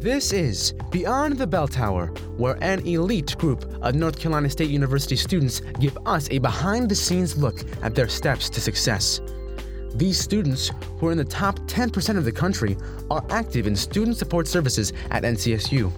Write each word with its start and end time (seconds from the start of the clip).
This 0.00 0.30
is 0.34 0.74
Beyond 0.90 1.38
the 1.38 1.46
Bell 1.46 1.66
Tower, 1.66 2.08
where 2.36 2.58
an 2.60 2.86
elite 2.86 3.34
group 3.38 3.64
of 3.80 3.94
North 3.94 4.20
Carolina 4.20 4.50
State 4.50 4.68
University 4.68 5.16
students 5.16 5.60
give 5.80 5.96
us 6.04 6.28
a 6.30 6.36
behind 6.38 6.90
the 6.90 6.94
scenes 6.94 7.38
look 7.38 7.64
at 7.82 7.94
their 7.94 8.06
steps 8.06 8.50
to 8.50 8.60
success. 8.60 9.22
These 9.94 10.20
students, 10.20 10.70
who 10.98 11.08
are 11.08 11.12
in 11.12 11.18
the 11.18 11.24
top 11.24 11.58
10% 11.60 12.18
of 12.18 12.26
the 12.26 12.32
country, 12.32 12.76
are 13.10 13.24
active 13.30 13.66
in 13.66 13.74
student 13.74 14.18
support 14.18 14.46
services 14.46 14.92
at 15.12 15.22
NCSU. 15.22 15.90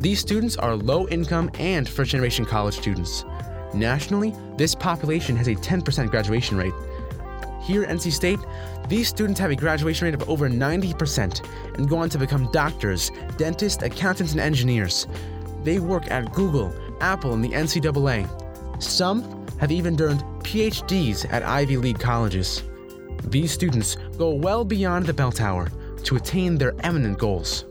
These 0.00 0.20
students 0.20 0.56
are 0.56 0.76
low 0.76 1.08
income 1.08 1.50
and 1.58 1.88
first 1.88 2.12
generation 2.12 2.44
college 2.44 2.76
students. 2.76 3.24
Nationally, 3.74 4.36
this 4.56 4.72
population 4.76 5.34
has 5.34 5.48
a 5.48 5.56
10% 5.56 6.10
graduation 6.10 6.56
rate. 6.56 6.74
Here 7.66 7.82
at 7.82 7.90
NC 7.90 8.12
State, 8.12 8.38
these 8.88 9.08
students 9.08 9.40
have 9.40 9.50
a 9.50 9.56
graduation 9.56 10.04
rate 10.04 10.14
of 10.14 10.28
over 10.28 10.48
90% 10.48 11.44
and 11.74 11.88
go 11.88 11.98
on 11.98 12.08
to 12.10 12.18
become 12.18 12.48
doctors, 12.52 13.10
dentists, 13.38 13.82
accountants, 13.82 14.30
and 14.32 14.40
engineers. 14.40 15.08
They 15.64 15.80
work 15.80 16.08
at 16.08 16.32
Google, 16.32 16.72
Apple, 17.00 17.32
and 17.32 17.42
the 17.42 17.48
NCAA. 17.48 18.30
Some 18.80 19.44
have 19.58 19.72
even 19.72 20.00
earned 20.00 20.20
PhDs 20.44 21.26
at 21.32 21.42
Ivy 21.42 21.76
League 21.76 21.98
colleges. 21.98 22.62
These 23.24 23.50
students 23.50 23.96
go 24.16 24.30
well 24.30 24.64
beyond 24.64 25.06
the 25.06 25.12
bell 25.12 25.32
tower 25.32 25.68
to 26.04 26.14
attain 26.14 26.58
their 26.58 26.74
eminent 26.84 27.18
goals. 27.18 27.64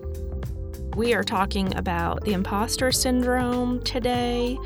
We 0.98 1.14
are 1.14 1.24
talking 1.24 1.74
about 1.78 2.26
the 2.26 2.34
imposter 2.34 2.92
syndrome 2.92 3.82
today, 3.84 4.58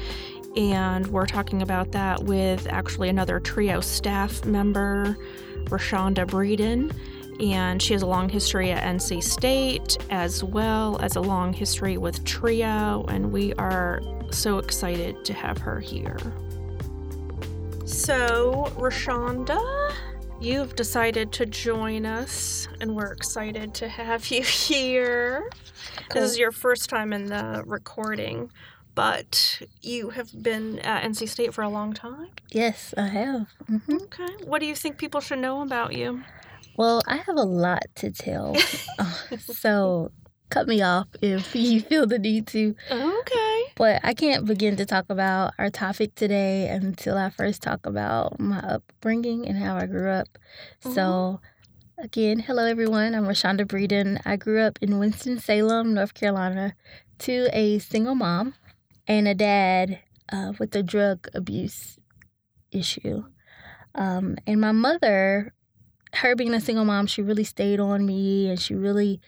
and 0.55 1.07
we're 1.07 1.25
talking 1.25 1.61
about 1.61 1.91
that 1.91 2.23
with 2.23 2.67
actually 2.67 3.09
another 3.09 3.39
trio 3.39 3.81
staff 3.81 4.45
member, 4.45 5.17
Roshaunda 5.65 6.25
Breeden. 6.25 6.93
And 7.41 7.81
she 7.81 7.93
has 7.93 8.01
a 8.01 8.07
long 8.07 8.27
history 8.27 8.71
at 8.71 8.83
NC 8.83 9.23
State 9.23 9.97
as 10.09 10.43
well 10.43 10.99
as 10.99 11.15
a 11.15 11.21
long 11.21 11.53
history 11.53 11.97
with 11.97 12.25
Trio, 12.25 13.05
and 13.07 13.31
we 13.31 13.53
are 13.53 14.01
so 14.29 14.57
excited 14.57 15.23
to 15.23 15.33
have 15.33 15.57
her 15.59 15.79
here. 15.79 16.17
So, 17.85 18.71
Roshaunda, 18.77 19.93
you've 20.41 20.75
decided 20.75 21.31
to 21.33 21.45
join 21.45 22.05
us, 22.05 22.67
and 22.81 22.93
we're 22.93 23.13
excited 23.13 23.73
to 23.75 23.87
have 23.87 24.27
you 24.27 24.41
here. 24.43 25.49
Cool. 26.09 26.21
This 26.21 26.31
is 26.31 26.37
your 26.37 26.51
first 26.51 26.89
time 26.89 27.13
in 27.13 27.27
the 27.27 27.63
recording, 27.65 28.51
but 28.99 29.61
you 29.81 30.09
have 30.09 30.29
been 30.43 30.77
at 30.79 31.03
NC 31.05 31.29
State 31.29 31.53
for 31.53 31.61
a 31.61 31.69
long 31.69 31.93
time. 31.93 32.27
Yes, 32.51 32.93
I 32.97 33.07
have. 33.07 33.47
hmm 33.65 33.95
Okay. 33.95 34.27
What 34.43 34.59
do 34.59 34.65
you 34.65 34.75
think 34.75 34.97
people 34.97 35.21
should 35.21 35.39
know 35.39 35.61
about 35.61 35.93
you? 35.93 36.21
Well, 36.75 37.01
I 37.07 37.15
have 37.15 37.37
a 37.37 37.43
lot 37.43 37.83
to 37.95 38.11
tell. 38.11 38.57
So 39.39 40.11
cut 40.49 40.67
me 40.67 40.81
off 40.81 41.07
if 41.21 41.55
you 41.67 41.79
feel 41.79 42.07
the 42.07 42.19
need 42.19 42.45
to. 42.47 42.75
Okay. 42.91 43.63
But 43.77 44.01
I 44.03 44.13
can't 44.13 44.45
begin 44.45 44.75
to 44.75 44.85
talk 44.85 45.05
about 45.07 45.53
our 45.57 45.69
topic 45.69 46.15
today 46.15 46.67
until 46.67 47.17
I 47.17 47.29
first 47.29 47.61
talk 47.61 47.85
about 47.85 48.37
my 48.37 48.59
upbringing 48.59 49.47
and 49.47 49.57
how 49.57 49.77
I 49.77 49.85
grew 49.85 50.09
up. 50.09 50.27
So, 50.81 51.39
again, 51.97 52.39
hello 52.39 52.65
everyone. 52.65 53.15
I'm 53.15 53.23
Roshaunda 53.23 53.63
Breeden. 53.63 54.19
I 54.25 54.35
grew 54.35 54.59
up 54.59 54.77
in 54.81 54.99
Winston-Salem, 54.99 55.93
North 55.93 56.13
Carolina, 56.13 56.73
to 57.19 57.47
a 57.53 57.79
single 57.79 58.15
mom 58.15 58.55
and 59.09 59.27
a 59.27 59.35
dad 59.35 59.99
uh, 60.31 60.53
with 60.59 60.75
a 60.75 60.83
drug 60.83 61.27
abuse 61.33 61.97
issue. 62.71 63.25
Um, 63.95 64.37
and 64.45 64.61
my 64.61 64.71
mother, 64.71 65.53
her 66.13 66.35
being 66.35 66.53
a 66.53 66.61
single 66.61 66.85
mom, 66.85 67.07
she 67.07 67.23
really 67.23 67.43
stayed 67.43 67.79
on 67.79 68.05
me 68.05 68.49
and 68.49 68.59
she 68.59 68.75
really 68.75 69.19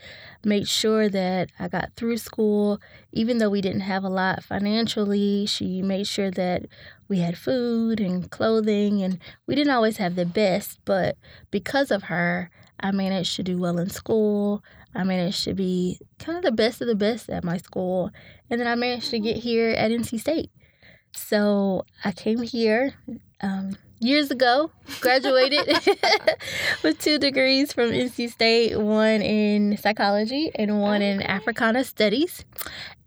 made 0.45 0.67
sure 0.67 1.09
that 1.09 1.49
I 1.59 1.67
got 1.67 1.95
through 1.95 2.17
school. 2.17 2.79
Even 3.11 3.39
though 3.39 3.49
we 3.49 3.61
didn't 3.61 3.81
have 3.81 4.03
a 4.03 4.09
lot 4.09 4.43
financially, 4.43 5.47
she 5.47 5.81
made 5.81 6.07
sure 6.07 6.29
that 6.31 6.67
we 7.07 7.19
had 7.19 7.37
food 7.37 7.99
and 7.99 8.29
clothing, 8.31 9.01
and 9.01 9.19
we 9.45 9.55
didn't 9.55 9.73
always 9.73 9.97
have 9.97 10.15
the 10.15 10.25
best, 10.25 10.79
but 10.85 11.17
because 11.49 11.91
of 11.91 12.03
her, 12.03 12.49
I 12.79 12.91
managed 12.91 13.35
to 13.35 13.43
do 13.43 13.57
well 13.57 13.79
in 13.79 13.89
school. 13.89 14.63
I 14.93 15.03
managed 15.03 15.43
to 15.45 15.53
be 15.53 15.99
kind 16.19 16.37
of 16.37 16.43
the 16.43 16.51
best 16.51 16.81
of 16.81 16.87
the 16.87 16.95
best 16.95 17.29
at 17.29 17.43
my 17.43 17.57
school, 17.57 18.11
and 18.49 18.59
then 18.59 18.67
I 18.67 18.75
managed 18.75 19.09
to 19.11 19.19
get 19.19 19.37
here 19.37 19.69
at 19.69 19.91
NC 19.91 20.19
State. 20.19 20.51
So 21.13 21.85
I 22.03 22.11
came 22.11 22.41
here 22.41 22.93
um, 23.41 23.77
years 23.99 24.31
ago, 24.31 24.71
graduated 24.99 25.67
with 26.83 26.99
two 26.99 27.19
degrees 27.19 27.71
from 27.73 27.91
NC 27.91 28.31
State, 28.31 28.77
one 28.79 29.21
in 29.21 29.77
psychology 29.77 30.51
and 30.55 30.81
one 30.81 31.01
in 31.01 31.21
Africana 31.21 31.83
studies. 31.83 32.43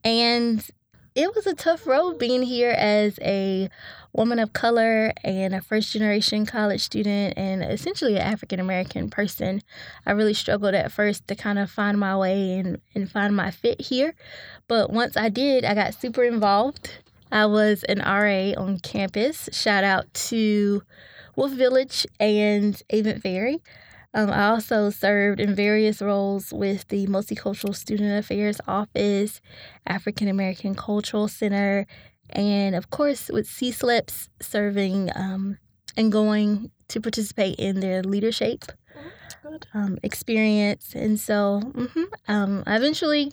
And 0.04 0.64
it 1.14 1.32
was 1.34 1.46
a 1.46 1.54
tough 1.54 1.86
road 1.86 2.18
being 2.18 2.42
here 2.42 2.72
as 2.72 3.20
a 3.22 3.68
woman 4.12 4.40
of 4.40 4.52
color 4.52 5.12
and 5.22 5.54
a 5.54 5.60
first 5.60 5.92
generation 5.92 6.44
college 6.44 6.80
student 6.80 7.34
and 7.36 7.62
essentially 7.62 8.16
an 8.16 8.22
African 8.22 8.58
American 8.58 9.08
person. 9.08 9.62
I 10.04 10.12
really 10.12 10.34
struggled 10.34 10.74
at 10.74 10.90
first 10.90 11.28
to 11.28 11.36
kind 11.36 11.58
of 11.60 11.70
find 11.70 12.00
my 12.00 12.16
way 12.16 12.58
and, 12.58 12.80
and 12.96 13.10
find 13.10 13.36
my 13.36 13.52
fit 13.52 13.80
here. 13.80 14.14
But 14.66 14.90
once 14.90 15.16
I 15.16 15.28
did, 15.28 15.64
I 15.64 15.74
got 15.74 15.94
super 15.94 16.24
involved. 16.24 16.90
I 17.30 17.46
was 17.46 17.84
an 17.84 18.00
RA 18.00 18.60
on 18.60 18.80
campus. 18.80 19.48
Shout 19.52 19.84
out 19.84 20.12
to 20.14 20.82
Wolf 21.36 21.52
Village 21.52 22.06
and 22.18 22.80
Avent 22.92 23.22
Ferry. 23.22 23.62
Um, 24.14 24.30
I 24.30 24.46
also 24.50 24.90
served 24.90 25.40
in 25.40 25.54
various 25.54 26.00
roles 26.00 26.52
with 26.52 26.86
the 26.88 27.06
Multicultural 27.08 27.74
Student 27.74 28.16
Affairs 28.16 28.60
Office, 28.68 29.40
African 29.86 30.28
American 30.28 30.74
Cultural 30.76 31.26
Center, 31.26 31.86
and 32.30 32.74
of 32.76 32.90
course 32.90 33.28
with 33.28 33.48
CSLEPS 33.48 34.28
serving 34.40 35.10
um, 35.16 35.58
and 35.96 36.12
going 36.12 36.70
to 36.88 37.00
participate 37.00 37.56
in 37.58 37.80
their 37.80 38.02
leadership 38.02 38.64
Good. 39.42 39.66
um, 39.74 39.98
experience. 40.02 40.94
And 40.94 41.18
so 41.18 41.60
mhm, 41.74 42.04
um, 42.28 42.62
I 42.66 42.76
eventually 42.76 43.32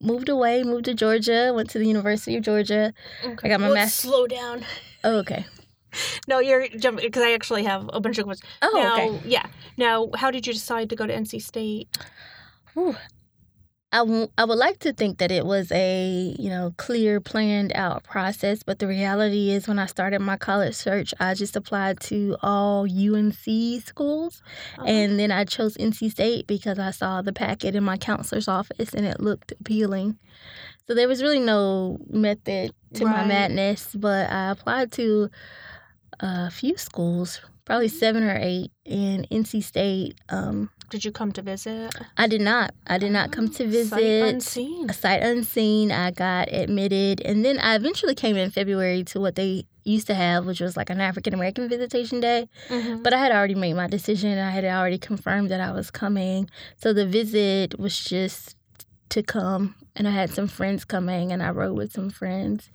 moved 0.00 0.30
away, 0.30 0.62
moved 0.62 0.86
to 0.86 0.94
Georgia, 0.94 1.52
went 1.54 1.68
to 1.70 1.78
the 1.78 1.86
University 1.86 2.36
of 2.36 2.42
Georgia. 2.42 2.94
Okay. 3.24 3.50
got 3.50 3.60
my 3.60 3.68
Let's 3.68 3.92
Slow 3.94 4.26
down. 4.26 4.64
Oh, 5.04 5.18
okay. 5.18 5.44
No, 6.28 6.38
you're 6.38 6.68
jumping 6.68 7.04
because 7.06 7.22
I 7.22 7.32
actually 7.32 7.64
have 7.64 7.88
a 7.92 8.00
bunch 8.00 8.18
of 8.18 8.24
questions. 8.24 8.50
Oh, 8.62 8.72
now, 8.74 8.94
okay. 9.16 9.28
Yeah. 9.28 9.46
Now, 9.76 10.08
how 10.14 10.30
did 10.30 10.46
you 10.46 10.52
decide 10.52 10.88
to 10.90 10.96
go 10.96 11.06
to 11.06 11.12
NC 11.12 11.42
State? 11.42 11.88
Whew. 12.74 12.96
I, 13.92 13.98
w- 13.98 14.28
I 14.38 14.44
would 14.44 14.56
like 14.58 14.78
to 14.80 14.92
think 14.92 15.18
that 15.18 15.32
it 15.32 15.44
was 15.44 15.72
a 15.72 16.32
you 16.38 16.48
know 16.48 16.72
clear 16.76 17.20
planned 17.20 17.72
out 17.74 18.04
process 18.04 18.62
but 18.62 18.78
the 18.78 18.86
reality 18.86 19.50
is 19.50 19.66
when 19.66 19.80
i 19.80 19.86
started 19.86 20.20
my 20.20 20.36
college 20.36 20.76
search 20.76 21.12
i 21.18 21.34
just 21.34 21.56
applied 21.56 21.98
to 22.02 22.36
all 22.40 22.82
unc 22.84 23.34
schools 23.84 24.42
Uh-huh. 24.78 24.84
and 24.86 25.18
then 25.18 25.32
i 25.32 25.44
chose 25.44 25.76
nc 25.76 26.08
state 26.08 26.46
because 26.46 26.78
i 26.78 26.92
saw 26.92 27.20
the 27.20 27.32
packet 27.32 27.74
in 27.74 27.82
my 27.82 27.96
counselor's 27.96 28.46
office 28.46 28.94
and 28.94 29.04
it 29.04 29.18
looked 29.18 29.50
appealing 29.60 30.18
so 30.86 30.94
there 30.94 31.08
was 31.08 31.20
really 31.20 31.40
no 31.40 31.98
method 32.08 32.70
to 32.94 33.04
my 33.04 33.24
madness 33.24 33.92
but 33.96 34.30
i 34.30 34.50
applied 34.52 34.92
to 34.92 35.28
a 36.20 36.50
few 36.50 36.76
schools 36.76 37.40
probably 37.64 37.88
seven 37.88 38.22
or 38.24 38.36
eight 38.40 38.70
in 38.84 39.26
nc 39.30 39.62
state 39.62 40.18
um, 40.28 40.70
did 40.90 41.04
you 41.04 41.12
come 41.12 41.30
to 41.30 41.42
visit? 41.42 41.94
I 42.16 42.26
did 42.26 42.40
not. 42.40 42.74
I 42.84 42.98
did 42.98 43.12
not 43.12 43.30
come 43.30 43.48
to 43.48 43.62
Oh, 43.64 43.68
visit. 43.68 43.90
Sight 43.90 44.34
unseen. 44.34 44.90
A 44.90 44.92
sight 44.92 45.22
unseen. 45.22 45.92
I 45.92 46.10
got 46.10 46.52
admitted, 46.52 47.20
and 47.24 47.44
then 47.44 47.60
I 47.60 47.76
eventually 47.76 48.16
came 48.16 48.36
in 48.36 48.50
February 48.50 49.04
to 49.04 49.20
what 49.20 49.36
they 49.36 49.66
used 49.84 50.08
to 50.08 50.14
have, 50.16 50.46
which 50.46 50.58
was 50.60 50.76
like 50.76 50.90
an 50.90 51.00
African 51.00 51.32
American 51.32 51.68
visitation 51.68 52.18
day. 52.18 52.48
Mhm. 52.70 53.04
But 53.04 53.14
I 53.14 53.18
had 53.18 53.30
already 53.30 53.54
made 53.54 53.74
my 53.74 53.86
decision. 53.86 54.36
I 54.36 54.50
had 54.50 54.64
already 54.64 54.98
confirmed 54.98 55.48
that 55.52 55.60
I 55.60 55.70
was 55.70 55.92
coming, 55.92 56.50
so 56.76 56.92
the 56.92 57.06
visit 57.06 57.78
was 57.78 57.96
just 57.96 58.56
to 59.10 59.22
come. 59.22 59.76
And 59.94 60.08
I 60.08 60.10
had 60.10 60.30
some 60.30 60.48
friends 60.48 60.84
coming, 60.84 61.30
and 61.30 61.40
I 61.40 61.50
rode 61.50 61.76
with 61.76 61.92
some 61.92 62.10
friends. 62.10 62.68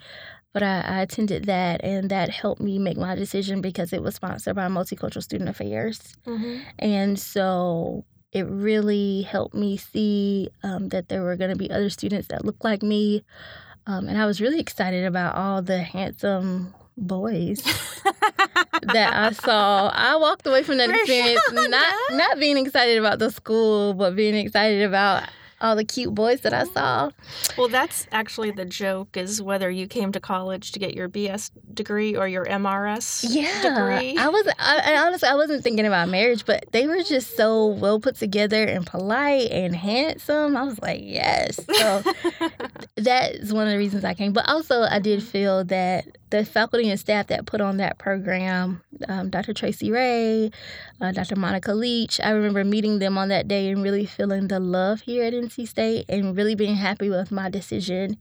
But 0.56 0.64
I, 0.64 0.80
I 0.88 1.02
attended 1.02 1.48
that, 1.48 1.84
and 1.84 2.10
that 2.12 2.30
helped 2.30 2.62
me 2.62 2.80
make 2.80 2.96
my 2.96 3.14
decision 3.14 3.60
because 3.60 3.92
it 3.92 4.02
was 4.02 4.16
sponsored 4.16 4.56
by 4.56 4.68
Multicultural 4.70 5.22
Student 5.22 5.50
Affairs. 5.50 6.16
Mhm. 6.26 6.62
And 6.80 7.20
so 7.20 8.06
it 8.32 8.44
really 8.48 9.24
helped 9.24 9.54
me 9.54 9.76
see 9.76 10.48
um, 10.64 10.88
that 10.90 11.10
there 11.10 11.24
were 11.24 11.36
going 11.36 11.50
to 11.52 11.58
be 11.58 11.70
other 11.70 11.90
students 11.90 12.30
that 12.30 12.46
looked 12.46 12.64
like 12.64 12.82
me. 12.84 13.22
Um, 13.86 14.08
and 14.08 14.18
I 14.18 14.26
was 14.26 14.40
really 14.40 14.62
excited 14.62 15.04
about 15.04 15.36
all 15.36 15.62
the 15.62 15.80
handsome 15.80 16.74
boys 16.96 17.62
that 18.94 19.14
I 19.14 19.32
saw. 19.34 19.90
I 19.90 20.16
walked 20.16 20.48
away 20.48 20.64
from 20.64 20.78
that 20.78 20.90
experience 20.90 21.42
not 21.52 21.94
not 22.14 22.40
being 22.40 22.56
excited 22.58 22.98
about 22.98 23.20
the 23.20 23.30
school, 23.30 23.94
but 23.94 24.16
being 24.16 24.36
excited 24.36 24.84
about 24.84 25.24
all 25.66 25.76
the 25.76 25.84
cute 25.84 26.14
boys 26.14 26.42
that 26.42 26.54
I 26.54 26.64
saw. 26.66 27.10
Well, 27.58 27.68
that's 27.68 28.08
actually 28.12 28.52
the 28.52 28.66
joke 28.66 29.18
is 29.18 29.42
whether 29.42 29.70
you 29.70 29.88
came 29.88 30.12
to 30.12 30.20
college 30.20 30.72
to 30.74 30.80
get 30.80 30.94
your 30.94 31.10
BS 31.10 31.52
degree 31.74 32.16
or 32.16 32.28
your 32.28 32.46
MRS 32.46 33.26
Yeah, 33.28 33.62
degree. 33.62 34.16
I 34.18 34.30
was. 34.30 34.48
I, 34.60 34.96
honestly, 35.06 35.28
I 35.28 35.36
wasn't 35.36 35.64
thinking 35.64 35.86
about 35.86 36.10
marriage, 36.10 36.46
but 36.46 36.66
they 36.72 36.88
were 36.88 37.02
just 37.04 37.36
so 37.36 37.68
well 37.68 38.00
put 38.00 38.16
together 38.16 38.64
and 38.64 38.86
polite 38.86 39.52
and 39.52 39.76
handsome. 39.76 40.56
I 40.56 40.64
was 40.64 40.80
like, 40.82 41.02
yes. 41.04 41.60
So 41.78 42.04
that 42.98 43.36
is 43.36 43.52
one 43.54 43.66
of 43.68 43.72
the 43.72 43.78
reasons 43.78 44.04
I 44.06 44.14
came. 44.14 44.34
But 44.34 44.48
also, 44.48 44.84
I 44.84 45.00
did 45.00 45.24
feel 45.24 45.64
that 45.66 46.06
the 46.40 46.46
faculty 46.46 46.90
and 46.90 47.00
staff 47.00 47.28
that 47.28 47.46
put 47.46 47.62
on 47.62 47.78
that 47.78 47.98
program, 47.98 48.82
um, 49.08 49.30
Dr. 49.30 49.54
Tracy 49.54 49.92
Ray, 49.92 50.52
uh, 51.00 51.12
Dr. 51.12 51.36
Monica 51.36 51.74
Leach, 51.74 52.20
I 52.22 52.32
remember 52.32 52.64
meeting 52.64 53.00
them 53.00 53.18
on 53.18 53.30
that 53.30 53.48
day 53.48 53.70
and 53.70 53.82
really 53.82 54.06
feeling 54.06 54.48
the 54.48 54.60
love 54.60 55.02
here 55.02 55.24
at 55.24 55.34
NC 55.34 55.68
State 55.68 56.06
and 56.10 56.36
really 56.36 56.56
being 56.56 56.76
happy 56.76 57.10
with 57.10 57.32
my 57.32 57.50
decision, 57.50 58.18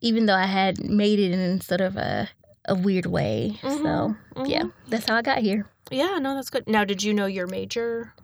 even 0.00 0.26
though 0.26 0.34
I 0.34 0.46
had 0.46 0.84
made 0.84 1.18
it 1.18 1.32
in 1.32 1.60
sort 1.60 1.80
of 1.80 1.96
a 1.96 2.28
a 2.66 2.74
weird 2.74 3.04
way. 3.04 3.58
So 3.60 3.68
Mhm, 3.68 4.16
mhm. 4.36 4.48
yeah, 4.48 4.62
that's 4.88 5.06
how 5.06 5.16
I 5.16 5.22
got 5.22 5.38
here. 5.38 5.66
Yeah, 5.90 6.18
no, 6.18 6.34
that's 6.34 6.48
good. 6.48 6.66
Now, 6.66 6.82
did 6.84 7.02
you 7.02 7.12
know 7.12 7.26
your 7.26 7.46
major? 7.46 8.14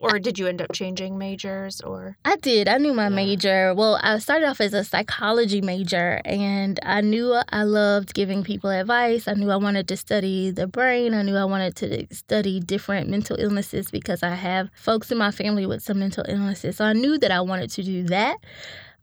Or 0.00 0.18
did 0.18 0.38
you 0.38 0.46
end 0.46 0.60
up 0.60 0.72
changing 0.72 1.16
majors 1.18 1.80
or 1.80 2.16
I 2.24 2.36
did. 2.36 2.68
I 2.68 2.78
knew 2.78 2.92
my 2.92 3.04
Yeah. 3.04 3.08
major. 3.08 3.74
Well, 3.74 3.98
I 4.02 4.18
started 4.18 4.46
off 4.46 4.60
as 4.60 4.74
a 4.74 4.84
psychology 4.84 5.60
major, 5.60 6.20
and 6.24 6.78
I 6.82 7.00
knew 7.00 7.34
I 7.48 7.62
loved 7.62 8.14
giving 8.14 8.42
people 8.44 8.70
advice. 8.70 9.26
I 9.28 9.34
knew 9.34 9.50
I 9.50 9.56
wanted 9.56 9.88
to 9.88 9.96
study 9.96 10.50
the 10.50 10.66
brain. 10.66 11.14
I 11.14 11.22
knew 11.22 11.36
I 11.36 11.44
wanted 11.44 11.76
to 11.76 12.06
study 12.14 12.60
different 12.60 13.08
mental 13.08 13.36
illnesses 13.38 13.90
because 13.90 14.22
I 14.22 14.34
have 14.34 14.68
folks 14.74 15.10
in 15.10 15.18
my 15.18 15.30
family 15.30 15.66
with 15.66 15.82
some 15.82 15.98
mental 15.98 16.24
illnesses. 16.28 16.76
So 16.76 16.84
I 16.84 16.92
knew 16.92 17.18
that 17.18 17.30
I 17.30 17.40
wanted 17.40 17.70
to 17.70 17.82
do 17.82 18.02
that. 18.04 18.36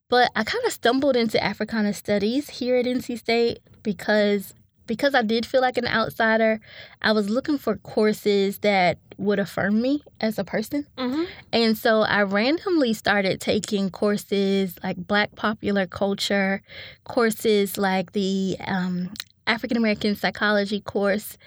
But 0.10 0.32
I 0.36 0.44
kind 0.46 0.64
of 0.66 0.72
stumbled 0.72 1.18
into 1.18 1.44
Africana 1.44 1.94
studies 1.94 2.50
here 2.50 2.78
at 2.78 2.86
NC 2.86 3.18
State 3.20 3.60
because 3.84 4.54
because 4.88 5.14
I 5.14 5.22
did 5.22 5.46
feel 5.46 5.62
like 5.62 5.78
an 5.78 5.88
outsider, 5.88 6.60
I 7.02 7.12
was 7.12 7.30
looking 7.30 7.58
for 7.58 7.76
courses 7.78 8.60
that 8.60 8.98
would 9.18 9.40
affirm 9.40 9.82
me 9.82 10.04
as 10.22 10.40
a 10.40 10.44
person. 10.44 10.88
mm-hmm. 10.98 11.24
And 11.52 11.78
so 11.78 12.02
I 12.02 12.24
randomly 12.24 12.94
started 12.94 13.42
taking 13.42 13.90
courses 13.90 14.78
like 14.84 14.98
Black 14.98 15.36
popular 15.36 15.86
culture, 15.86 16.62
courses 17.04 17.78
like 17.78 18.14
the 18.14 18.58
um, 18.66 19.14
African 19.46 19.78
American 19.78 20.16
psychology 20.16 20.82
course. 20.82 21.38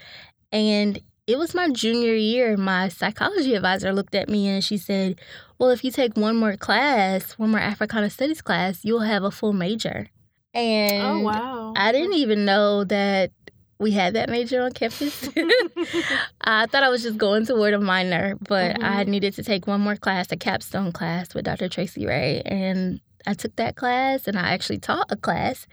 And 0.53 1.01
it 1.27 1.39
was 1.39 1.55
my 1.55 1.69
junior 1.71 2.15
year. 2.15 2.57
My 2.57 2.89
psychology 2.89 3.55
advisor 3.55 3.93
looked 3.93 4.15
at 4.15 4.29
me 4.29 4.49
and 4.49 4.65
she 4.65 4.77
said, 4.77 5.21
Well, 5.59 5.71
if 5.71 5.85
you 5.85 5.93
take 5.93 6.17
one 6.17 6.37
more 6.37 6.57
class, 6.57 7.39
one 7.39 7.51
more 7.51 7.61
Africana 7.61 8.11
studies 8.11 8.43
class, 8.43 8.85
you'll 8.85 9.01
have 9.01 9.23
a 9.23 9.31
full 9.31 9.53
major. 9.53 10.09
And 10.55 11.21
Oh 11.23 11.25
wow. 11.25 11.73
I 11.77 11.93
didn't 11.93 12.15
even 12.17 12.45
know 12.45 12.85
that 12.85 13.31
we 13.79 13.93
had 13.93 14.15
that 14.15 14.29
major 14.29 14.61
on 14.63 14.73
campus. 14.73 15.29
I 16.43 16.67
thought 16.67 16.83
I 16.83 16.89
was 16.89 17.03
just 17.03 17.17
going 17.17 17.47
toward 17.47 17.73
a 17.75 17.81
minor, 17.81 18.37
but 18.49 18.83
I 18.83 19.05
Mhm. 19.05 19.09
needed 19.09 19.35
to 19.35 19.43
take 19.43 19.67
one 19.67 19.81
more 19.81 19.97
class, 19.97 20.31
a 20.33 20.37
capstone 20.37 20.93
class 20.93 21.35
with 21.35 21.45
Dr. 21.45 21.69
Tracy 21.69 22.07
Ray. 22.07 22.43
And 22.45 23.01
I 23.27 23.35
took 23.35 23.55
that 23.57 23.77
class 23.77 24.27
and 24.27 24.39
I 24.39 24.53
actually 24.53 24.79
taught 24.79 25.07
a 25.11 25.17
class. 25.17 25.67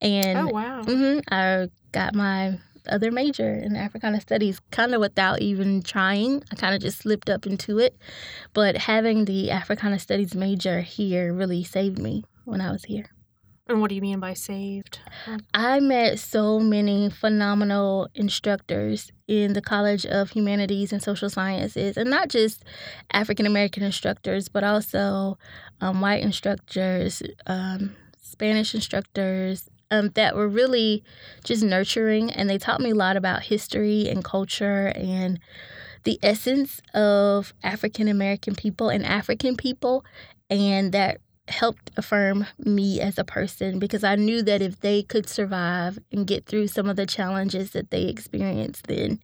And 0.00 0.38
Oh 0.38 0.52
wow. 0.52 0.82
mhm, 0.82 1.22
I 1.30 1.68
got 1.92 2.14
my 2.14 2.58
other 2.88 3.10
major 3.10 3.52
in 3.54 3.76
Africana 3.76 4.20
Studies 4.20 4.60
kind 4.70 4.94
of 4.94 5.00
without 5.00 5.40
even 5.40 5.82
trying. 5.82 6.42
I 6.52 6.54
kind 6.54 6.74
of 6.74 6.80
just 6.80 6.98
slipped 6.98 7.28
up 7.28 7.46
into 7.46 7.78
it. 7.78 7.96
But 8.54 8.76
having 8.76 9.24
the 9.24 9.50
Africana 9.50 9.98
Studies 9.98 10.34
major 10.34 10.80
here 10.80 11.32
really 11.34 11.64
saved 11.64 11.98
me 11.98 12.24
when 12.44 12.60
I 12.60 12.70
was 12.70 12.84
here. 12.84 13.06
And 13.68 13.82
what 13.82 13.90
do 13.90 13.94
you 13.94 14.00
mean 14.00 14.18
by 14.18 14.32
saved? 14.32 14.98
I 15.52 15.78
met 15.80 16.18
so 16.18 16.58
many 16.58 17.10
phenomenal 17.10 18.08
instructors 18.14 19.12
in 19.26 19.52
the 19.52 19.60
College 19.60 20.06
of 20.06 20.30
Humanities 20.30 20.90
and 20.90 21.02
Social 21.02 21.28
Sciences, 21.28 21.98
and 21.98 22.08
not 22.08 22.28
just 22.28 22.64
African 23.12 23.44
American 23.44 23.82
instructors, 23.82 24.48
but 24.48 24.64
also 24.64 25.36
um, 25.82 26.00
white 26.00 26.22
instructors, 26.22 27.22
um, 27.46 27.94
Spanish 28.22 28.74
instructors 28.74 29.68
um, 29.90 30.10
that 30.14 30.34
were 30.34 30.48
really 30.48 31.04
just 31.44 31.62
nurturing, 31.62 32.30
and 32.30 32.48
they 32.48 32.56
taught 32.56 32.80
me 32.80 32.90
a 32.90 32.94
lot 32.94 33.18
about 33.18 33.42
history 33.42 34.08
and 34.08 34.24
culture 34.24 34.92
and 34.96 35.38
the 36.04 36.18
essence 36.22 36.80
of 36.94 37.52
African 37.62 38.08
American 38.08 38.54
people 38.54 38.88
and 38.88 39.04
African 39.04 39.56
people, 39.56 40.06
and 40.48 40.92
that 40.92 41.20
helped 41.48 41.90
affirm 41.96 42.46
me 42.58 43.00
as 43.00 43.18
a 43.18 43.24
person 43.24 43.78
because 43.78 44.04
I 44.04 44.14
knew 44.16 44.42
that 44.42 44.62
if 44.62 44.80
they 44.80 45.02
could 45.02 45.28
survive 45.28 45.98
and 46.12 46.26
get 46.26 46.46
through 46.46 46.68
some 46.68 46.88
of 46.88 46.96
the 46.96 47.06
challenges 47.06 47.70
that 47.70 47.90
they 47.90 48.02
experienced, 48.02 48.86
then 48.86 49.20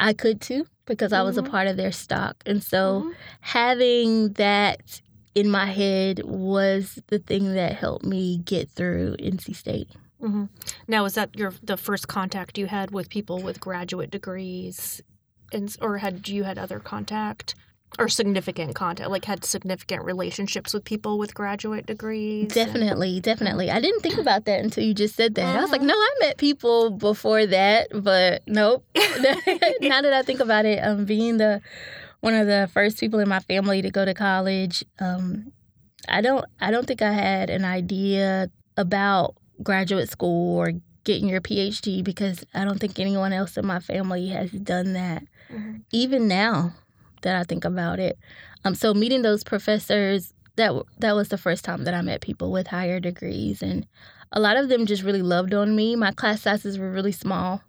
I 0.00 0.12
could 0.12 0.40
too 0.40 0.66
because 0.86 1.12
I 1.12 1.22
was 1.22 1.36
a 1.38 1.42
Mhm. 1.42 1.50
part 1.50 1.66
of 1.68 1.76
their 1.76 1.92
stock. 1.92 2.42
And 2.46 2.62
so 2.62 3.02
Mhm. 3.02 3.14
having 3.40 4.32
that 4.34 5.00
in 5.34 5.50
my 5.50 5.66
head 5.66 6.22
was 6.24 6.98
the 7.08 7.18
thing 7.18 7.54
that 7.54 7.74
helped 7.74 8.04
me 8.04 8.38
get 8.38 8.70
through 8.70 9.16
NC 9.18 9.52
State. 9.52 9.88
hmm 10.20 10.46
Now, 10.88 11.04
is 11.04 11.14
that 11.14 11.36
your 11.36 11.52
the 11.62 11.76
first 11.76 12.08
contact 12.08 12.58
you 12.58 12.66
had 12.66 12.90
with 12.90 13.08
people 13.08 13.40
with 13.42 13.60
graduate 13.60 14.10
degrees, 14.10 15.00
and 15.52 15.74
or 15.80 15.98
had 15.98 16.28
you 16.28 16.42
had 16.44 16.58
other 16.58 16.80
contact 16.80 17.54
or 17.98 18.08
significant 18.08 18.74
contact, 18.74 19.10
like 19.10 19.24
had 19.24 19.44
significant 19.44 20.04
relationships 20.04 20.72
with 20.74 20.84
people 20.84 21.18
with 21.18 21.34
graduate 21.34 21.86
degrees? 21.86 22.42
and- 22.42 22.50
Definitely, 22.52 23.20
definitely. 23.20 23.70
I 23.70 23.80
didn't 23.80 24.00
think 24.02 24.18
about 24.18 24.44
that 24.44 24.60
until 24.60 24.84
you 24.84 24.94
just 24.94 25.16
said 25.16 25.34
that. 25.36 25.56
I 25.56 25.60
was 25.60 25.70
like, 25.70 25.80
Mhm. 25.80 25.86
no, 25.86 25.94
I 25.94 26.10
met 26.20 26.36
people 26.38 26.90
before 26.90 27.46
that, 27.46 27.88
but 27.94 28.42
nope. 28.46 28.84
now 29.80 30.02
that 30.02 30.12
I 30.12 30.22
think 30.22 30.40
about 30.40 30.64
it, 30.66 30.78
um, 30.80 31.04
being 31.04 31.38
the 31.38 31.60
one 32.20 32.34
of 32.34 32.46
the 32.46 32.68
first 32.72 32.98
people 32.98 33.20
in 33.20 33.28
my 33.28 33.40
family 33.40 33.80
to 33.82 33.90
go 33.90 34.04
to 34.04 34.12
college, 34.14 34.84
um, 35.00 35.52
I 36.08 36.20
don't, 36.20 36.44
I 36.60 36.70
don't 36.70 36.86
think 36.86 37.00
I 37.02 37.12
had 37.12 37.48
an 37.50 37.64
idea 37.64 38.50
about 38.76 39.34
graduate 39.62 40.08
school 40.10 40.56
or 40.58 40.72
getting 41.04 41.28
your 41.28 41.40
PhD 41.40 42.02
because 42.04 42.44
I 42.54 42.64
don't 42.64 42.78
think 42.78 42.98
anyone 42.98 43.32
else 43.32 43.56
in 43.56 43.64
my 43.66 43.78
family 43.80 44.28
has 44.28 44.50
done 44.50 44.92
that. 44.94 45.22
Mhm. 45.52 45.82
Even 45.92 46.28
now 46.28 46.74
that 47.22 47.36
I 47.36 47.44
think 47.44 47.64
about 47.64 47.98
it, 47.98 48.18
um, 48.64 48.74
so 48.74 48.94
meeting 48.94 49.22
those 49.22 49.44
professors 49.44 50.32
that 50.56 50.72
that 50.98 51.14
was 51.14 51.28
the 51.28 51.38
first 51.38 51.64
time 51.64 51.84
that 51.84 51.94
I 51.94 52.02
met 52.02 52.20
people 52.20 52.50
with 52.50 52.66
higher 52.66 52.98
degrees, 53.00 53.62
and 53.62 53.86
a 54.32 54.40
lot 54.40 54.56
of 54.56 54.68
them 54.68 54.86
just 54.86 55.02
really 55.02 55.22
loved 55.22 55.54
on 55.54 55.74
me. 55.76 55.96
My 55.96 56.10
class 56.12 56.42
sizes 56.42 56.78
were 56.78 56.90
really 56.90 57.12
small. 57.12 57.62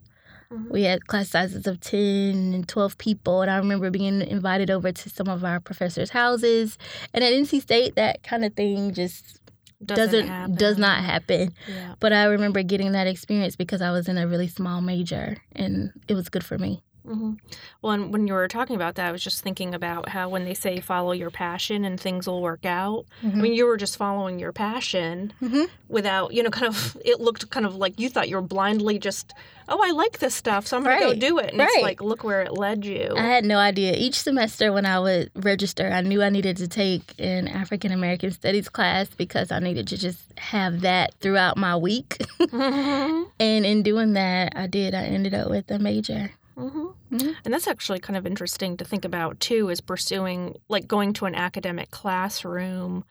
Mhm. 0.51 0.71
We 0.71 0.83
had 0.83 1.05
class 1.07 1.29
sizes 1.29 1.67
of 1.67 1.79
10 1.79 2.53
and 2.53 2.67
12 2.67 2.97
people, 2.97 3.41
and 3.43 3.51
I 3.51 3.57
remember 3.57 3.91
being 3.91 4.21
invited 4.21 4.71
over 4.71 4.91
to 4.91 5.09
some 5.09 5.27
of 5.27 5.45
our 5.45 5.59
professors' 5.59 6.09
houses. 6.09 6.77
And 7.13 7.23
at 7.23 7.31
NC 7.31 7.59
State, 7.59 7.95
that 7.95 8.23
kind 8.23 8.43
of 8.43 8.55
thing 8.55 8.91
just 8.93 9.39
doesn't, 9.85 10.27
happen. 10.27 10.55
does 10.55 10.77
not 10.79 11.03
happen. 11.03 11.53
Yeah. 11.67 11.93
But 11.99 12.13
I 12.13 12.23
remember 12.25 12.63
getting 12.63 12.91
that 12.93 13.05
experience 13.07 13.55
because 13.55 13.81
I 13.81 13.91
was 13.91 14.09
in 14.09 14.17
a 14.17 14.27
really 14.27 14.47
small 14.47 14.81
major, 14.81 15.37
and 15.55 15.91
it 16.07 16.15
was 16.15 16.29
good 16.29 16.43
for 16.43 16.57
me. 16.57 16.81
Hmm 17.09 17.33
Well, 17.81 17.93
and 17.93 18.13
when 18.13 18.27
you 18.27 18.33
were 18.33 18.47
talking 18.47 18.75
about 18.75 18.95
that, 18.95 19.07
I 19.07 19.11
was 19.11 19.23
just 19.23 19.41
thinking 19.43 19.73
about 19.73 20.09
how 20.09 20.29
when 20.29 20.45
they 20.45 20.53
say 20.53 20.79
follow 20.79 21.11
your 21.11 21.31
passion 21.31 21.83
and 21.85 21.99
things 21.99 22.27
will 22.27 22.41
work 22.41 22.65
out. 22.65 23.05
I 23.23 23.27
mean, 23.27 23.53
you 23.53 23.65
were 23.65 23.77
just 23.77 23.97
following 23.97 24.37
your 24.39 24.51
passion 24.53 25.33
Mhm. 25.41 25.67
without, 25.87 26.33
you 26.33 26.43
know, 26.43 26.49
kind 26.59 26.67
of. 26.67 26.97
It 27.03 27.19
looked 27.19 27.49
kind 27.49 27.65
of 27.65 27.75
like 27.75 27.99
you 27.99 28.09
thought 28.09 28.29
you 28.29 28.35
were 28.35 28.41
blindly 28.41 28.99
just, 28.99 29.33
oh, 29.67 29.79
I 29.83 29.91
like 29.91 30.19
this 30.19 30.35
stuff, 30.35 30.67
so 30.67 30.77
I'm 30.77 30.83
gonna 30.83 30.99
go 30.99 31.13
do 31.13 31.39
it. 31.39 31.51
And 31.51 31.59
Right. 31.59 31.69
it's 31.73 31.81
like, 31.83 32.01
look 32.01 32.23
where 32.23 32.41
it 32.41 32.53
led 32.53 32.85
you. 32.85 33.13
I 33.17 33.23
had 33.23 33.45
no 33.45 33.57
idea. 33.57 33.93
Each 33.95 34.19
semester 34.19 34.71
when 34.71 34.85
I 34.85 34.99
would 34.99 35.31
register, 35.35 35.87
I 35.87 36.01
knew 36.01 36.21
I 36.21 36.29
needed 36.29 36.57
to 36.57 36.67
take 36.67 37.13
an 37.17 37.47
African 37.47 37.91
American 37.91 38.31
Studies 38.31 38.69
class 38.69 39.07
because 39.17 39.51
I 39.51 39.59
needed 39.59 39.87
to 39.87 39.97
just 39.97 40.19
have 40.37 40.81
that 40.81 41.13
throughout 41.21 41.57
my 41.57 41.75
week. 41.75 42.17
hmm 42.51 43.23
and 43.39 43.65
in 43.65 43.83
doing 43.83 44.13
that, 44.13 44.53
I 44.55 44.67
did. 44.67 44.93
I 44.93 45.05
ended 45.05 45.33
up 45.33 45.49
with 45.49 45.71
a 45.71 45.79
major. 45.79 46.31
Hmm 46.59 46.87
Mhm. 47.11 47.35
And 47.43 47.53
that's 47.53 47.67
actually 47.67 47.99
kind 47.99 48.15
of 48.17 48.25
interesting 48.27 48.77
to 48.77 48.85
think 48.85 49.03
about 49.05 49.39
too, 49.39 49.69
is 49.69 49.81
pursuing 49.81 50.55
like 50.69 50.87
going 50.87 51.13
to 51.13 51.25
an 51.25 51.33
academic 51.35 51.89
classroom 51.91 53.03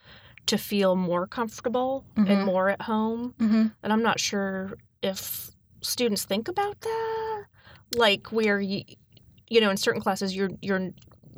to 0.47 0.57
feel 0.57 0.95
more 0.97 1.27
comfortable 1.27 2.05
Mhm. 2.17 2.31
and 2.31 2.45
more 2.47 2.69
at 2.71 2.83
home. 2.83 3.35
Mm-hmm. 3.39 3.67
And 3.83 3.93
I'm 3.93 4.03
not 4.03 4.19
sure 4.21 4.75
if 5.03 5.51
students 5.81 6.25
think 6.25 6.49
about 6.49 6.81
that, 6.81 7.45
like 7.93 8.31
where 8.33 8.61
you, 8.61 8.83
you 9.49 9.61
know, 9.61 9.71
in 9.71 9.77
certain 9.77 10.01
classes, 10.01 10.35
you're 10.37 10.51
you're 10.63 10.91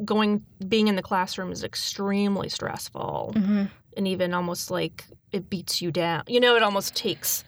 going 0.05 0.45
being 0.69 0.89
in 0.89 0.97
the 0.97 1.03
classroom 1.03 1.53
is 1.53 1.63
extremely 1.65 2.49
stressful 2.49 3.33
Mm-hmm. 3.37 3.65
and 3.97 4.09
even 4.09 4.33
almost 4.35 4.71
like 4.71 5.05
it 5.33 5.49
beats 5.51 5.81
you 5.83 5.91
down. 5.91 6.23
You 6.27 6.41
know, 6.41 6.57
it 6.57 6.63
almost 6.63 6.95
takes 6.95 7.45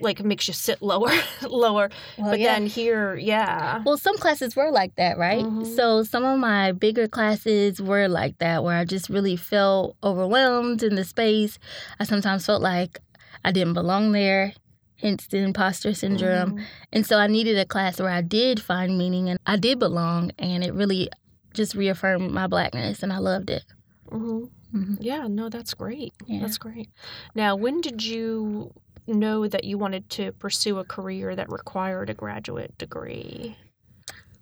like 0.00 0.22
makes 0.24 0.46
you 0.48 0.54
sit 0.54 0.80
lower, 0.82 1.10
lower. 1.48 1.90
Well, 2.18 2.30
but 2.30 2.40
yeah. 2.40 2.54
then 2.54 2.66
here, 2.66 3.16
yeah. 3.16 3.82
Well, 3.84 3.96
some 3.98 4.16
classes 4.18 4.54
were 4.56 4.70
like 4.70 4.94
that, 4.96 5.18
right? 5.18 5.44
Mhm. 5.44 5.66
So 5.76 6.02
some 6.02 6.24
of 6.24 6.38
my 6.38 6.72
bigger 6.72 7.08
classes 7.08 7.80
were 7.80 8.08
like 8.08 8.38
that, 8.38 8.62
where 8.64 8.76
I 8.76 8.84
just 8.84 9.08
really 9.08 9.36
felt 9.36 9.96
overwhelmed 10.02 10.82
in 10.82 10.94
the 10.94 11.04
space. 11.04 11.58
I 12.00 12.04
sometimes 12.04 12.46
felt 12.46 12.62
like 12.62 13.00
I 13.44 13.52
didn't 13.52 13.74
belong 13.74 14.12
there, 14.12 14.54
hence 14.96 15.26
the 15.26 15.38
imposter 15.38 15.92
syndrome. 15.94 16.52
Mhm. 16.52 16.64
And 16.92 17.06
so 17.06 17.18
I 17.18 17.26
needed 17.26 17.58
a 17.58 17.64
class 17.66 18.00
where 18.00 18.10
I 18.10 18.22
did 18.22 18.60
find 18.62 18.96
meaning 18.98 19.28
and 19.28 19.38
I 19.46 19.56
did 19.56 19.78
belong, 19.78 20.32
and 20.38 20.64
it 20.64 20.72
really 20.74 21.08
just 21.52 21.74
reaffirmed 21.74 22.32
my 22.32 22.46
blackness, 22.46 23.02
and 23.02 23.12
I 23.12 23.18
loved 23.18 23.50
it. 23.50 23.64
Mhm. 24.10 24.48
Mhm. 24.74 24.96
Yeah, 25.00 25.28
no, 25.28 25.48
that's 25.48 25.72
great. 25.72 26.12
Yeah. 26.26 26.40
That's 26.40 26.58
great. 26.58 26.88
Now, 27.36 27.54
when 27.54 27.80
did 27.80 28.02
you 28.04 28.72
know 29.06 29.46
that 29.48 29.64
you 29.64 29.78
wanted 29.78 30.08
to 30.10 30.32
pursue 30.32 30.78
a 30.78 30.84
career 30.84 31.34
that 31.36 31.50
required 31.50 32.10
a 32.10 32.14
graduate 32.14 32.76
degree? 32.78 33.56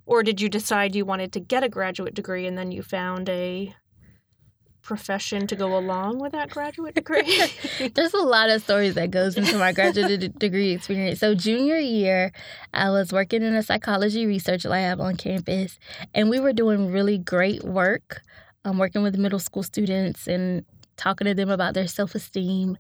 Or 0.07 0.23
did 0.23 0.41
you 0.41 0.49
decide 0.49 0.95
you 0.95 1.05
wanted 1.05 1.33
to 1.33 1.41
get 1.41 1.63
a 1.65 1.69
graduate 1.69 2.15
degree 2.15 2.47
and 2.47 2.59
then 2.59 2.73
you 2.73 2.83
found 2.83 3.29
a 3.29 3.75
profession 4.83 5.47
to 5.47 5.55
go 5.55 5.79
along 5.79 6.19
with 6.19 6.33
that 6.33 6.51
graduate 6.51 6.95
degree? 6.95 7.41
There's 7.95 8.15
a 8.15 8.19
lot 8.19 8.51
of 8.51 8.63
stories 8.63 8.95
that 8.95 9.11
goes 9.11 9.37
into 9.37 9.57
my 9.59 9.73
graduate 9.73 10.39
degree 10.39 10.73
experience. 10.73 11.21
So 11.21 11.35
junior 11.35 11.77
year, 11.79 12.33
I 12.75 12.91
was 12.91 13.13
working 13.13 13.43
in 13.43 13.55
a 13.55 13.63
psychology 13.63 14.27
research 14.27 14.65
lab 14.65 15.01
on 15.01 15.17
campus, 15.17 15.79
and 16.15 16.29
we 16.31 16.41
were 16.41 16.53
doing 16.53 16.91
really 16.91 17.19
great 17.19 17.63
work. 17.65 18.23
um, 18.65 18.79
working 18.79 19.03
with 19.03 19.17
middle 19.17 19.39
school 19.39 19.63
students 19.63 20.27
and 20.27 20.65
talking 21.03 21.27
to 21.27 21.35
them 21.35 21.51
about 21.51 21.75
their 21.75 21.89
self 21.89 22.15
esteem. 22.15 22.79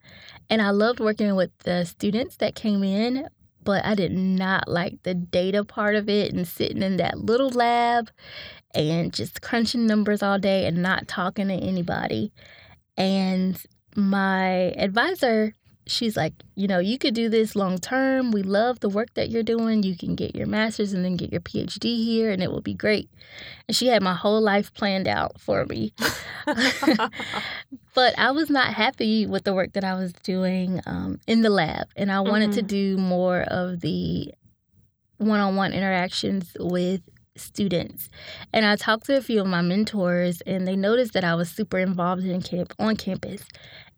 And 0.49 0.62
I 0.62 0.71
loved 0.71 1.00
working 1.00 1.35
with 1.35 1.50
the 1.64 1.85
students 1.85 2.37
that 2.37 2.55
came 2.55 2.85
in, 2.85 3.29
but 3.64 3.85
I 3.85 3.95
did 3.95 4.12
not 4.12 4.69
like 4.69 5.02
the 5.02 5.14
data 5.14 5.64
part 5.64 5.97
of 5.97 6.09
it 6.09 6.33
and 6.33 6.47
sitting 6.47 6.83
in 6.83 6.99
that 6.99 7.19
little 7.19 7.50
lab 7.50 8.11
and 8.75 9.12
just 9.12 9.43
crunching 9.43 9.87
numbers 9.87 10.23
all 10.23 10.38
day 10.38 10.67
and 10.67 10.83
not 10.83 11.09
talking 11.09 11.49
to 11.49 11.55
anybody. 11.55 12.33
And 12.97 13.61
my 13.97 14.73
advisor, 14.76 15.55
she's 15.87 16.17
like, 16.17 16.33
you 16.55 16.69
know, 16.69 16.79
you 16.79 16.99
could 16.99 17.15
do 17.15 17.29
this 17.29 17.55
long 17.57 17.79
term. 17.79 18.31
We 18.31 18.43
love 18.43 18.81
the 18.81 18.89
work 18.89 19.15
that 19.15 19.31
you're 19.31 19.43
doing. 19.43 19.83
You 19.83 19.97
can 19.97 20.15
get 20.15 20.35
your 20.37 20.47
master's 20.47 20.93
and 20.93 21.05
then 21.05 21.17
get 21.17 21.33
your 21.33 21.41
PhD 21.41 22.05
here, 22.05 22.31
and 22.31 22.43
it 22.43 22.51
will 22.51 22.61
be 22.61 22.75
great. 22.75 23.11
And 23.69 23.77
she 23.77 23.87
had 23.89 24.03
my 24.03 24.15
whole 24.15 24.41
life 24.41 24.73
planned 24.75 25.09
out 25.09 25.41
for 25.41 25.67
me. 25.67 25.93
but 27.95 28.19
I 28.19 28.31
was 28.31 28.51
not 28.51 28.75
happy 28.75 29.27
with 29.27 29.45
the 29.45 29.55
work 29.55 29.73
that 29.75 29.85
I 29.85 29.95
was 29.95 30.12
doing 30.12 30.81
um, 30.87 31.21
in 31.27 31.43
the 31.43 31.51
lab, 31.51 31.89
and 31.97 32.11
I 32.11 32.21
wanted 32.21 32.53
to 32.53 32.62
Mhm. 32.62 32.67
do 32.69 32.97
more 32.99 33.41
of 33.43 33.81
the 33.81 34.33
one 35.19 35.41
on 35.41 35.55
one 35.57 35.73
interactions 35.73 36.57
with 36.59 37.01
students. 37.37 38.09
And 38.53 38.65
I 38.67 38.77
talked 38.77 39.07
to 39.07 39.17
a 39.17 39.23
few 39.23 39.41
of 39.41 39.47
my 39.47 39.62
mentors, 39.62 40.41
and 40.43 40.67
they 40.67 40.77
noticed 40.77 41.12
that 41.15 41.25
I 41.25 41.35
was 41.35 41.51
super 41.51 41.79
involved 41.79 42.25
in 42.25 42.43
camp 42.43 42.75
on 42.79 42.97
campus. 42.97 43.43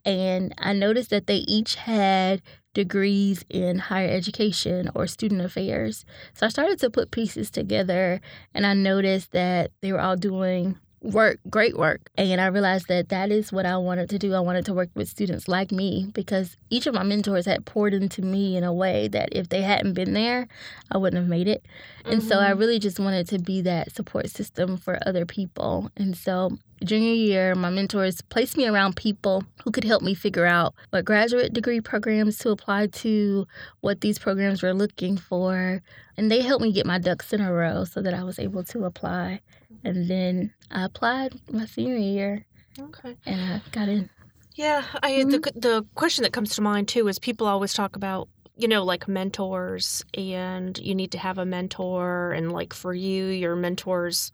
And 0.04 0.54
I 0.58 0.72
noticed 0.72 1.10
that 1.10 1.26
they 1.26 1.38
each 1.38 1.76
had 1.76 2.42
degrees 2.74 3.44
in 3.48 3.78
higher 3.78 4.10
education 4.10 4.90
or 4.94 5.06
student 5.06 5.40
affairs. 5.40 6.04
So 6.34 6.46
I 6.46 6.48
started 6.48 6.78
to 6.80 6.90
put 6.90 7.10
pieces 7.10 7.50
together, 7.50 8.20
and 8.52 8.66
I 8.66 8.74
noticed 8.74 9.32
that 9.32 9.70
they 9.80 9.92
were 9.92 10.00
all 10.00 10.16
doing 10.16 10.78
work, 11.04 11.38
great 11.50 11.76
work. 11.76 12.10
And 12.16 12.40
I 12.40 12.46
realized 12.46 12.88
that 12.88 13.10
that 13.10 13.30
is 13.30 13.52
what 13.52 13.66
I 13.66 13.76
wanted 13.76 14.08
to 14.10 14.18
do. 14.18 14.34
I 14.34 14.40
wanted 14.40 14.64
to 14.66 14.74
work 14.74 14.88
with 14.94 15.08
students 15.08 15.46
like 15.48 15.70
me 15.70 16.10
because 16.14 16.56
each 16.70 16.86
of 16.86 16.94
my 16.94 17.02
mentors 17.02 17.46
had 17.46 17.66
poured 17.66 17.92
into 17.94 18.22
me 18.22 18.56
in 18.56 18.64
a 18.64 18.72
way 18.72 19.08
that 19.08 19.28
if 19.32 19.50
they 19.50 19.62
hadn't 19.62 19.92
been 19.92 20.14
there, 20.14 20.48
I 20.90 20.96
wouldn't 20.96 21.20
have 21.20 21.28
made 21.28 21.46
it. 21.46 21.64
And 22.06 22.22
so 22.22 22.38
I 22.38 22.52
Mhm. 22.52 22.58
really 22.58 22.78
just 22.78 22.98
wanted 22.98 23.28
to 23.28 23.38
be 23.38 23.60
that 23.62 23.92
support 23.92 24.30
system 24.30 24.76
for 24.76 24.98
other 25.06 25.26
people. 25.26 25.90
And 25.96 26.16
so 26.16 26.56
junior 26.82 27.12
year, 27.14 27.54
my 27.54 27.70
mentors 27.70 28.20
placed 28.22 28.56
me 28.56 28.66
around 28.66 28.96
people 28.96 29.44
who 29.62 29.70
could 29.70 29.84
help 29.84 30.02
me 30.02 30.14
figure 30.14 30.46
out 30.46 30.74
what 30.90 31.04
graduate 31.04 31.52
degree 31.52 31.80
programs 31.80 32.38
to 32.38 32.50
apply 32.50 32.86
to, 32.88 33.46
what 33.80 34.00
these 34.00 34.18
programs 34.18 34.62
were 34.62 34.74
looking 34.74 35.16
for. 35.16 35.82
And 36.16 36.30
they 36.30 36.40
helped 36.42 36.62
me 36.62 36.72
get 36.72 36.86
my 36.86 36.98
ducks 36.98 37.32
in 37.32 37.40
a 37.40 37.52
row 37.52 37.84
so 37.84 38.00
that 38.00 38.14
I 38.14 38.22
was 38.24 38.38
able 38.38 38.64
to 38.64 38.84
apply. 38.84 39.40
And 39.82 40.08
then 40.08 40.52
I 40.70 40.84
applied 40.84 41.40
my 41.50 41.66
senior 41.66 41.96
year 41.96 42.44
okay. 42.78 43.16
and 43.26 43.40
I 43.54 43.62
got 43.72 43.88
in. 43.88 44.10
Yeah, 44.54 44.84
I 45.02 45.24
the 45.24 45.40
the 45.56 45.84
question 45.94 46.22
that 46.22 46.32
comes 46.32 46.54
to 46.54 46.62
mind 46.62 46.86
too 46.88 47.08
is 47.08 47.18
people 47.18 47.46
always 47.46 47.72
talk 47.72 47.96
about 47.96 48.28
you 48.56 48.68
know 48.68 48.84
like 48.84 49.08
mentors 49.08 50.04
and 50.16 50.78
you 50.78 50.94
need 50.94 51.10
to 51.12 51.18
have 51.18 51.38
a 51.38 51.44
mentor 51.44 52.30
and 52.32 52.52
like 52.52 52.72
for 52.72 52.94
you 52.94 53.24
your 53.26 53.56
mentors 53.56 54.30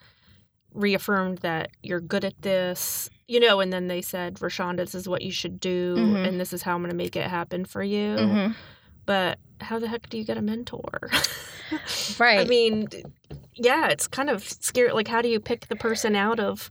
reaffirmed 0.74 1.38
that 1.38 1.70
you're 1.82 2.00
good 2.00 2.24
at 2.24 2.40
this 2.42 3.08
you 3.28 3.40
know 3.40 3.60
and 3.60 3.72
then 3.72 3.88
they 3.88 4.02
said 4.02 4.34
Roshaunda 4.34 4.76
this 4.78 4.94
is 4.94 5.08
what 5.08 5.22
you 5.22 5.32
should 5.32 5.58
do 5.58 5.96
Mhm. 5.96 6.28
and 6.28 6.40
this 6.40 6.52
is 6.52 6.62
how 6.62 6.74
I'm 6.74 6.82
going 6.82 6.90
to 6.90 6.96
make 6.96 7.16
it 7.16 7.26
happen 7.26 7.64
for 7.64 7.82
you 7.82 8.16
Mhm. 8.16 8.54
but 9.06 9.38
how 9.62 9.78
the 9.78 9.88
heck 9.88 10.08
do 10.08 10.18
you 10.18 10.24
get 10.24 10.36
a 10.36 10.42
mentor 10.42 11.10
Right. 12.18 12.40
I 12.40 12.44
mean 12.44 12.88
yeah 13.54 13.88
it's 13.88 14.08
kind 14.08 14.30
of 14.30 14.42
scary 14.42 14.92
like 14.92 15.08
how 15.08 15.22
do 15.22 15.28
you 15.28 15.40
pick 15.40 15.68
the 15.68 15.76
person 15.76 16.16
out 16.16 16.40
of 16.40 16.70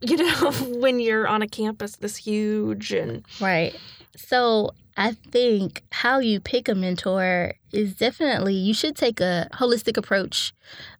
you 0.00 0.16
know 0.16 0.52
when 0.78 1.00
you're 1.00 1.26
on 1.26 1.42
a 1.42 1.48
campus 1.48 1.96
this 1.96 2.16
huge 2.16 2.92
and 2.92 3.24
Right. 3.40 3.74
So 4.16 4.72
I 4.96 5.12
think 5.12 5.82
how 5.92 6.18
you 6.18 6.40
pick 6.40 6.68
a 6.68 6.74
mentor 6.74 7.54
is 7.72 7.94
definitely 7.94 8.54
you 8.54 8.74
should 8.74 8.96
take 8.96 9.20
a 9.20 9.48
holistic 9.54 9.96
approach, 9.96 10.52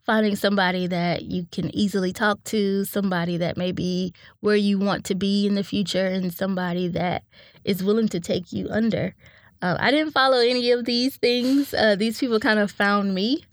finding 0.05 0.35
somebody 0.35 0.87
that 0.87 1.23
you 1.23 1.45
can 1.51 1.75
easily 1.75 2.13
talk 2.13 2.43
to, 2.45 2.85
somebody 2.85 3.37
that 3.37 3.57
may 3.57 3.71
be 3.71 4.13
where 4.39 4.55
you 4.55 4.79
want 4.79 5.05
to 5.05 5.15
be 5.15 5.45
in 5.45 5.55
the 5.55 5.63
future, 5.63 6.07
and 6.07 6.33
somebody 6.33 6.87
that 6.87 7.23
is 7.63 7.83
willing 7.83 8.07
to 8.07 8.19
take 8.19 8.51
you 8.51 8.67
under. 8.71 9.13
Uh, 9.61 9.77
I 9.79 9.91
didn't 9.91 10.11
follow 10.11 10.37
any 10.39 10.71
of 10.71 10.85
these 10.85 11.17
things. 11.17 11.73
Uh, 11.73 11.95
these 11.95 12.19
people 12.19 12.39
kind 12.39 12.59
of 12.59 12.71
found 12.71 13.13
me. 13.13 13.43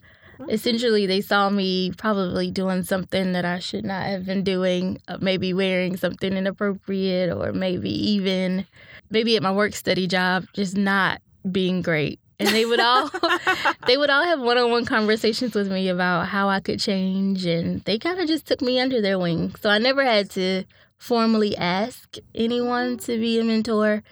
Essentially, 0.48 1.04
they 1.06 1.20
saw 1.20 1.50
me 1.50 1.90
probably 1.98 2.50
doing 2.50 2.84
something 2.84 3.32
that 3.32 3.44
I 3.44 3.58
should 3.58 3.84
not 3.84 4.06
have 4.06 4.24
been 4.24 4.44
doing, 4.44 5.00
uh, 5.08 5.18
maybe 5.20 5.52
wearing 5.52 5.96
something 5.96 6.32
inappropriate, 6.32 7.36
or 7.36 7.52
maybe 7.52 7.90
even 7.90 8.64
maybe 9.10 9.36
at 9.36 9.42
my 9.42 9.50
work 9.50 9.74
study 9.74 10.06
job, 10.06 10.46
just 10.52 10.76
not 10.76 11.20
being 11.50 11.82
great. 11.82 12.20
And 12.38 12.48
they 12.50 12.64
would 12.64 12.78
all 12.78 13.10
they 13.86 13.96
would 13.96 14.10
all 14.10 14.24
have 14.24 14.40
one-on-one 14.40 14.84
conversations 14.84 15.54
with 15.54 15.72
me 15.72 15.88
about 15.88 16.28
how 16.28 16.48
I 16.48 16.60
could 16.60 16.78
change, 16.78 17.44
and 17.44 17.82
they 17.84 17.98
kind 17.98 18.20
of 18.20 18.28
just 18.28 18.46
took 18.46 18.62
me 18.62 18.78
under 18.78 19.00
their 19.02 19.18
wing. 19.18 19.54
So 19.60 19.70
I 19.70 19.78
never 19.78 20.04
had 20.04 20.30
to 20.30 20.64
formally 20.98 21.56
ask 21.56 22.16
anyone 22.34 22.98
to 22.98 23.18
be 23.18 23.40
a 23.40 23.44
mentor. 23.44 24.02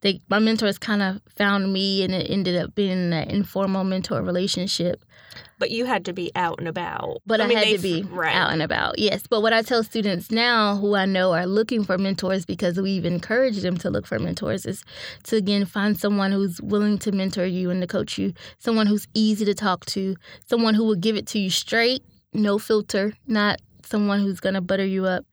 They 0.00 0.20
my 0.28 0.38
mentors 0.38 0.78
kind 0.78 1.02
of 1.02 1.20
found 1.36 1.72
me, 1.72 2.02
and 2.02 2.14
it 2.14 2.30
ended 2.30 2.56
up 2.56 2.74
being 2.74 3.12
an 3.12 3.30
informal 3.30 3.84
mentor 3.84 4.22
relationship. 4.22 5.02
But 5.58 5.70
you 5.70 5.84
had 5.84 6.04
to 6.06 6.12
be 6.12 6.30
out 6.34 6.58
and 6.58 6.68
about. 6.68 7.18
But 7.26 7.40
I, 7.40 7.46
mean, 7.46 7.58
had 7.58 7.68
to 7.68 7.78
be 7.78 8.02
right. 8.04 8.34
out 8.34 8.52
and 8.52 8.62
about, 8.62 8.98
yes. 8.98 9.26
But 9.26 9.42
what 9.42 9.52
I 9.52 9.62
tell 9.62 9.82
students 9.82 10.30
now 10.30 10.76
who 10.76 10.94
I 10.94 11.06
know 11.06 11.32
are 11.32 11.46
looking 11.46 11.84
for 11.84 11.98
mentors 11.98 12.44
because 12.44 12.78
we've 12.80 13.04
encouraged 13.04 13.62
them 13.62 13.76
to 13.78 13.90
look 13.90 14.06
for 14.06 14.18
mentors 14.18 14.66
is 14.66 14.84
to 15.24 15.36
again 15.36 15.64
find 15.64 15.98
someone 15.98 16.32
who's 16.32 16.60
willing 16.60 16.98
to 16.98 17.12
mentor 17.12 17.46
you 17.46 17.70
and 17.70 17.80
to 17.80 17.86
coach 17.86 18.18
you, 18.18 18.32
someone 18.58 18.86
who's 18.86 19.08
easy 19.14 19.44
to 19.44 19.54
talk 19.54 19.86
to, 19.86 20.16
someone 20.46 20.74
who 20.74 20.84
will 20.84 20.94
give 20.94 21.16
it 21.16 21.26
to 21.28 21.38
you 21.38 21.50
straight, 21.50 22.02
no 22.32 22.58
filter, 22.58 23.12
not 23.26 23.60
someone 23.86 24.20
who's 24.20 24.40
going 24.40 24.54
to 24.54 24.60
butter 24.60 24.84
you 24.84 25.06
up, 25.06 25.24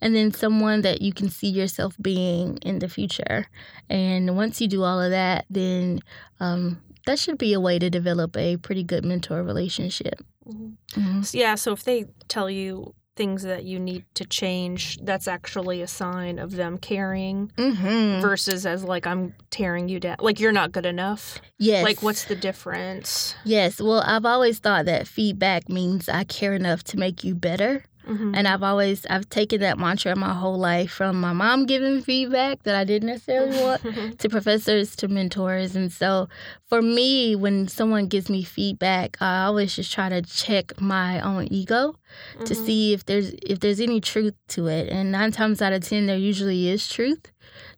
and 0.00 0.14
then 0.14 0.32
someone 0.32 0.82
that 0.82 1.00
you 1.02 1.12
can 1.12 1.28
see 1.30 1.48
yourself 1.48 1.96
being 2.00 2.58
in 2.58 2.78
the 2.78 2.88
future. 2.88 3.46
And 3.88 4.36
once 4.36 4.60
you 4.60 4.68
do 4.68 4.82
all 4.82 5.00
of 5.00 5.10
that, 5.10 5.46
then 5.50 6.00
um, 6.40 6.80
that 7.06 7.18
should 7.18 7.38
be 7.38 7.52
a 7.52 7.60
way 7.60 7.78
to 7.78 7.90
develop 7.90 8.36
a 8.36 8.56
pretty 8.58 8.84
good 8.84 9.04
mentor 9.04 9.42
relationship. 9.42 10.14
Mhm. 10.46 10.72
Mhm. 10.94 11.24
So, 11.24 11.38
yeah, 11.38 11.54
so 11.54 11.72
if 11.72 11.84
they 11.84 12.06
tell 12.28 12.50
you 12.50 12.94
things 13.14 13.42
that 13.42 13.64
you 13.64 13.78
need 13.78 14.02
to 14.14 14.24
change, 14.24 14.96
that's 15.02 15.28
actually 15.28 15.82
a 15.82 15.86
sign 15.86 16.38
of 16.38 16.52
them 16.52 16.78
caring 16.78 17.52
Mm-hmm. 17.58 18.22
versus 18.22 18.64
as 18.64 18.82
like 18.84 19.06
I'm 19.06 19.34
tearing 19.50 19.90
you 19.90 20.00
down. 20.00 20.16
Like 20.18 20.40
you're 20.40 20.50
not 20.50 20.72
good 20.72 20.86
enough. 20.86 21.38
Yes. 21.58 21.84
Like 21.84 22.02
what's 22.02 22.24
the 22.24 22.34
difference? 22.34 23.34
Yes. 23.44 23.80
Well, 23.82 24.02
I've 24.06 24.24
always 24.24 24.60
thought 24.60 24.86
that 24.86 25.06
feedback 25.06 25.68
means 25.68 26.08
I 26.08 26.24
care 26.24 26.54
enough 26.54 26.82
to 26.84 26.96
make 26.96 27.22
you 27.22 27.34
better. 27.34 27.84
Mhm. 28.08 28.32
And 28.36 28.48
I've 28.48 28.62
always 28.62 29.06
I've 29.08 29.28
taken 29.28 29.60
that 29.60 29.78
mantra 29.78 30.16
my 30.16 30.34
whole 30.34 30.58
life 30.58 30.90
from 30.90 31.20
my 31.20 31.32
mom 31.32 31.66
giving 31.66 32.02
feedback 32.02 32.62
that 32.64 32.74
I 32.74 32.84
didn't 32.84 33.08
necessarily 33.08 33.56
want 33.62 33.82
to 34.18 34.28
professors 34.28 34.96
to 34.96 35.08
mentors. 35.08 35.76
And 35.76 35.92
so 35.92 36.28
for 36.68 36.82
me, 36.82 37.36
when 37.36 37.68
someone 37.68 38.06
gives 38.08 38.28
me 38.28 38.42
feedback, 38.42 39.16
I 39.20 39.44
always 39.44 39.76
just 39.76 39.92
try 39.92 40.08
to 40.08 40.22
check 40.22 40.80
my 40.80 41.20
own 41.20 41.48
ego 41.50 41.96
to 42.44 42.54
Mhm. 42.54 42.64
see 42.66 42.92
if 42.92 43.04
there's 43.06 43.32
if 43.42 43.60
there's 43.60 43.80
any 43.80 44.00
truth 44.00 44.34
to 44.48 44.66
it. 44.66 44.88
And 44.88 45.12
nine 45.12 45.32
times 45.32 45.62
out 45.62 45.72
of 45.72 45.82
ten 45.86 46.06
there 46.06 46.16
usually 46.16 46.68
is 46.68 46.88
truth 46.88 47.30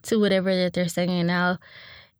to 0.02 0.18
whatever 0.18 0.54
that 0.54 0.72
they're 0.72 0.88
saying. 0.88 1.26
Now 1.26 1.58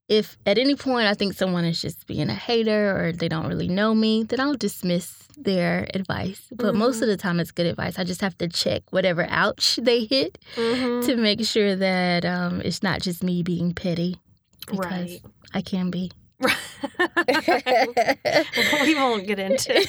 if 0.09 0.37
at 0.45 0.59
any 0.59 0.77
point 0.77 1.07
I 1.07 1.15
think 1.15 1.35
someone 1.35 1.65
is 1.65 1.81
just 1.81 2.07
being 2.07 2.29
a 2.29 2.35
hater 2.35 2.97
or 2.97 3.13
they 3.13 3.29
don't 3.29 3.47
really 3.47 3.69
know 3.69 3.95
me, 3.95 4.25
then 4.25 4.41
I'll 4.41 4.55
dismiss 4.55 5.29
their 5.37 5.89
advice. 5.95 6.47
But 6.53 6.69
mm-hmm. 6.69 6.79
most 6.79 7.01
of 7.01 7.09
the 7.09 7.17
time, 7.17 7.41
it's 7.41 7.51
good 7.51 7.67
advice. 7.67 7.99
I 7.99 8.05
just 8.05 8.21
have 8.21 8.37
to 8.39 8.49
check 8.49 8.83
whatever 8.91 9.27
ouch 9.29 9.77
they 9.83 10.05
hit 10.05 10.39
mm-hmm. 10.57 11.07
to 11.07 11.17
make 11.17 11.45
sure 11.45 11.75
that 11.77 12.25
um, 12.25 12.61
it's 12.61 12.83
not 12.83 13.01
just 13.01 13.23
me 13.23 13.43
being 13.43 13.73
petty. 13.73 14.19
Because 14.67 14.81
right. 15.11 15.23
I 15.53 15.61
can 15.61 15.91
be. 15.91 16.11
we 18.83 18.95
won't 18.95 19.27
get 19.27 19.39
into 19.39 19.75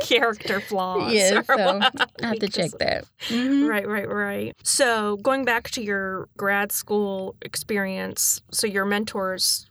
character 0.00 0.60
flaws. 0.60 1.12
Yeah, 1.12 1.42
so 1.42 1.80
I 2.22 2.26
have 2.26 2.38
to 2.38 2.48
check 2.48 2.70
that. 2.78 3.04
Mm-hmm. 3.28 3.66
Right, 3.66 3.86
right, 3.86 4.08
right. 4.08 4.56
So 4.62 5.16
going 5.18 5.44
back 5.44 5.70
to 5.72 5.82
your 5.82 6.28
grad 6.36 6.72
school 6.72 7.36
experience, 7.42 8.40
so 8.50 8.66
your 8.66 8.84
mentors 8.84 9.66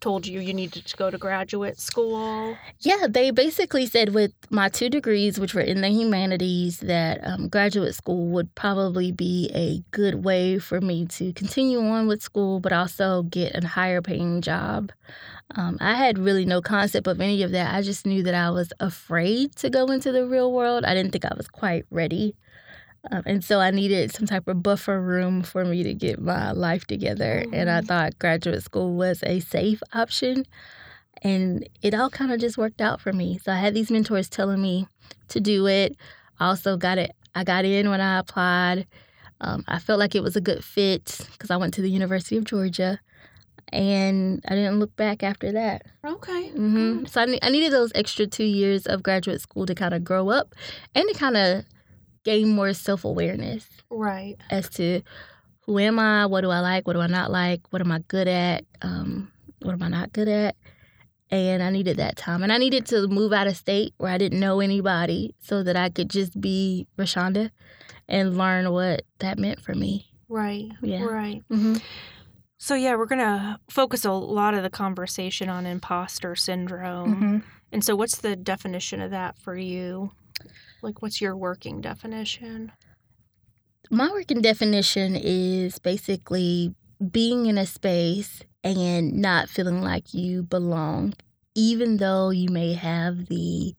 told 0.00 0.26
you 0.26 0.40
you 0.40 0.54
needed 0.54 0.86
to 0.86 0.96
go 0.96 1.10
to 1.10 1.18
graduate 1.18 1.78
school? 1.78 2.56
Yeah, 2.80 3.06
they 3.08 3.30
basically 3.30 3.86
said 3.86 4.14
with 4.14 4.32
my 4.50 4.68
two 4.68 4.88
degrees, 4.88 5.38
which 5.38 5.54
were 5.54 5.60
in 5.60 5.80
the 5.80 5.88
humanities, 5.88 6.78
that 6.80 7.20
um, 7.22 7.48
graduate 7.48 7.94
school 7.94 8.28
would 8.28 8.54
probably 8.54 9.12
be 9.12 9.50
a 9.54 9.82
good 9.90 10.24
way 10.24 10.58
for 10.58 10.80
me 10.80 11.06
to 11.06 11.32
continue 11.32 11.80
on 11.80 12.06
with 12.06 12.22
school, 12.22 12.60
but 12.60 12.72
also 12.72 13.22
get 13.24 13.54
a 13.54 13.66
higher 13.66 14.02
paying 14.02 14.40
job. 14.40 14.92
Um, 15.56 15.78
I 15.80 15.94
had 15.94 16.18
really 16.18 16.44
no 16.44 16.62
concept 16.62 17.06
of 17.06 17.20
any 17.20 17.42
of 17.42 17.50
that. 17.52 17.74
I 17.74 17.82
just 17.82 18.06
knew 18.06 18.22
that 18.22 18.34
I 18.34 18.50
was 18.50 18.72
afraid 18.78 19.56
to 19.56 19.70
go 19.70 19.86
into 19.86 20.12
the 20.12 20.26
real 20.26 20.52
world. 20.52 20.84
I 20.84 20.94
didn't 20.94 21.12
think 21.12 21.24
I 21.24 21.34
was 21.36 21.48
quite 21.48 21.86
ready. 21.90 22.36
Um, 23.10 23.22
and 23.24 23.44
so 23.44 23.60
I 23.60 23.70
needed 23.70 24.12
some 24.12 24.26
type 24.26 24.46
of 24.48 24.62
buffer 24.62 25.00
room 25.00 25.42
for 25.42 25.64
me 25.64 25.82
to 25.82 25.94
get 25.94 26.20
my 26.20 26.52
life 26.52 26.86
together. 26.86 27.42
Mm-hmm. 27.44 27.54
And 27.54 27.70
I 27.70 27.78
mm-hmm. 27.78 27.86
thought 27.86 28.18
graduate 28.18 28.62
school 28.62 28.94
was 28.94 29.22
a 29.22 29.40
safe 29.40 29.82
option. 29.92 30.44
And 31.22 31.68
it 31.82 31.94
all 31.94 32.10
kind 32.10 32.32
of 32.32 32.40
just 32.40 32.58
worked 32.58 32.80
out 32.80 33.00
for 33.00 33.12
me. 33.12 33.38
So 33.38 33.52
I 33.52 33.56
had 33.56 33.74
these 33.74 33.90
mentors 33.90 34.28
telling 34.28 34.60
me 34.60 34.86
to 35.28 35.40
do 35.40 35.66
it. 35.66 35.96
I 36.38 36.48
also 36.48 36.76
got 36.76 36.98
it. 36.98 37.12
I 37.34 37.44
got 37.44 37.64
in 37.64 37.90
when 37.90 38.00
I 38.00 38.18
applied. 38.18 38.86
Um, 39.40 39.64
I 39.68 39.78
felt 39.78 39.98
like 39.98 40.14
it 40.14 40.22
was 40.22 40.36
a 40.36 40.40
good 40.40 40.64
fit 40.64 41.26
because 41.32 41.50
I 41.50 41.56
went 41.56 41.74
to 41.74 41.82
the 41.82 41.90
University 41.90 42.36
of 42.36 42.44
Georgia, 42.44 43.00
and 43.72 44.44
I 44.46 44.54
didn't 44.54 44.78
look 44.80 44.94
back 44.96 45.22
after 45.22 45.52
that. 45.52 45.82
Okay. 46.04 46.50
Mm-hmm. 46.50 47.06
So 47.06 47.22
I, 47.22 47.38
I 47.42 47.50
needed 47.50 47.72
those 47.72 47.92
extra 47.94 48.26
two 48.26 48.44
years 48.44 48.86
of 48.86 49.02
graduate 49.02 49.40
school 49.40 49.66
to 49.66 49.74
kind 49.74 49.94
of 49.94 50.04
grow 50.04 50.28
up 50.28 50.54
and 50.94 51.08
to 51.08 51.14
kind 51.14 51.36
of 51.36 51.64
gain 52.30 52.48
more 52.48 52.72
self 52.72 53.04
awareness. 53.04 53.66
Right. 53.90 54.36
As 54.50 54.68
to 54.70 55.02
who 55.62 55.78
am 55.78 55.98
I? 55.98 56.26
What 56.26 56.42
do 56.42 56.50
I 56.50 56.60
like? 56.60 56.86
What 56.86 56.94
do 56.94 57.00
I 57.00 57.06
not 57.08 57.30
like? 57.30 57.60
What 57.70 57.82
am 57.82 57.90
I 57.90 58.00
good 58.06 58.28
at? 58.28 58.64
Um, 58.82 59.32
what 59.62 59.72
am 59.72 59.82
I 59.82 59.88
not 59.88 60.12
good 60.12 60.28
at? 60.28 60.56
And 61.30 61.62
I 61.62 61.70
needed 61.70 61.96
that 61.98 62.16
time. 62.16 62.42
And 62.42 62.52
I 62.52 62.58
needed 62.58 62.86
to 62.86 63.06
move 63.08 63.32
out 63.32 63.46
of 63.46 63.56
state 63.56 63.94
where 63.98 64.12
I 64.12 64.18
didn't 64.18 64.40
know 64.40 64.60
anybody 64.60 65.34
so 65.40 65.62
that 65.62 65.76
I 65.76 65.88
could 65.88 66.10
just 66.10 66.40
be 66.40 66.86
Roshaunda 66.98 67.50
and 68.08 68.36
learn 68.36 68.72
what 68.72 69.02
that 69.18 69.38
meant 69.38 69.60
for 69.60 69.74
me. 69.74 70.10
Right. 70.28 70.70
Yeah. 70.82 71.04
Right. 71.04 71.42
Mm-hmm. 71.50 71.76
So, 72.58 72.74
yeah, 72.74 72.96
we're 72.96 73.06
going 73.06 73.20
to 73.20 73.58
focus 73.70 74.04
a 74.04 74.12
lot 74.12 74.54
of 74.54 74.62
the 74.62 74.70
conversation 74.70 75.48
on 75.48 75.66
imposter 75.66 76.36
syndrome. 76.36 77.14
Mm-hmm. 77.14 77.38
And 77.72 77.84
so, 77.84 77.96
what's 77.96 78.18
the 78.18 78.36
definition 78.36 79.00
of 79.00 79.12
that 79.12 79.38
for 79.38 79.56
you? 79.56 80.10
Like, 80.82 81.02
what's 81.02 81.20
your 81.20 81.36
working 81.36 81.80
definition? 81.80 82.72
My 83.90 84.08
working 84.10 84.40
definition 84.40 85.16
is 85.16 85.78
basically 85.78 86.74
being 87.10 87.46
in 87.46 87.58
a 87.58 87.66
space 87.66 88.42
and 88.62 89.14
not 89.14 89.48
feeling 89.48 89.82
like 89.82 90.12
you 90.14 90.42
belong, 90.42 91.14
even 91.54 91.96
though 91.96 92.30
you 92.30 92.50
may 92.50 92.74
have 92.74 93.26
the 93.26 93.74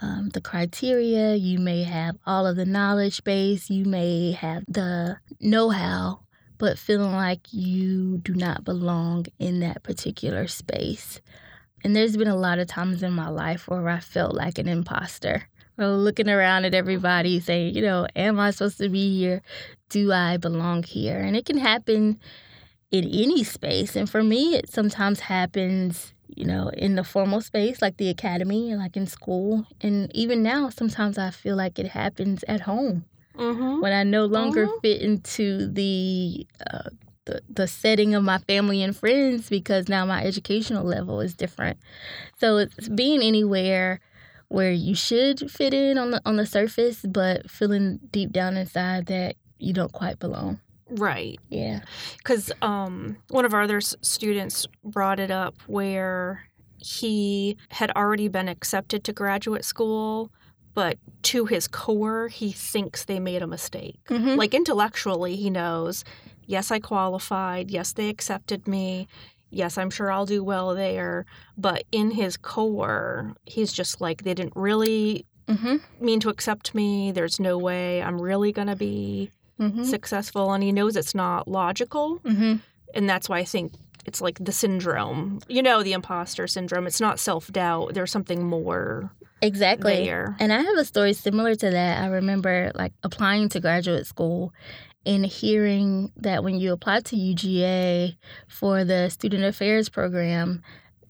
um, 0.00 0.28
the 0.28 0.40
criteria, 0.40 1.34
you 1.34 1.58
may 1.58 1.82
have 1.82 2.16
all 2.24 2.46
of 2.46 2.54
the 2.54 2.64
knowledge 2.64 3.24
base, 3.24 3.68
you 3.68 3.84
may 3.84 4.30
have 4.30 4.62
the 4.68 5.18
know 5.40 5.70
how, 5.70 6.20
but 6.56 6.78
feeling 6.78 7.12
like 7.12 7.52
you 7.52 8.18
do 8.18 8.32
not 8.32 8.62
belong 8.62 9.26
in 9.40 9.58
that 9.60 9.82
particular 9.82 10.46
space. 10.46 11.20
And 11.82 11.96
there's 11.96 12.16
been 12.16 12.28
a 12.28 12.36
lot 12.36 12.60
of 12.60 12.68
times 12.68 13.02
in 13.02 13.12
my 13.12 13.28
life 13.28 13.66
where 13.66 13.88
I 13.88 13.98
felt 13.98 14.36
like 14.36 14.58
an 14.58 14.68
imposter 14.68 15.48
looking 15.86 16.28
around 16.28 16.64
at 16.64 16.74
everybody 16.74 17.40
saying, 17.40 17.74
you 17.74 17.82
know, 17.82 18.06
am 18.16 18.40
I 18.40 18.50
supposed 18.50 18.78
to 18.78 18.88
be 18.88 19.16
here? 19.16 19.42
Do 19.90 20.12
I 20.12 20.36
belong 20.36 20.82
here? 20.82 21.18
And 21.18 21.36
it 21.36 21.46
can 21.46 21.58
happen 21.58 22.18
in 22.90 23.04
any 23.04 23.44
space. 23.44 23.96
And 23.96 24.08
for 24.08 24.22
me, 24.22 24.56
it 24.56 24.70
sometimes 24.70 25.20
happens, 25.20 26.14
you 26.26 26.44
know, 26.44 26.68
in 26.70 26.96
the 26.96 27.04
formal 27.04 27.40
space, 27.40 27.80
like 27.80 27.96
the 27.96 28.08
academy, 28.08 28.74
like 28.74 28.96
in 28.96 29.06
school. 29.06 29.66
And 29.80 30.14
even 30.14 30.42
now, 30.42 30.68
sometimes 30.70 31.18
I 31.18 31.30
feel 31.30 31.56
like 31.56 31.78
it 31.78 31.88
happens 31.88 32.44
at 32.48 32.62
home 32.62 33.04
mm-hmm. 33.36 33.80
when 33.80 33.92
I 33.92 34.02
no 34.02 34.24
longer 34.24 34.66
mm-hmm. 34.66 34.80
fit 34.80 35.02
into 35.02 35.70
the, 35.70 36.46
uh, 36.70 36.90
the, 37.26 37.42
the 37.48 37.68
setting 37.68 38.14
of 38.14 38.24
my 38.24 38.38
family 38.38 38.82
and 38.82 38.96
friends 38.96 39.48
because 39.50 39.88
now 39.88 40.06
my 40.06 40.24
educational 40.24 40.84
level 40.84 41.20
is 41.20 41.34
different. 41.34 41.78
So 42.38 42.56
it's 42.56 42.88
being 42.88 43.22
anywhere 43.22 44.00
where 44.48 44.72
you 44.72 44.94
should 44.94 45.50
fit 45.50 45.74
in 45.74 45.98
on 45.98 46.10
the 46.10 46.22
on 46.24 46.36
the 46.36 46.46
surface, 46.46 47.04
but 47.08 47.50
feeling 47.50 48.00
deep 48.10 48.32
down 48.32 48.56
inside 48.56 49.06
that 49.06 49.36
you 49.58 49.72
don't 49.72 49.92
quite 49.92 50.18
belong. 50.18 50.60
Right. 50.90 51.38
Yeah. 51.50 51.80
Because 52.16 52.50
um, 52.62 53.18
one 53.28 53.44
of 53.44 53.52
our 53.52 53.62
other 53.62 53.80
students 53.80 54.66
brought 54.82 55.20
it 55.20 55.30
up 55.30 55.54
where 55.66 56.48
he 56.78 57.56
had 57.70 57.90
already 57.90 58.28
been 58.28 58.48
accepted 58.48 59.04
to 59.04 59.12
graduate 59.12 59.64
school, 59.64 60.30
but 60.74 60.96
to 61.24 61.44
his 61.44 61.68
core, 61.68 62.28
he 62.28 62.52
thinks 62.52 63.04
they 63.04 63.20
made 63.20 63.42
a 63.42 63.46
mistake. 63.46 63.98
Mm-hmm. 64.08 64.36
Like 64.38 64.54
intellectually, 64.54 65.36
he 65.36 65.50
knows, 65.50 66.04
yes, 66.46 66.70
I 66.70 66.78
qualified. 66.78 67.70
Yes, 67.70 67.92
they 67.92 68.08
accepted 68.08 68.66
me 68.66 69.08
yes, 69.50 69.78
I'm 69.78 69.90
sure 69.90 70.10
I'll 70.10 70.26
do 70.26 70.42
well 70.42 70.74
there. 70.74 71.24
But 71.56 71.84
in 71.92 72.10
his 72.10 72.36
core, 72.36 73.34
he's 73.44 73.72
just 73.72 74.00
like, 74.00 74.24
they 74.24 74.34
didn't 74.34 74.56
really 74.56 75.26
mm-hmm. 75.48 75.76
mean 76.00 76.20
to 76.20 76.28
accept 76.28 76.74
me. 76.74 77.12
There's 77.12 77.40
no 77.40 77.58
way 77.58 78.02
I'm 78.02 78.20
really 78.20 78.52
going 78.52 78.68
to 78.68 78.76
be 78.76 79.30
mm-hmm. 79.60 79.84
successful. 79.84 80.52
And 80.52 80.62
he 80.62 80.72
knows 80.72 80.96
it's 80.96 81.14
not 81.14 81.48
logical. 81.48 82.18
Mm-hmm. 82.20 82.56
And 82.94 83.08
that's 83.08 83.28
why 83.28 83.38
I 83.38 83.44
think 83.44 83.72
it's 84.06 84.20
like 84.20 84.38
the 84.42 84.52
syndrome, 84.52 85.40
you 85.48 85.62
know, 85.62 85.82
the 85.82 85.92
imposter 85.92 86.46
syndrome. 86.46 86.86
It's 86.86 87.00
not 87.00 87.18
self 87.18 87.52
doubt, 87.52 87.94
there's 87.94 88.10
something 88.10 88.44
more. 88.44 89.12
Exactly. 89.40 90.04
There. 90.04 90.36
And 90.40 90.52
I 90.52 90.62
have 90.62 90.76
a 90.78 90.84
story 90.84 91.12
similar 91.12 91.54
to 91.54 91.70
that. 91.70 92.02
I 92.02 92.06
remember 92.06 92.72
like 92.74 92.92
applying 93.04 93.48
to 93.50 93.60
graduate 93.60 94.06
school 94.06 94.52
and 95.08 95.24
hearing 95.24 96.12
that 96.18 96.44
when 96.44 96.60
you 96.60 96.70
applied 96.70 97.06
to 97.06 97.16
UGA 97.16 98.14
for 98.46 98.84
the 98.84 99.08
student 99.08 99.42
affairs 99.42 99.88
program, 99.88 100.62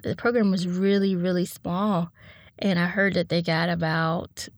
the 0.05 0.15
program 0.15 0.53
was 0.53 0.69
really, 0.69 1.17
really 1.17 1.45
small. 1.45 2.13
And 2.61 2.79
I 2.79 2.87
heard 2.87 3.15
that 3.15 3.29
they 3.29 3.43
got 3.43 3.69
about 3.69 4.49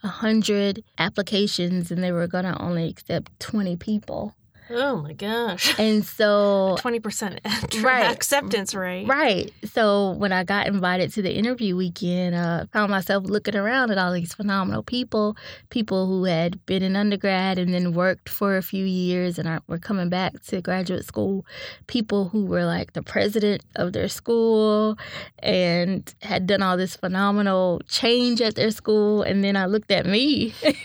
100 0.00 0.82
applications 0.96 1.90
and 1.90 2.02
they 2.02 2.10
were 2.10 2.26
going 2.26 2.44
to 2.44 2.58
only 2.58 2.88
accept 2.88 3.38
20 3.38 3.76
people. 3.76 4.34
Oh 4.72 4.96
my 4.96 5.12
gosh. 5.12 5.74
And 5.80 6.04
so 6.04 6.76
20% 6.80 7.82
right, 7.82 8.10
acceptance 8.10 8.74
rate. 8.74 9.08
Right. 9.08 9.52
So 9.64 10.12
when 10.12 10.30
I 10.30 10.44
got 10.44 10.66
invited 10.66 11.12
to 11.14 11.22
the 11.22 11.34
interview 11.34 11.74
weekend, 11.74 12.36
I 12.36 12.38
uh, 12.38 12.66
found 12.72 12.90
myself 12.90 13.24
looking 13.24 13.56
around 13.56 13.90
at 13.90 13.98
all 13.98 14.12
these 14.12 14.34
phenomenal 14.34 14.82
people, 14.82 15.36
people 15.70 16.06
who 16.06 16.24
had 16.24 16.64
been 16.66 16.82
in 16.82 16.96
undergrad 16.96 17.58
and 17.58 17.72
then 17.72 17.92
worked 17.94 18.28
for 18.28 18.56
a 18.56 18.62
few 18.62 18.84
years 18.84 19.38
and 19.38 19.48
are, 19.48 19.62
were 19.68 19.78
coming 19.78 20.10
back 20.10 20.40
to 20.44 20.60
graduate 20.60 21.04
school, 21.04 21.46
people 21.86 22.28
who 22.28 22.44
were 22.44 22.64
like 22.64 22.92
the 22.92 23.02
president 23.02 23.62
of 23.76 23.92
their 23.92 24.08
school 24.08 24.98
and 25.38 26.14
had 26.22 26.46
done 26.46 26.62
all 26.62 26.76
this 26.76 26.94
phenomenal 26.94 27.80
change 27.88 28.40
at 28.40 28.54
their 28.54 28.70
school. 28.70 29.22
And 29.22 29.42
then 29.42 29.56
I 29.56 29.66
looked 29.66 29.90
at 29.90 30.06
me 30.06 30.54
and 30.62 30.76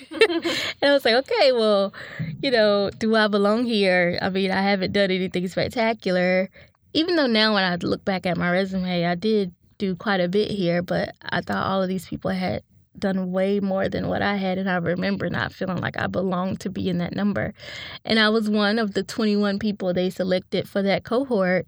I 0.81 0.93
was 0.93 1.05
like, 1.05 1.15
okay, 1.15 1.51
well, 1.51 1.93
you 2.41 2.49
know, 2.49 2.89
do 2.97 3.15
I 3.15 3.27
belong 3.27 3.65
here? 3.65 3.74
Here. 3.75 4.17
I 4.21 4.29
mean, 4.29 4.51
I 4.51 4.61
haven't 4.61 4.93
done 4.93 5.11
anything 5.11 5.47
spectacular. 5.47 6.49
Even 6.93 7.15
though 7.15 7.27
now 7.27 7.53
when 7.53 7.63
I 7.63 7.75
look 7.75 8.05
back 8.05 8.25
at 8.25 8.37
my 8.37 8.49
resume, 8.49 9.05
I 9.05 9.15
did 9.15 9.53
do 9.77 9.95
quite 9.95 10.21
a 10.21 10.29
bit 10.29 10.49
here, 10.49 10.81
but 10.81 11.13
I 11.21 11.41
thought 11.41 11.65
all 11.65 11.83
of 11.83 11.89
these 11.89 12.07
people 12.07 12.31
had 12.31 12.63
done 12.97 13.31
way 13.31 13.59
more 13.59 13.89
than 13.89 14.07
what 14.07 14.21
I 14.21 14.37
had. 14.37 14.57
And 14.57 14.69
I 14.69 14.77
remember 14.77 15.29
not 15.29 15.51
feeling 15.51 15.81
like 15.81 15.99
I 15.99 16.07
belonged 16.07 16.61
to 16.61 16.69
be 16.69 16.89
in 16.89 16.99
that 16.99 17.15
number. 17.15 17.53
And 18.05 18.19
I 18.19 18.29
was 18.29 18.49
one 18.49 18.79
of 18.79 18.93
the 18.93 19.03
21 19.03 19.59
people 19.59 19.93
they 19.93 20.09
selected 20.09 20.69
for 20.69 20.81
that 20.81 21.03
cohort. 21.03 21.67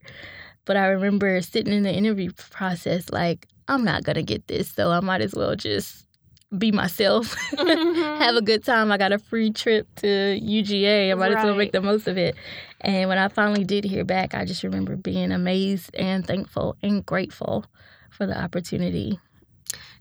But 0.66 0.78
I 0.78 0.88
remember 0.88 1.42
sitting 1.42 1.74
in 1.74 1.84
the 1.84 1.94
interview 1.94 2.32
process 2.50 3.10
like, 3.10 3.48
I'm 3.68 3.84
not 3.84 4.04
going 4.04 4.16
to 4.16 4.24
get 4.24 4.48
this, 4.48 4.72
so 4.72 4.92
I 4.92 5.02
might 5.02 5.22
as 5.22 5.36
well 5.36 5.56
just 5.56 6.07
be 6.56 6.72
myself, 6.72 7.36
Mm-hmm. 7.58 8.22
have 8.22 8.36
a 8.36 8.42
good 8.42 8.64
time. 8.64 8.92
I 8.92 8.98
got 8.98 9.12
a 9.12 9.20
free 9.20 9.52
trip 9.52 9.88
to 9.98 10.08
UGA. 10.08 11.12
I 11.12 11.14
might 11.16 11.34
as 11.34 11.44
well 11.44 11.56
make 11.56 11.72
the 11.72 11.82
most 11.82 12.08
of 12.08 12.18
it. 12.18 12.36
And 12.82 13.10
when 13.10 13.18
I 13.18 13.28
finally 13.28 13.64
did 13.64 13.84
hear 13.84 14.04
back, 14.06 14.34
I 14.34 14.46
just 14.46 14.64
remember 14.64 14.96
being 14.96 15.32
amazed 15.32 15.94
and 15.96 16.26
thankful 16.26 16.78
and 16.82 17.06
grateful 17.06 17.66
for 18.12 18.26
the 18.26 18.40
opportunity. 18.40 19.20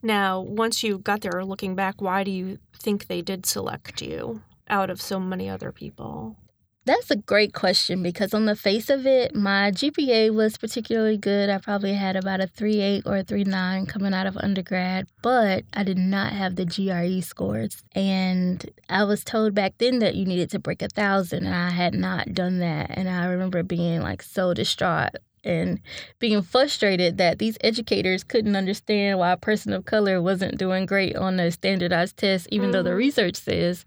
Now, 0.02 0.40
once 0.40 0.82
you 0.82 0.98
got 0.98 1.22
there, 1.22 1.44
looking 1.44 1.74
back, 1.74 2.00
why 2.00 2.22
do 2.22 2.30
you 2.30 2.59
think 2.78 3.06
they 3.09 3.22
did 3.22 3.46
select 3.46 4.00
you 4.02 4.42
out 4.68 4.90
of 4.90 5.00
so 5.00 5.18
many 5.18 5.48
other 5.48 5.72
people? 5.72 6.37
That's 6.87 7.11
a 7.11 7.16
great 7.16 7.53
question 7.53 8.01
because 8.05 8.33
on 8.33 8.44
the 8.46 8.55
face 8.55 8.88
of 8.90 9.09
it, 9.09 9.35
my 9.35 9.72
GPA 9.72 10.33
was 10.33 10.57
particularly 10.57 11.16
good. 11.16 11.51
I 11.51 11.59
probably 11.59 11.94
had 11.94 12.14
about 12.14 12.40
a 12.40 12.46
3.8 12.46 13.03
or 13.05 13.16
a 13.16 13.25
3.9 13.25 13.88
coming 13.88 14.14
out 14.14 14.29
of 14.29 14.37
undergrad, 14.37 15.09
but 15.20 15.64
I 15.75 15.83
did 15.83 15.99
not 15.99 16.33
have 16.33 16.55
the 16.55 16.64
GRE 16.64 17.20
scores. 17.27 17.83
And 17.96 18.64
I 18.88 19.03
was 19.03 19.25
told 19.25 19.53
back 19.53 19.75
then 19.79 19.99
that 19.99 20.14
you 20.14 20.27
needed 20.27 20.49
to 20.51 20.61
break 20.61 20.81
a 20.81 20.87
thousand, 20.87 21.44
and 21.46 21.57
I 21.57 21.70
had 21.70 21.92
not 21.92 22.33
done 22.35 22.61
that. 22.61 22.92
And 22.96 23.09
I 23.09 23.27
remember 23.27 23.64
being 23.64 24.01
like 24.01 24.22
so 24.22 24.55
distraught 24.55 25.16
and 25.42 25.81
being 26.20 26.42
frustrated 26.42 27.18
that 27.18 27.40
these 27.40 27.59
educators 27.62 28.22
couldn't 28.22 28.55
understand 28.55 29.18
why 29.18 29.33
a 29.33 29.37
person 29.37 29.72
of 29.72 29.87
color 29.87 30.22
wasn't 30.22 30.57
doing 30.57 30.87
great 30.87 31.16
on 31.16 31.37
the 31.37 31.51
standardized 31.51 32.16
test, 32.16 32.46
even 32.53 32.70
though 32.70 32.83
the 32.85 32.90
Mhm. 32.90 32.96
research 32.96 33.35
says. 33.37 33.85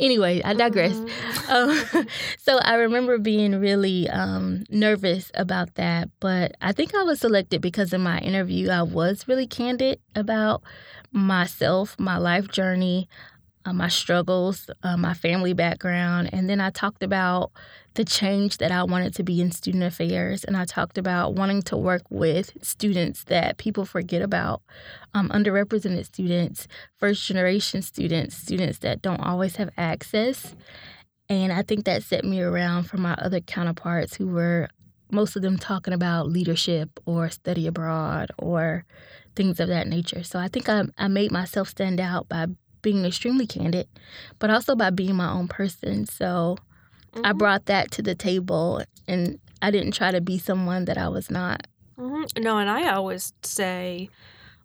Anyway, 0.00 0.42
I 0.44 0.54
digress. 0.54 0.98
Mhm. 0.98 1.10
Um, 1.50 2.06
so 2.38 2.58
I 2.58 2.74
remember 2.76 3.18
being 3.18 3.58
really 3.60 4.08
um, 4.08 4.64
nervous 4.70 5.32
about 5.34 5.74
that, 5.74 6.08
but 6.20 6.56
I 6.60 6.72
think 6.72 6.94
I 6.94 7.02
was 7.02 7.20
selected 7.20 7.60
because 7.60 7.92
in 7.92 8.02
my 8.02 8.18
interview 8.20 8.70
I 8.70 8.82
was 8.82 9.26
really 9.26 9.48
candid 9.48 9.98
about 10.14 10.62
myself, 11.12 11.96
my 11.98 12.18
life 12.18 12.48
journey, 12.48 13.08
uh, 13.64 13.72
my 13.72 13.88
struggles, 13.88 14.70
uh, 14.82 14.96
my 14.96 15.14
family 15.14 15.52
background, 15.52 16.30
and 16.32 16.48
then 16.48 16.60
I 16.60 16.70
talked 16.70 17.02
about 17.02 17.52
the 17.94 18.04
change 18.04 18.58
that 18.58 18.70
I 18.70 18.84
wanted 18.84 19.14
to 19.16 19.22
be 19.22 19.40
in 19.40 19.50
student 19.50 19.84
affairs, 19.84 20.44
and 20.44 20.56
I 20.56 20.64
talked 20.64 20.96
about 20.96 21.34
wanting 21.34 21.62
to 21.62 21.76
work 21.76 22.02
with 22.08 22.52
students 22.62 23.24
that 23.24 23.58
people 23.58 23.84
forget 23.84 24.22
about, 24.22 24.62
um, 25.12 25.28
underrepresented 25.28 26.06
students, 26.06 26.68
first 26.98 27.26
generation 27.26 27.82
students, 27.82 28.36
students 28.36 28.78
that 28.78 29.02
don't 29.02 29.20
always 29.20 29.56
have 29.56 29.70
access. 29.76 30.54
And 31.28 31.52
I 31.52 31.62
think 31.62 31.84
that 31.84 32.02
set 32.02 32.24
me 32.24 32.40
around 32.40 32.84
from 32.84 33.02
my 33.02 33.14
other 33.14 33.40
counterparts 33.40 34.16
who 34.16 34.26
were 34.26 34.68
most 35.12 35.36
of 35.36 35.42
them 35.42 35.58
talking 35.58 35.94
about 35.94 36.28
leadership 36.28 36.88
or 37.04 37.28
study 37.28 37.66
abroad 37.66 38.30
or 38.38 38.84
things 39.36 39.60
of 39.60 39.68
that 39.68 39.88
nature. 39.88 40.22
So 40.22 40.38
I 40.38 40.48
think 40.48 40.68
I, 40.68 40.84
I 40.98 41.08
made 41.08 41.32
myself 41.32 41.68
stand 41.68 42.00
out 42.00 42.28
by 42.28 42.46
being 42.82 43.04
extremely 43.04 43.46
candid, 43.46 43.88
but 44.38 44.50
also 44.50 44.74
by 44.74 44.90
being 44.90 45.16
my 45.16 45.30
own 45.30 45.48
person. 45.48 46.06
So 46.06 46.56
I 47.24 47.32
Mhm. 47.32 47.38
brought 47.38 47.66
that 47.66 47.90
to 47.92 48.02
the 48.02 48.14
table 48.14 48.82
and 49.08 49.38
I 49.62 49.70
didn't 49.70 49.92
try 49.92 50.10
to 50.10 50.20
be 50.20 50.38
someone 50.38 50.84
that 50.86 50.96
I 50.96 51.08
was 51.08 51.30
not. 51.30 51.66
Mhm. 51.98 52.42
No, 52.42 52.58
and 52.58 52.70
I 52.70 52.88
always 52.94 53.32
say, 53.42 54.08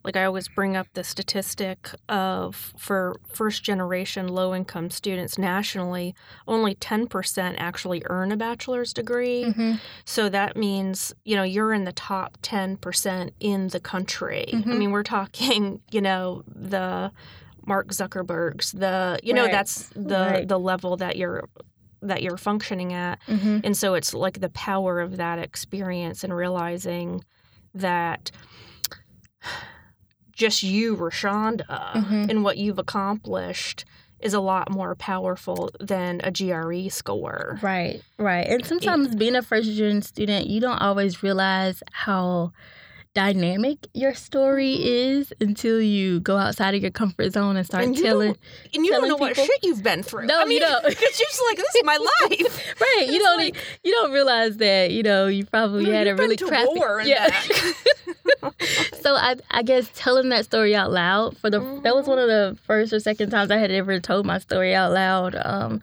like, 0.04 0.16
I 0.16 0.24
always 0.24 0.48
bring 0.48 0.76
up 0.76 0.86
the 0.94 1.02
statistic 1.02 1.90
of 2.08 2.72
for 2.78 3.16
first 3.28 3.62
generation 3.64 4.28
low 4.28 4.54
income 4.54 4.88
students 4.90 5.36
nationally, 5.36 6.14
only 6.46 6.76
10% 6.76 7.56
actually 7.58 8.02
earn 8.06 8.30
a 8.32 8.36
bachelor's 8.36 8.94
degree. 8.94 9.44
Mhm. 9.46 9.80
So 10.04 10.28
that 10.28 10.56
means, 10.56 11.12
you 11.24 11.34
know, 11.36 11.42
you're 11.42 11.72
in 11.74 11.84
the 11.84 11.92
top 11.92 12.38
10% 12.40 13.34
in 13.40 13.68
the 13.68 13.80
country. 13.80 14.46
I 14.52 14.56
Mhm. 14.58 14.78
mean, 14.78 14.90
we're 14.92 15.02
talking, 15.02 15.80
you 15.90 16.00
know, 16.00 16.44
the 16.46 17.10
Mark 17.66 17.88
Zuckerbergs, 17.88 18.72
the, 18.78 19.18
you 19.22 19.34
know, 19.34 19.42
Right. 19.42 19.52
that's 19.52 19.88
the 19.94 20.28
Right. 20.30 20.48
the 20.48 20.58
level 20.58 20.96
that 20.96 21.16
you're 21.16 21.48
that 22.02 22.22
you're 22.22 22.36
functioning 22.36 22.92
at. 22.92 23.18
Mhm. 23.26 23.62
And 23.64 23.76
so 23.76 23.94
it's 23.94 24.14
like 24.14 24.40
the 24.40 24.50
power 24.50 25.00
of 25.00 25.16
that 25.16 25.38
experience 25.38 26.22
and 26.22 26.34
realizing 26.36 27.24
that 27.74 28.30
just 30.32 30.62
you, 30.62 30.96
Roshaunda, 30.96 31.66
Mhm. 31.94 32.30
and 32.30 32.44
what 32.44 32.58
you've 32.58 32.78
accomplished 32.78 33.84
is 34.20 34.34
a 34.34 34.40
lot 34.40 34.70
more 34.70 34.94
powerful 34.94 35.70
than 35.80 36.20
a 36.22 36.30
GRE 36.30 36.88
score. 36.90 37.58
Right, 37.62 38.02
right. 38.18 38.46
And 38.46 38.64
sometimes 38.64 39.14
being 39.14 39.34
a 39.34 39.42
first 39.42 39.70
gen 39.72 40.02
student, 40.02 40.46
you 40.46 40.60
don't 40.60 40.78
always 40.80 41.22
realize 41.22 41.82
how 41.92 42.52
dynamic 43.16 43.78
your 43.94 44.12
story 44.14 44.74
is 44.74 45.32
until 45.40 45.80
you 45.80 46.20
go 46.20 46.36
outside 46.36 46.74
of 46.74 46.82
your 46.82 46.90
comfort 46.90 47.32
zone 47.32 47.56
and 47.56 47.66
start 47.66 47.84
And 47.84 47.96
telling. 47.96 48.28
don't- 48.34 48.38
And 48.74 48.84
you 48.84 48.90
don't 48.92 49.00
telling 49.00 49.08
know 49.08 49.16
what 49.16 49.34
shit 49.36 49.58
you've 49.62 49.82
been 49.82 50.02
through. 50.02 50.26
No, 50.26 50.38
I 50.38 50.42
you 50.42 50.48
mean, 50.50 50.60
don't. 50.60 50.84
It's 50.86 51.18
just 51.18 51.42
like 51.48 51.56
this 51.56 51.74
is 51.74 51.82
my 51.84 51.96
life. 52.30 52.74
Right, 52.80 53.06
you 53.08 53.18
don't 53.18 53.38
like- 53.38 53.56
you 53.82 53.90
don't 53.92 54.12
realize 54.12 54.58
that 54.58 54.90
you 54.92 55.02
know 55.02 55.26
you 55.28 55.46
probably 55.46 55.84
No, 55.86 55.92
had 55.92 56.06
a 56.08 56.14
really 56.14 56.36
crappy 56.36 56.78
yeah. 57.08 57.30
so 59.00 59.14
I 59.14 59.36
I 59.50 59.62
guess 59.62 59.90
telling 59.94 60.28
that 60.28 60.44
story 60.44 60.74
out 60.76 60.90
loud 60.92 61.36
for 61.38 61.48
the 61.50 61.60
that 61.84 61.94
was 61.94 62.06
one 62.06 62.18
of 62.18 62.28
the 62.28 62.56
first 62.66 62.92
or 62.92 63.00
second 63.00 63.30
times 63.30 63.50
I 63.50 63.56
had 63.56 63.70
ever 63.70 63.98
told 64.00 64.26
my 64.26 64.38
story 64.38 64.74
out 64.74 64.92
loud 64.92 65.34
um 65.42 65.82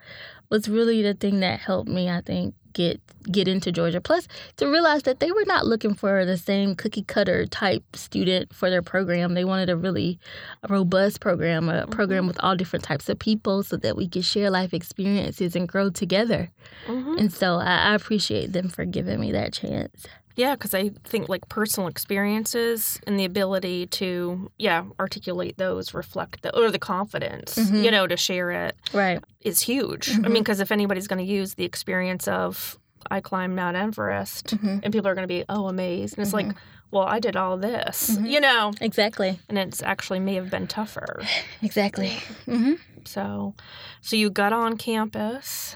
was 0.50 0.70
really 0.70 1.02
the 1.02 1.14
thing 1.16 1.40
that 1.40 1.60
helped 1.60 1.90
me 1.90 2.10
I 2.10 2.22
think 2.22 2.54
get 2.74 3.00
get 3.32 3.48
into 3.48 3.72
Georgia. 3.72 4.02
Plus 4.02 4.28
to 4.58 4.68
realize 4.68 5.04
that 5.04 5.20
they 5.20 5.32
were 5.32 5.46
not 5.46 5.66
looking 5.66 5.94
for 5.94 6.26
the 6.26 6.38
same 6.38 6.76
cookie 6.76 7.04
cutter 7.04 7.46
type 7.46 7.84
student 7.96 8.54
for 8.54 8.70
their 8.70 8.82
program. 8.82 9.34
They 9.34 9.46
wanted 9.46 9.70
a 9.70 9.78
really 9.78 10.20
robust 10.68 11.22
program 11.22 11.70
a 11.70 11.88
program 11.88 12.28
with 12.28 12.38
all 12.42 12.56
different 12.56 12.84
types 12.84 13.08
of 13.10 13.18
people 13.20 13.64
so 13.64 13.78
that 13.78 13.96
we 13.96 14.08
could 14.10 14.26
share 14.26 14.50
life 14.50 14.74
experiences 14.74 15.56
and 15.56 15.68
grow 15.68 15.90
together. 15.90 16.50
Mhm. 16.88 17.20
and 17.20 17.32
so 17.34 17.56
I, 17.56 17.92
I 17.92 17.96
appreciate 17.96 18.52
them 18.52 18.68
for 18.70 18.84
giving 18.86 19.20
me 19.20 19.32
that 19.32 19.54
chance 19.54 20.06
Yeah, 20.36 20.56
because 20.56 20.74
I 20.74 20.90
think 21.04 21.30
like 21.30 21.48
personal 21.50 21.88
experiences 21.88 23.00
and 23.06 23.20
the 23.20 23.26
ability 23.26 23.88
to, 23.88 24.52
yeah, 24.58 24.86
articulate 25.00 25.58
those, 25.58 25.94
reflect 25.94 26.42
the, 26.42 26.56
or 26.58 26.72
the 26.72 26.80
confidence, 26.80 27.56
Mhm. 27.58 27.84
you 27.84 27.92
know, 27.92 28.08
to 28.08 28.18
share 28.18 28.50
it 28.52 28.76
right 28.94 29.20
is 29.42 29.62
huge. 29.62 30.10
I 30.10 30.14
Mhm. 30.14 30.32
mean, 30.32 30.44
because 30.44 30.60
if 30.60 30.72
anybody's 30.72 31.08
going 31.08 31.24
to 31.26 31.32
use 31.32 31.54
the 31.54 31.66
experience 31.66 32.28
of, 32.28 32.78
I 33.12 33.20
climbed 33.20 33.56
Mount 33.56 33.76
Everest, 33.78 34.56
Mhm. 34.58 34.80
and 34.82 34.94
people 34.94 35.08
are 35.08 35.14
going 35.16 35.28
to 35.28 35.34
be, 35.34 35.44
oh, 35.50 35.68
amazed. 35.68 36.18
And 36.18 36.26
it's 36.26 36.34
like, 36.34 36.52
well, 36.90 37.04
I 37.04 37.20
did 37.20 37.36
all 37.36 37.58
this, 37.58 38.18
Mhm. 38.18 38.30
you 38.30 38.40
know, 38.40 38.72
exactly 38.82 39.40
and 39.50 39.58
it's 39.60 39.84
actually 39.84 40.20
may 40.20 40.36
have 40.36 40.50
been 40.50 40.68
tougher. 40.68 41.22
exactly 41.62 42.12
hmm 42.46 42.74
So, 43.06 43.54
so 44.02 44.16
you 44.16 44.30
got 44.30 44.54
on 44.54 44.78
campus. 44.78 45.76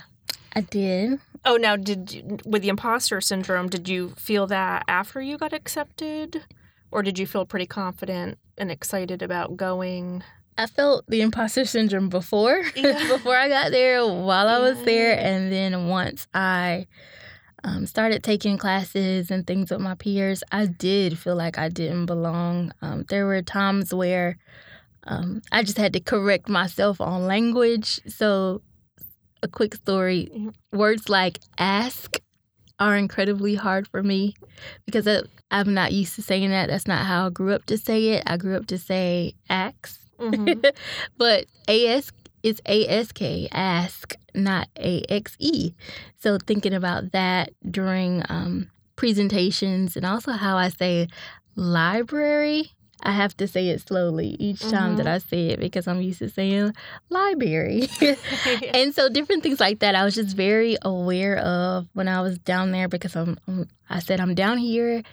I 0.55 0.61
did 0.61 1.19
Oh, 1.45 1.57
now 1.57 1.75
did 1.75 2.11
you, 2.13 2.37
with 2.45 2.61
the 2.61 2.69
imposter 2.69 3.21
syndrome, 3.21 3.69
did 3.69 3.87
you 3.87 4.09
feel 4.17 4.47
that 4.47 4.83
after 4.87 5.21
you 5.21 5.37
got 5.37 5.53
accepted, 5.53 6.43
or 6.91 7.03
did 7.03 7.17
you 7.19 7.25
feel 7.27 7.45
pretty 7.45 7.65
confident 7.65 8.37
and 8.57 8.71
excited 8.71 9.21
about 9.21 9.57
going? 9.57 10.23
I 10.57 10.65
felt 10.65 11.05
the 11.07 11.21
imposter 11.21 11.65
syndrome 11.65 12.09
before 12.09 12.63
Yeah. 12.75 13.07
before 13.07 13.35
I 13.35 13.47
got 13.47 13.71
there, 13.71 14.05
while 14.05 14.47
I 14.47 14.59
was 14.59 14.81
there, 14.83 15.17
and 15.17 15.51
then 15.51 15.87
once 15.87 16.27
I 16.33 16.87
um, 17.63 17.85
started 17.85 18.23
taking 18.23 18.57
classes 18.57 19.29
and 19.29 19.45
things 19.45 19.69
with 19.71 19.81
my 19.81 19.95
peers, 19.95 20.43
I 20.51 20.65
did 20.65 21.17
feel 21.17 21.35
like 21.35 21.57
I 21.57 21.69
didn't 21.69 22.05
belong. 22.07 22.71
Um, 22.81 23.03
there 23.09 23.25
were 23.25 23.41
times 23.41 23.93
where 23.93 24.37
um, 25.03 25.41
I 25.51 25.63
just 25.63 25.77
had 25.77 25.93
to 25.93 25.99
correct 25.99 26.49
myself 26.49 26.99
on 26.99 27.27
language. 27.27 28.01
So, 28.07 28.61
a 29.43 29.47
quick 29.47 29.75
story: 29.75 30.29
words 30.71 31.09
like 31.09 31.39
"ask" 31.57 32.17
are 32.79 32.95
incredibly 32.95 33.55
hard 33.55 33.87
for 33.87 34.03
me 34.03 34.35
because 34.85 35.07
I'm 35.49 35.73
not 35.73 35.93
used 35.93 36.15
to 36.15 36.21
saying 36.21 36.49
that. 36.51 36.69
That's 36.69 36.87
not 36.87 37.05
how 37.05 37.27
I 37.27 37.29
grew 37.29 37.53
up 37.53 37.65
to 37.67 37.77
say 37.77 38.09
it. 38.09 38.23
I 38.27 38.37
grew 38.37 38.55
up 38.55 38.67
to 38.67 38.77
say 38.77 39.33
"ask." 39.49 39.99
Mhm. 40.19 40.63
but 41.17 41.45
AS 41.67 42.11
is 42.43 42.61
ASK, 42.65 43.21
ask, 43.51 44.15
not 44.33 44.67
AXE. 44.77 45.73
So 46.17 46.37
thinking 46.45 46.73
about 46.73 47.11
that 47.11 47.51
during 47.69 48.23
um, 48.29 48.69
presentations 48.95 49.95
and 49.97 50.05
also 50.05 50.31
how 50.31 50.57
I 50.57 50.69
say 50.69 51.07
library. 51.55 52.71
I 53.03 53.11
have 53.11 53.37
to 53.37 53.47
say 53.47 53.69
it 53.69 53.81
slowly 53.81 54.35
each 54.39 54.61
time 54.61 54.95
that 54.97 55.05
Mhm. 55.05 55.13
I 55.13 55.17
say 55.19 55.47
it 55.49 55.59
because 55.59 55.87
I'm 55.87 56.01
used 56.01 56.19
to 56.19 56.29
saying 56.29 56.73
library. 57.09 57.87
and 58.73 58.93
so 58.93 59.07
different 59.09 59.43
things 59.43 59.59
like 59.59 59.79
that 59.79 59.95
I 59.95 60.03
was 60.03 60.15
just 60.15 60.35
very 60.35 60.77
aware 60.81 61.37
of 61.37 61.87
when 61.93 62.07
I 62.07 62.21
was 62.21 62.37
down 62.39 62.71
there 62.71 62.87
because 62.87 63.15
I'm, 63.15 63.37
I'm 63.47 63.67
I 63.89 63.99
said 63.99 64.19
I'm 64.19 64.33
down 64.35 64.57
here 64.57 65.03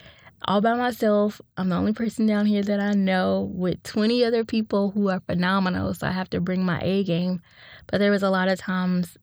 all 0.47 0.61
by 0.61 0.73
myself. 0.75 1.39
I'm 1.57 1.69
the 1.69 1.75
only 1.75 1.93
person 1.93 2.25
down 2.25 2.45
here 2.45 2.61
that 2.63 2.79
I 2.79 2.93
know 2.93 3.49
with 3.53 3.81
20 3.83 4.23
other 4.25 4.43
people 4.43 4.91
who 4.91 5.09
are 5.09 5.21
phenomenal, 5.21 5.93
so 5.93 6.07
I 6.07 6.11
have 6.11 6.29
to 6.31 6.41
bring 6.41 6.63
my 6.65 6.79
A 6.81 7.03
game. 7.03 7.41
But 7.87 7.99
there 7.99 8.11
was 8.11 8.23
a 8.23 8.29
lot 8.29 8.47
of 8.49 8.59
times 8.59 9.17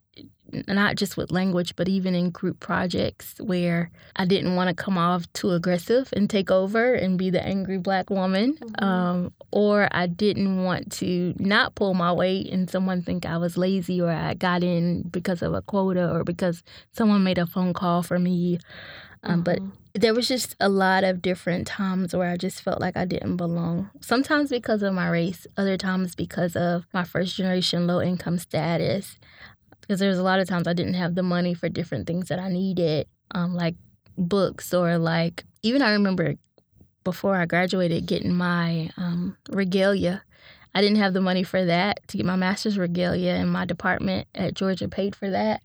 not 0.68 0.96
just 0.96 1.16
with 1.16 1.30
language, 1.30 1.74
but 1.76 1.88
even 1.88 2.14
in 2.14 2.30
group 2.30 2.60
projects 2.60 3.34
where 3.40 3.90
I 4.16 4.24
didn't 4.24 4.54
want 4.54 4.68
to 4.68 4.74
come 4.74 4.98
off 4.98 5.30
too 5.32 5.50
aggressive 5.50 6.12
and 6.14 6.28
take 6.28 6.50
over 6.50 6.94
and 6.94 7.18
be 7.18 7.30
the 7.30 7.44
angry 7.44 7.78
black 7.78 8.10
woman, 8.10 8.54
mm-hmm. 8.54 8.84
um, 8.84 9.32
or 9.50 9.88
I 9.92 10.06
didn't 10.06 10.64
want 10.64 10.92
to 10.92 11.34
not 11.38 11.74
pull 11.74 11.94
my 11.94 12.12
weight 12.12 12.50
and 12.52 12.68
someone 12.68 13.02
think 13.02 13.26
I 13.26 13.36
was 13.38 13.56
lazy 13.56 14.00
or 14.00 14.10
I 14.10 14.34
got 14.34 14.62
in 14.62 15.02
because 15.02 15.42
of 15.42 15.54
a 15.54 15.62
quota 15.62 16.10
or 16.12 16.24
because 16.24 16.62
someone 16.92 17.24
made 17.24 17.38
a 17.38 17.46
phone 17.46 17.72
call 17.72 18.02
for 18.02 18.18
me. 18.18 18.58
Um, 19.24 19.42
mm-hmm. 19.42 19.42
But 19.42 19.60
there 19.94 20.14
was 20.14 20.26
just 20.26 20.56
a 20.58 20.68
lot 20.68 21.04
of 21.04 21.20
different 21.20 21.66
times 21.66 22.14
where 22.14 22.30
I 22.30 22.36
just 22.36 22.62
felt 22.62 22.80
like 22.80 22.96
I 22.96 23.04
didn't 23.04 23.36
belong. 23.36 23.90
Sometimes 24.00 24.50
because 24.50 24.82
of 24.82 24.94
my 24.94 25.08
race, 25.08 25.46
other 25.56 25.76
times 25.76 26.14
because 26.14 26.56
of 26.56 26.86
my 26.94 27.04
first 27.04 27.36
generation 27.36 27.86
low 27.86 28.00
income 28.00 28.38
status. 28.38 29.18
Because 29.92 30.00
there 30.00 30.08
was 30.08 30.18
a 30.18 30.22
lot 30.22 30.40
of 30.40 30.48
times 30.48 30.66
I 30.66 30.72
didn't 30.72 30.94
have 30.94 31.16
the 31.16 31.22
money 31.22 31.52
for 31.52 31.68
different 31.68 32.06
things 32.06 32.28
that 32.28 32.38
I 32.38 32.48
needed, 32.48 33.06
um, 33.32 33.54
like 33.54 33.74
books 34.16 34.72
or 34.72 34.96
like 34.96 35.44
even 35.62 35.82
I 35.82 35.92
remember 35.92 36.36
before 37.04 37.36
I 37.36 37.44
graduated 37.44 38.06
getting 38.06 38.34
my 38.34 38.88
um, 38.96 39.36
regalia. 39.50 40.22
I 40.74 40.80
didn't 40.80 40.96
have 40.96 41.12
the 41.12 41.20
money 41.20 41.42
for 41.42 41.62
that 41.62 42.00
to 42.08 42.16
get 42.16 42.24
my 42.24 42.36
master's 42.36 42.78
regalia, 42.78 43.32
and 43.32 43.52
my 43.52 43.66
department 43.66 44.28
at 44.34 44.54
Georgia 44.54 44.88
paid 44.88 45.14
for 45.14 45.28
that. 45.28 45.60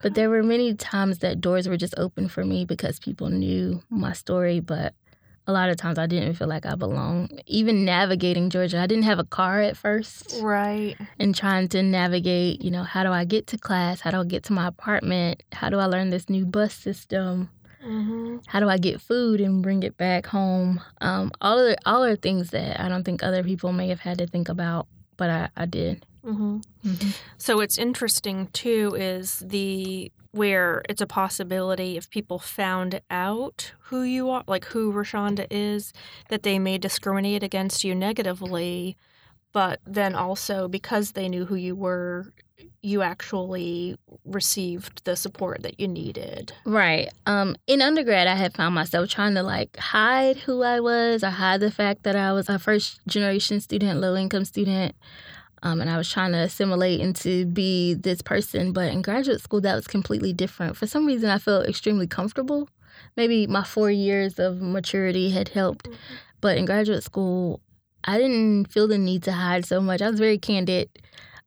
But 0.00 0.14
there 0.14 0.30
were 0.30 0.42
many 0.42 0.72
times 0.74 1.18
that 1.18 1.42
doors 1.42 1.68
were 1.68 1.76
just 1.76 1.92
open 1.98 2.28
for 2.28 2.46
me 2.46 2.64
because 2.64 2.98
people 2.98 3.28
knew 3.28 3.82
my 3.90 4.14
story, 4.14 4.60
but 4.60 4.94
a 5.50 5.52
lot 5.52 5.68
of 5.68 5.76
times 5.76 5.98
I 5.98 6.06
didn't 6.06 6.34
feel 6.34 6.48
like 6.48 6.64
I 6.64 6.76
belonged. 6.76 7.42
Even 7.46 7.84
navigating 7.84 8.50
Georgia, 8.50 8.78
I 8.78 8.86
didn't 8.86 9.02
have 9.04 9.18
a 9.18 9.24
car 9.24 9.60
at 9.60 9.76
first. 9.76 10.40
Right. 10.40 10.96
And 11.18 11.34
trying 11.34 11.68
to 11.70 11.82
navigate, 11.82 12.62
you 12.62 12.70
know, 12.70 12.84
how 12.84 13.02
do 13.02 13.10
I 13.10 13.24
get 13.24 13.48
to 13.48 13.58
class? 13.58 14.00
How 14.00 14.12
do 14.12 14.20
I 14.20 14.24
get 14.24 14.44
to 14.44 14.52
my 14.52 14.68
apartment? 14.68 15.42
How 15.52 15.68
do 15.68 15.78
I 15.78 15.86
learn 15.86 16.10
this 16.10 16.30
new 16.30 16.46
bus 16.46 16.72
system? 16.72 17.50
Mm-hmm. 17.84 18.38
How 18.46 18.60
do 18.60 18.68
I 18.68 18.78
get 18.78 19.00
food 19.00 19.40
and 19.40 19.62
bring 19.62 19.82
it 19.82 19.96
back 19.96 20.26
home? 20.26 20.80
Um, 21.00 21.32
all 21.40 21.58
of 21.58 21.66
the, 21.66 21.78
all 21.84 22.04
are 22.04 22.14
things 22.14 22.50
that 22.50 22.80
I 22.80 22.88
don't 22.88 23.04
think 23.04 23.22
other 23.22 23.42
people 23.42 23.72
may 23.72 23.88
have 23.88 24.00
had 24.00 24.18
to 24.18 24.26
think 24.26 24.48
about, 24.48 24.86
but 25.20 25.28
I, 25.28 25.48
I 25.54 25.66
did. 25.66 26.06
Mm-hmm. 26.24 26.60
Mm-hmm. 26.86 27.10
So 27.36 27.60
it's 27.60 27.76
interesting 27.76 28.48
too 28.54 28.96
is 28.98 29.40
the 29.46 30.10
where 30.32 30.82
it's 30.88 31.02
a 31.02 31.06
possibility 31.06 31.98
if 31.98 32.08
people 32.08 32.38
found 32.38 33.02
out 33.10 33.72
who 33.80 34.02
you 34.02 34.30
are, 34.30 34.44
like 34.46 34.64
who 34.64 34.92
Roshaunda 34.94 35.46
is, 35.50 35.92
that 36.30 36.42
they 36.42 36.58
may 36.58 36.78
discriminate 36.78 37.42
against 37.42 37.84
you 37.84 37.94
negatively, 37.94 38.96
but 39.52 39.80
then 39.86 40.14
also 40.14 40.68
because 40.68 41.12
they 41.12 41.28
knew 41.28 41.44
who 41.44 41.56
you 41.56 41.74
were, 41.74 42.32
you 42.82 43.02
actually 43.02 43.96
received 44.24 45.04
the 45.04 45.16
support 45.16 45.62
that 45.62 45.78
you 45.78 45.86
needed. 45.86 46.52
Right. 46.64 47.10
Um, 47.26 47.56
in 47.66 47.82
undergrad, 47.82 48.26
I 48.26 48.34
had 48.34 48.54
found 48.54 48.74
myself 48.74 49.08
trying 49.10 49.34
to 49.34 49.42
like 49.42 49.76
hide 49.76 50.38
who 50.38 50.62
I 50.62 50.80
was 50.80 51.22
or 51.22 51.30
hide 51.30 51.60
the 51.60 51.70
fact 51.70 52.04
that 52.04 52.16
I 52.16 52.32
was 52.32 52.48
a 52.48 52.58
first 52.58 53.00
generation 53.06 53.60
student, 53.60 54.00
low 54.00 54.16
income 54.16 54.44
student. 54.44 54.94
Um, 55.62 55.82
and 55.82 55.90
I 55.90 55.98
was 55.98 56.10
trying 56.10 56.32
to 56.32 56.38
assimilate 56.38 57.00
and 57.00 57.14
to 57.16 57.44
be 57.44 57.92
this 57.92 58.22
person. 58.22 58.72
But 58.72 58.92
in 58.92 59.02
graduate 59.02 59.42
school, 59.42 59.60
that 59.60 59.74
was 59.74 59.86
completely 59.86 60.32
different. 60.32 60.76
For 60.76 60.86
some 60.86 61.04
reason, 61.04 61.28
I 61.28 61.36
felt 61.36 61.68
extremely 61.68 62.06
comfortable. 62.06 62.68
Maybe 63.16 63.46
my 63.46 63.62
four 63.62 63.90
years 63.90 64.38
of 64.38 64.62
maturity 64.62 65.30
had 65.30 65.48
helped. 65.50 65.86
Mm-hmm. 65.86 65.96
But 66.40 66.56
in 66.56 66.64
graduate 66.64 67.04
school, 67.04 67.60
I 68.04 68.16
didn't 68.16 68.72
feel 68.72 68.88
the 68.88 68.96
need 68.96 69.22
to 69.24 69.32
hide 69.32 69.66
so 69.66 69.80
much. 69.80 70.00
I 70.00 70.10
was 70.10 70.18
very 70.18 70.38
candid. 70.38 70.88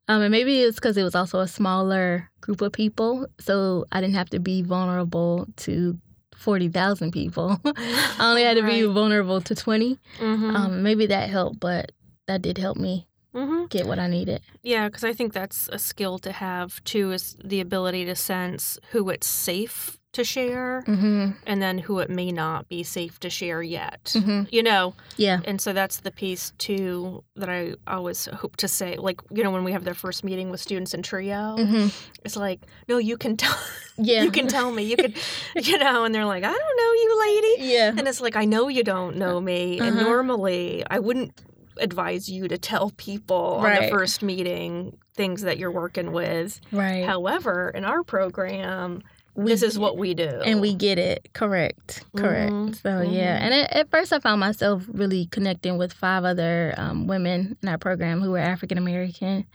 Um, 0.07 0.21
and 0.21 0.31
maybe 0.31 0.61
it's 0.61 0.75
because 0.75 0.97
it 0.97 1.03
was 1.03 1.15
also 1.15 1.39
a 1.39 1.47
smaller 1.47 2.29
group 2.41 2.61
of 2.61 2.73
people. 2.73 3.27
So 3.39 3.85
I 3.91 4.01
didn't 4.01 4.15
have 4.15 4.29
to 4.31 4.39
be 4.39 4.61
vulnerable 4.61 5.47
to 5.57 5.97
40,000 6.35 7.11
people. 7.11 7.59
I 7.65 8.15
only 8.19 8.43
had 8.43 8.57
to 8.57 8.63
right. 8.63 8.81
be 8.81 8.83
vulnerable 8.83 9.39
to 9.41 9.55
20. 9.55 9.97
Mm-hmm. 10.19 10.55
Um, 10.55 10.83
maybe 10.83 11.05
that 11.07 11.29
helped, 11.29 11.59
but 11.59 11.91
that 12.27 12.41
did 12.41 12.57
help 12.57 12.77
me 12.77 13.07
mm-hmm. 13.33 13.65
get 13.65 13.85
what 13.85 13.99
I 13.99 14.07
needed. 14.07 14.41
Yeah, 14.61 14.87
because 14.87 15.03
I 15.03 15.13
think 15.13 15.33
that's 15.33 15.69
a 15.71 15.79
skill 15.79 16.19
to 16.19 16.31
have 16.31 16.83
too 16.83 17.11
is 17.11 17.37
the 17.43 17.61
ability 17.61 18.05
to 18.05 18.15
sense 18.15 18.77
who 18.91 19.09
it's 19.09 19.27
safe 19.27 19.99
to 20.13 20.23
share 20.23 20.83
mm-hmm. 20.87 21.31
and 21.45 21.61
then 21.61 21.77
who 21.77 21.99
it 21.99 22.09
may 22.09 22.31
not 22.31 22.69
be 22.69 22.83
safe 22.83 23.19
to 23.19 23.29
share 23.29 23.61
yet. 23.61 24.13
Mm-hmm. 24.15 24.43
You 24.51 24.63
know? 24.63 24.95
Yeah. 25.17 25.41
And 25.45 25.59
so 25.59 25.73
that's 25.73 25.97
the 25.97 26.11
piece 26.11 26.53
too 26.57 27.23
that 27.35 27.49
I 27.49 27.73
always 27.87 28.25
hope 28.25 28.55
to 28.57 28.67
say. 28.67 28.95
Like, 28.95 29.21
you 29.31 29.43
know, 29.43 29.51
when 29.51 29.63
we 29.63 29.71
have 29.71 29.83
their 29.83 29.93
first 29.93 30.23
meeting 30.23 30.49
with 30.49 30.61
students 30.61 30.93
in 30.93 31.01
trio, 31.01 31.57
mm-hmm. 31.57 31.87
it's 32.23 32.35
like, 32.35 32.61
no, 32.87 32.97
you 32.97 33.17
can 33.17 33.37
tell 33.37 33.57
Yeah. 33.97 34.23
you 34.23 34.31
can 34.31 34.47
tell 34.47 34.71
me. 34.71 34.83
You 34.83 34.97
can 34.97 35.13
you 35.55 35.77
know, 35.77 36.05
and 36.05 36.13
they're 36.13 36.25
like, 36.25 36.43
I 36.43 36.51
don't 36.51 36.77
know 36.77 36.93
you, 36.93 37.19
lady. 37.19 37.73
Yeah. 37.73 37.93
And 37.97 38.07
it's 38.07 38.21
like, 38.21 38.35
I 38.35 38.45
know 38.45 38.67
you 38.67 38.83
don't 38.83 39.17
know 39.17 39.41
me. 39.41 39.79
Uh-huh. 39.79 39.89
And 39.89 39.97
normally 39.97 40.83
I 40.89 40.99
wouldn't 40.99 41.41
advise 41.77 42.29
you 42.29 42.47
to 42.47 42.57
tell 42.57 42.91
people 42.91 43.59
right. 43.61 43.77
on 43.77 43.83
the 43.83 43.89
first 43.89 44.21
meeting 44.21 44.97
things 45.15 45.41
that 45.43 45.57
you're 45.57 45.71
working 45.71 46.11
with. 46.11 46.59
Right. 46.71 47.03
However, 47.05 47.71
in 47.73 47.85
our 47.85 48.03
program, 48.03 49.01
we, 49.35 49.51
this 49.51 49.63
is 49.63 49.79
what 49.79 49.97
we 49.97 50.13
do. 50.13 50.29
And 50.45 50.61
we 50.61 50.75
get 50.75 50.99
it. 50.99 51.29
Correct. 51.33 52.03
Correct. 52.15 52.51
Mm-hmm. 52.51 52.73
So, 52.73 52.89
mm-hmm. 52.89 53.13
yeah. 53.13 53.37
And 53.41 53.53
at, 53.53 53.73
at, 53.73 53.89
first, 53.89 54.13
I 54.13 54.19
found 54.19 54.39
myself 54.39 54.83
really 54.87 55.25
connecting 55.27 55.77
with 55.77 55.91
five 55.91 56.23
other 56.23 56.75
um, 56.77 57.07
women 57.07 57.57
in 57.61 57.69
our 57.69 57.79
program 57.79 58.21
who 58.21 58.31
were 58.31 58.39
African 58.39 58.77
American 58.77 59.45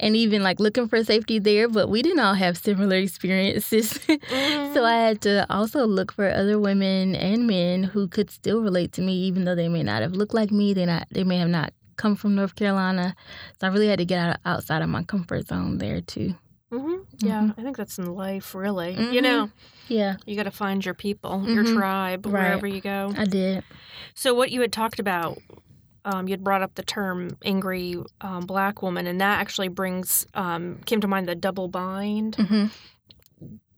and 0.00 0.14
even 0.14 0.42
like 0.42 0.60
looking 0.60 0.88
for 0.88 1.02
safety 1.02 1.38
there, 1.38 1.68
but 1.68 1.88
we 1.88 2.02
didn't 2.02 2.20
all 2.20 2.34
have 2.34 2.58
similar 2.58 2.96
experiences. 2.96 3.98
Mm-hmm. 4.26 4.74
so, 4.74 4.84
I 4.84 4.94
had 4.94 5.20
to 5.22 5.46
also 5.50 5.86
look 5.86 6.12
for 6.12 6.28
other 6.28 6.58
women 6.58 7.14
and 7.14 7.46
men 7.46 7.84
who 7.84 8.08
could 8.08 8.30
still 8.30 8.60
relate 8.60 8.92
to 8.92 9.02
me, 9.02 9.14
even 9.24 9.44
though 9.44 9.54
they 9.54 9.68
may 9.68 9.82
not 9.82 10.02
have 10.02 10.12
looked 10.12 10.34
like 10.34 10.50
me. 10.50 10.74
They, 10.74 10.84
not, 10.84 11.06
they 11.10 11.22
may 11.22 11.38
have 11.38 11.48
not 11.48 11.72
come 11.96 12.16
from 12.16 12.34
North 12.34 12.54
Carolina. 12.54 13.14
So, 13.60 13.66
I 13.66 13.70
really 13.70 13.88
had 13.88 13.98
to 13.98 14.04
get 14.04 14.18
out, 14.18 14.36
outside 14.44 14.82
of 14.82 14.88
my 14.88 15.02
comfort 15.04 15.48
zone 15.48 15.78
there, 15.78 16.00
too. 16.00 16.34
Mm-hmm. 16.72 17.26
Yeah, 17.26 17.42
mm-hmm. 17.42 17.60
I 17.60 17.62
think 17.62 17.76
that's 17.76 17.98
in 17.98 18.12
life, 18.14 18.54
really. 18.54 18.94
Mm-hmm. 18.94 19.12
You 19.12 19.22
know, 19.22 19.50
yeah, 19.88 20.16
you 20.26 20.34
got 20.34 20.44
to 20.44 20.50
find 20.50 20.84
your 20.84 20.94
people, 20.94 21.44
your 21.48 21.64
mm-hmm. 21.64 21.76
tribe, 21.76 22.26
right. 22.26 22.32
wherever 22.32 22.66
you 22.66 22.80
go. 22.80 23.12
I 23.16 23.24
did. 23.24 23.62
So, 24.14 24.34
what 24.34 24.50
you 24.50 24.60
had 24.62 24.72
talked 24.72 24.98
about, 24.98 25.38
um, 26.04 26.26
you 26.26 26.32
had 26.32 26.42
brought 26.42 26.62
up 26.62 26.74
the 26.74 26.82
term 26.82 27.36
"angry 27.44 27.96
um, 28.20 28.46
black 28.46 28.82
woman," 28.82 29.06
and 29.06 29.20
that 29.20 29.40
actually 29.40 29.68
brings 29.68 30.26
um, 30.34 30.80
came 30.86 31.00
to 31.00 31.08
mind 31.08 31.28
the 31.28 31.36
double 31.36 31.68
bind. 31.68 32.36
Mm-hmm. 32.36 32.66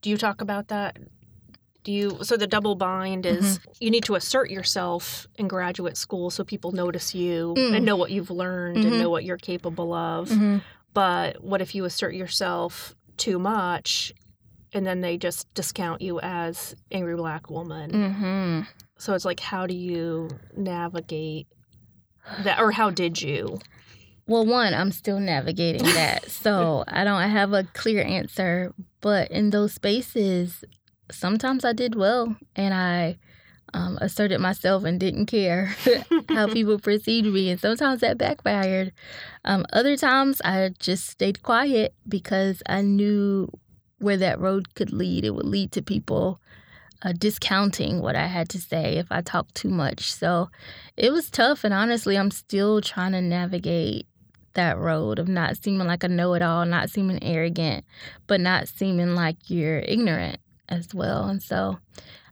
Do 0.00 0.10
you 0.10 0.16
talk 0.16 0.40
about 0.40 0.68
that? 0.68 0.96
Do 1.84 1.92
you? 1.92 2.18
So 2.22 2.38
the 2.38 2.46
double 2.46 2.74
bind 2.74 3.26
is 3.26 3.58
mm-hmm. 3.58 3.70
you 3.80 3.90
need 3.90 4.04
to 4.04 4.14
assert 4.14 4.48
yourself 4.48 5.26
in 5.36 5.46
graduate 5.46 5.98
school 5.98 6.30
so 6.30 6.42
people 6.42 6.72
notice 6.72 7.14
you 7.14 7.54
mm. 7.54 7.76
and 7.76 7.84
know 7.84 7.96
what 7.96 8.10
you've 8.10 8.30
learned 8.30 8.78
and 8.78 8.98
know 8.98 9.10
what 9.10 9.24
you're 9.24 9.36
capable 9.36 9.92
of 9.92 10.30
but 10.98 11.44
what 11.44 11.62
if 11.62 11.76
you 11.76 11.84
assert 11.84 12.12
yourself 12.12 12.96
too 13.16 13.38
much 13.38 14.12
and 14.72 14.84
then 14.84 15.00
they 15.00 15.16
just 15.16 15.46
discount 15.54 16.02
you 16.02 16.18
as 16.18 16.74
angry 16.90 17.14
black 17.14 17.48
woman? 17.48 17.92
Mm-hmm. 17.92 18.60
So 18.98 19.14
it's 19.14 19.24
like, 19.24 19.38
how 19.38 19.68
do 19.68 19.76
you 19.76 20.28
navigate 20.56 21.46
that, 22.40 22.58
or 22.58 22.72
how 22.72 22.90
did 22.90 23.22
you? 23.22 23.60
Well, 24.26 24.44
one, 24.44 24.74
I'm 24.74 24.90
still 24.90 25.20
navigating 25.20 25.84
that. 25.84 26.28
so 26.32 26.82
I 26.88 27.04
don't 27.04 27.30
have 27.30 27.52
a 27.52 27.62
clear 27.62 28.02
answer. 28.02 28.74
But 29.00 29.30
in 29.30 29.50
those 29.50 29.74
spaces, 29.74 30.64
sometimes 31.12 31.64
I 31.64 31.74
did 31.74 31.94
well 31.94 32.34
and 32.56 32.74
I 32.74 33.18
um, 33.74 33.98
asserted 34.00 34.40
myself 34.40 34.84
and 34.84 34.98
didn't 34.98 35.26
care 35.26 35.74
how 36.28 36.46
people 36.52 36.78
perceived 36.78 37.26
me. 37.26 37.50
And 37.50 37.60
sometimes 37.60 38.00
that 38.00 38.18
backfired. 38.18 38.92
Um, 39.44 39.66
other 39.72 39.96
times 39.96 40.40
I 40.44 40.70
just 40.78 41.08
stayed 41.08 41.42
quiet 41.42 41.94
because 42.08 42.62
I 42.66 42.82
knew 42.82 43.50
where 43.98 44.16
that 44.16 44.40
road 44.40 44.74
could 44.74 44.92
lead. 44.92 45.24
It 45.24 45.34
would 45.34 45.46
lead 45.46 45.72
to 45.72 45.82
people 45.82 46.40
uh, 47.02 47.12
discounting 47.12 48.00
what 48.00 48.16
I 48.16 48.26
had 48.26 48.48
to 48.50 48.60
say 48.60 48.96
if 48.96 49.06
I 49.10 49.20
talked 49.20 49.54
too 49.54 49.68
much. 49.68 50.12
So 50.12 50.50
it 50.96 51.12
was 51.12 51.30
tough. 51.30 51.64
And 51.64 51.74
honestly, 51.74 52.16
I'm 52.16 52.30
still 52.30 52.80
trying 52.80 53.12
to 53.12 53.20
navigate 53.20 54.06
that 54.54 54.78
road 54.78 55.18
of 55.18 55.28
not 55.28 55.56
seeming 55.56 55.86
like 55.86 56.02
a 56.02 56.08
know 56.08 56.34
it 56.34 56.42
all, 56.42 56.64
not 56.64 56.90
seeming 56.90 57.22
arrogant, 57.22 57.84
but 58.26 58.40
not 58.40 58.66
seeming 58.66 59.14
like 59.14 59.36
you're 59.48 59.78
ignorant 59.80 60.38
as 60.68 60.92
well. 60.92 61.26
And 61.26 61.42
so 61.42 61.78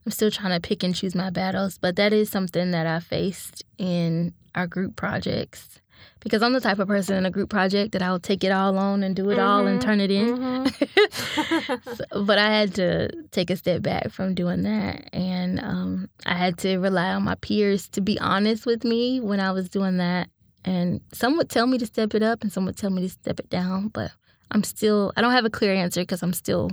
I'm 0.07 0.13
still 0.13 0.31
trying 0.31 0.53
to 0.53 0.67
pick 0.67 0.85
and 0.85 0.95
choose 0.95 1.17
my 1.17 1.31
battles, 1.31 1.79
but 1.79 1.97
that 1.97 2.13
is 2.13 2.31
something 2.31 2.71
that 2.71 2.87
I 2.87 3.01
faced 3.01 3.65
in 3.77 4.33
our 4.55 4.69
group 4.69 4.95
projects. 4.95 5.81
Because 6.21 6.43
I'm 6.43 6.53
the 6.53 6.61
type 6.61 6.79
of 6.79 6.87
person 6.87 7.17
in 7.17 7.27
a 7.27 7.31
group 7.31 7.51
project 7.51 7.93
that 7.93 8.03
I'll 8.03 8.21
take 8.21 8.45
it 8.45 8.53
all 8.53 8.79
on 8.79 9.03
and 9.03 9.17
do 9.17 9.29
it 9.31 9.39
mm-hmm. 9.39 9.47
all 9.47 9.67
and 9.67 9.81
mm-hmm. 9.81 9.89
turn 9.89 10.01
it 10.01 10.13
in. 10.13 10.39
Mm-hmm. 10.39 11.95
so, 11.95 12.25
but 12.25 12.39
I 12.39 12.51
had 12.51 12.75
to 12.77 13.11
take 13.33 13.51
a 13.51 13.57
step 13.57 13.83
back 13.83 14.11
from 14.13 14.35
doing 14.35 14.63
that. 14.63 15.09
And 15.13 15.59
um, 15.59 16.09
I 16.25 16.35
had 16.35 16.57
to 16.59 16.79
rely 16.79 17.13
on 17.13 17.25
my 17.25 17.35
peers 17.37 17.89
to 17.91 18.01
be 18.01 18.19
honest 18.21 18.65
with 18.65 18.85
me 18.85 19.21
when 19.21 19.41
I 19.41 19.51
was 19.51 19.69
doing 19.69 19.97
that. 19.97 20.29
And 20.65 21.01
some 21.13 21.37
would 21.37 21.51
tell 21.51 21.67
me 21.67 21.79
to 21.79 21.87
step 21.87 22.15
it 22.15 22.23
up 22.23 22.43
and 22.43 22.53
some 22.53 22.65
would 22.67 22.77
tell 22.77 22.91
me 22.91 23.03
to 23.03 23.09
step 23.09 23.41
it 23.41 23.51
down. 23.51 23.89
But 23.89 24.13
I'm 24.53 24.63
still 24.63 25.13
I 25.17 25.21
don't 25.21 25.33
have 25.33 25.45
a 25.45 25.51
clear 25.51 25.75
answer 25.75 26.03
because 26.03 26.23
I'm 26.23 26.33
still 26.33 26.71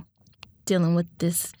dealing 0.66 0.94
with 0.94 1.06
this 1.18 1.52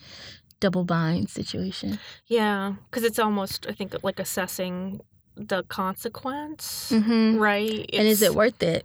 double 0.64 0.84
bind 0.84 1.28
situation. 1.28 1.98
Yeah, 2.26 2.74
because 2.84 3.04
it's 3.08 3.18
almost 3.18 3.66
I 3.68 3.72
think 3.72 3.94
like 4.02 4.18
assessing 4.26 5.00
the 5.36 5.62
consequence, 5.64 6.90
Mm-hmm. 6.92 7.36
right? 7.38 7.84
And 7.92 8.06
is 8.08 8.22
it 8.22 8.34
worth 8.34 8.62
it? 8.62 8.84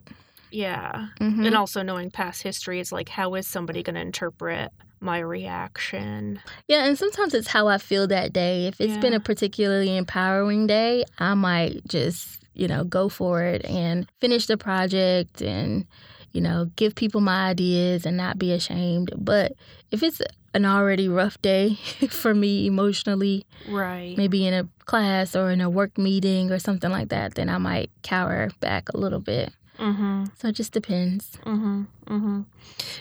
Yeah, 0.52 1.08
Mm-hmm. 1.22 1.46
and 1.46 1.56
also 1.56 1.84
knowing 1.84 2.10
past 2.12 2.42
history 2.44 2.80
is 2.80 2.92
like 2.92 3.10
how 3.10 3.36
is 3.36 3.46
somebody 3.48 3.82
going 3.84 3.96
to 3.96 4.02
interpret 4.02 4.72
my 5.00 5.20
reaction? 5.20 6.42
Yeah, 6.68 6.86
and 6.86 6.98
sometimes 6.98 7.34
it's 7.34 7.48
how 7.48 7.68
I 7.68 7.78
feel 7.78 8.08
that 8.08 8.34
day. 8.34 8.68
If 8.68 8.82
it's 8.82 8.98
been 8.98 9.13
a 9.13 9.20
particularly 9.20 9.96
empowering 9.96 10.68
day, 10.68 11.06
I 11.20 11.34
might 11.36 11.88
just, 11.88 12.39
you 12.56 12.68
know, 12.68 12.84
go 12.84 13.08
for 13.10 13.44
it 13.44 13.63
and 13.65 14.08
finish 14.20 14.48
the 14.48 14.58
project 14.58 15.42
and, 15.42 15.86
you 16.32 16.42
know, 16.42 16.70
give 16.76 16.96
people 16.96 17.22
my 17.22 17.50
ideas 17.50 18.06
and 18.06 18.15
not 18.18 18.38
be 18.39 18.52
ashamed. 18.52 19.12
But 19.18 19.54
if 19.92 20.04
it's 20.04 20.22
an 20.54 20.65
already 20.65 21.08
rough 21.08 21.39
day 21.42 21.76
for 22.10 22.34
me 22.34 22.65
emotionally, 22.65 23.46
Right. 23.68 24.18
maybe 24.18 24.46
in 24.48 24.54
a 24.54 24.68
class 24.86 25.36
or 25.36 25.52
in 25.52 25.62
a 25.62 25.70
work 25.70 25.98
meeting 25.98 26.52
or 26.52 26.60
something 26.60 26.92
like 26.92 27.10
that, 27.10 27.36
then 27.36 27.50
I 27.50 27.58
might 27.58 27.92
cower 28.04 28.50
back 28.60 28.89
a 28.94 28.98
little 28.98 29.20
bit. 29.20 29.54
Mm-hmm. 29.78 30.26
So 30.38 30.50
it 30.50 30.56
just 30.56 30.74
depends. 30.74 31.38
Mm-hmm. 31.46 31.84
Mm-hmm. 32.08 32.42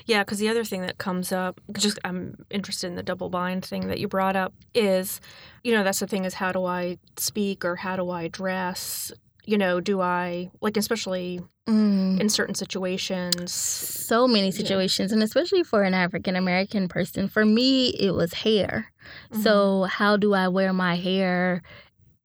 Yeah, 0.07 0.23
because 0.23 0.39
the 0.39 0.49
other 0.49 0.63
thing 0.65 0.83
that 0.83 0.99
comes 0.99 1.33
up, 1.33 1.61
just 1.73 1.99
I'm 2.05 2.45
interested 2.51 2.87
in 2.87 2.95
the 2.95 3.03
double 3.03 3.31
bind 3.31 3.65
thing 3.65 3.89
that 3.89 3.99
you 3.99 4.07
brought 4.07 4.37
up, 4.37 4.53
is, 4.75 5.21
you 5.65 5.73
know, 5.73 5.83
that's 5.83 5.99
the 5.99 6.07
thing 6.07 6.25
is 6.25 6.35
how 6.35 6.53
do 6.53 6.65
I 6.65 6.99
speak 7.17 7.65
or 7.65 7.75
how 7.77 7.97
do 7.97 8.11
I 8.11 8.29
dress? 8.29 9.11
You 9.45 9.59
know, 9.59 9.81
do 9.81 10.01
I 10.01 10.51
like 10.61 10.77
especially 10.77 11.41
Mm. 11.69 12.19
in 12.21 12.29
certain 12.31 12.55
situations? 12.55 13.53
so 13.53 14.27
many 14.27 14.51
situations 14.51 15.13
and 15.13 15.23
especially 15.23 15.63
for 15.63 15.83
an 15.83 15.93
african 15.93 16.35
american 16.35 16.89
person 16.89 17.29
for 17.29 17.45
me 17.45 17.89
it 17.91 18.13
was 18.15 18.33
hair 18.35 18.91
Mm-hmm. 19.33 19.43
so 19.43 19.85
how 19.85 20.17
do 20.17 20.35
i 20.35 20.49
wear 20.49 20.73
my 20.73 20.97
hair 20.97 21.63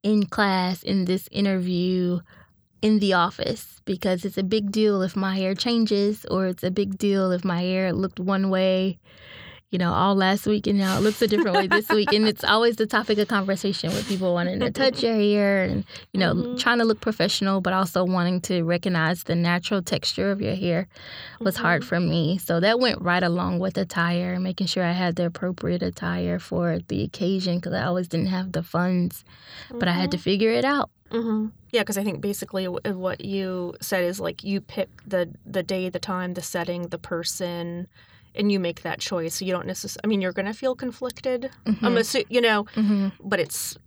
in 0.02 0.26
class 0.26 0.82
in 0.84 1.06
this 1.06 1.28
interview 1.32 2.20
in 2.82 3.00
the 3.00 3.14
office 3.14 3.80
because 3.86 4.26
it's 4.26 4.38
a 4.38 4.44
big 4.44 4.72
deal 4.72 5.02
if 5.02 5.16
my 5.16 5.36
hair 5.38 5.56
changes 5.56 6.26
or 6.32 6.48
it's 6.48 6.64
a 6.64 6.72
big 6.72 6.98
deal 6.98 7.32
if 7.32 7.44
my 7.46 7.62
hair 7.62 7.94
looked 7.94 8.20
one 8.20 8.50
way 8.50 8.98
you 9.74 9.80
know 9.80 9.92
all 9.92 10.14
last 10.16 10.46
week 10.46 10.68
and 10.68 10.78
now 10.78 10.96
it 10.98 11.02
looks 11.02 11.20
a 11.22 11.28
different 11.28 11.58
way 11.58 11.66
this 11.68 11.90
week 11.90 12.14
and 12.14 12.28
it's 12.32 12.44
always 12.44 12.76
the 12.76 12.86
topic 12.86 13.18
of 13.18 13.28
conversation 13.28 13.90
with 13.90 14.08
people 14.08 14.32
wanting 14.34 14.60
to 14.60 14.70
touch 14.70 15.02
your 15.06 15.16
hair 15.16 15.64
and 15.64 15.84
you 16.14 16.20
know 16.20 16.34
Mhm. 16.36 16.60
trying 16.60 16.78
to 16.78 16.86
look 16.86 17.02
professional 17.02 17.60
but 17.60 17.74
also 17.74 18.04
wanting 18.06 18.40
to 18.42 18.62
recognize 18.64 19.24
the 19.24 19.36
natural 19.36 19.82
texture 19.82 20.30
of 20.32 20.40
your 20.42 20.54
hair 20.56 20.88
was 21.40 21.58
hard 21.58 21.82
Mhm. 21.82 21.86
for 21.86 22.00
me. 22.00 22.38
So 22.38 22.60
that 22.60 22.80
went 22.80 23.02
right 23.02 23.24
along 23.24 23.60
with 23.60 23.78
attire, 23.78 24.40
making 24.40 24.68
sure 24.68 24.84
I 24.84 24.92
had 24.94 25.16
the 25.16 25.26
appropriate 25.26 25.82
attire 25.82 26.38
for 26.40 26.80
the 26.88 27.04
occasion 27.04 27.58
because 27.58 27.74
I 27.74 27.84
always 27.84 28.08
didn't 28.08 28.28
have 28.28 28.52
the 28.52 28.64
funds, 28.64 29.26
but 29.80 29.88
I 29.88 29.94
had 29.94 30.12
to 30.12 30.18
figure 30.18 30.52
it 30.52 30.64
out. 30.66 30.90
Mm-hmm. 31.12 31.48
Yeah, 31.72 31.82
because 31.82 31.98
I 31.98 32.04
think 32.04 32.22
basically 32.22 32.66
what 32.68 33.26
you 33.26 33.74
said 33.82 34.04
is 34.04 34.20
like 34.20 34.44
you 34.44 34.62
pick 34.62 34.90
the 35.08 35.30
the 35.46 35.64
day, 35.64 35.90
the 35.90 36.00
time, 36.00 36.34
the 36.36 36.42
setting, 36.42 36.82
the 36.90 37.00
person, 37.00 37.88
and 38.36 38.52
you 38.52 38.60
make 38.60 38.82
that 38.84 39.00
choice. 39.00 39.42
You 39.42 39.52
don't 39.54 39.68
necessarily. 39.68 40.02
I 40.04 40.08
mean, 40.08 40.22
you're 40.22 40.34
going 40.34 40.46
to 40.46 40.54
feel 40.54 40.76
conflicted. 40.76 41.50
I'm 41.66 41.76
Mhm. 41.76 41.98
assu- 42.00 42.26
you 42.30 42.42
know, 42.42 42.66
Mhm. 42.76 43.12
but 43.24 43.40
it's 43.40 43.78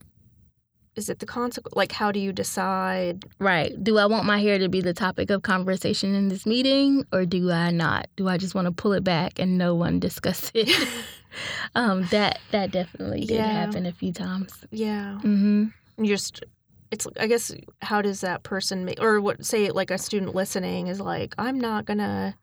is 0.96 1.11
it 1.11 1.18
the 1.18 1.26
consequence? 1.26 1.74
Like, 1.76 1.92
how 1.92 2.11
do 2.11 2.18
you 2.18 2.32
decide? 2.32 3.26
Right. 3.38 3.72
Do 3.85 3.98
I 3.98 4.06
want 4.06 4.24
my 4.24 4.38
hair 4.40 4.59
to 4.59 4.68
be 4.70 4.80
the 4.80 4.94
topic 4.94 5.28
of 5.28 5.42
conversation 5.42 6.14
in 6.14 6.28
this 6.28 6.46
meeting 6.46 7.04
or 7.12 7.26
do 7.26 7.50
I 7.50 7.70
not? 7.70 8.06
Do 8.16 8.28
I 8.28 8.38
just 8.38 8.54
want 8.54 8.64
to 8.64 8.72
pull 8.72 8.94
it 8.94 9.04
back 9.04 9.38
and 9.38 9.59
no 9.59 9.74
one 9.74 10.00
discuss 10.00 10.50
it? 10.54 10.70
um, 11.74 12.06
that 12.06 12.38
that 12.50 12.70
definitely 12.70 13.20
did 13.26 13.35
Yeah. 13.37 13.46
happen 13.46 13.85
a 13.85 13.92
few 13.92 14.11
times. 14.12 14.54
yeah, 14.70 15.18
Mm-hmm. 15.22 16.04
just. 16.04 16.42
It's. 16.90 17.06
I 17.20 17.26
guess. 17.26 17.52
How 17.82 18.00
does 18.00 18.20
that 18.22 18.42
person 18.44 18.85
make, 18.85 18.98
or 19.02 19.20
what? 19.20 19.44
Say, 19.44 19.70
like 19.70 19.90
a 19.90 19.98
student 19.98 20.35
listening 20.37 20.87
is 20.87 21.00
like, 21.00 21.35
I'm 21.37 21.59
not 21.61 21.85
gonna 21.85 22.37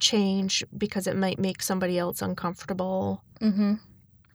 change 0.00 0.64
because 0.76 1.06
it 1.06 1.16
might 1.16 1.38
make 1.38 1.62
somebody 1.62 1.98
else 1.98 2.22
uncomfortable. 2.22 3.22
hmm 3.40 3.74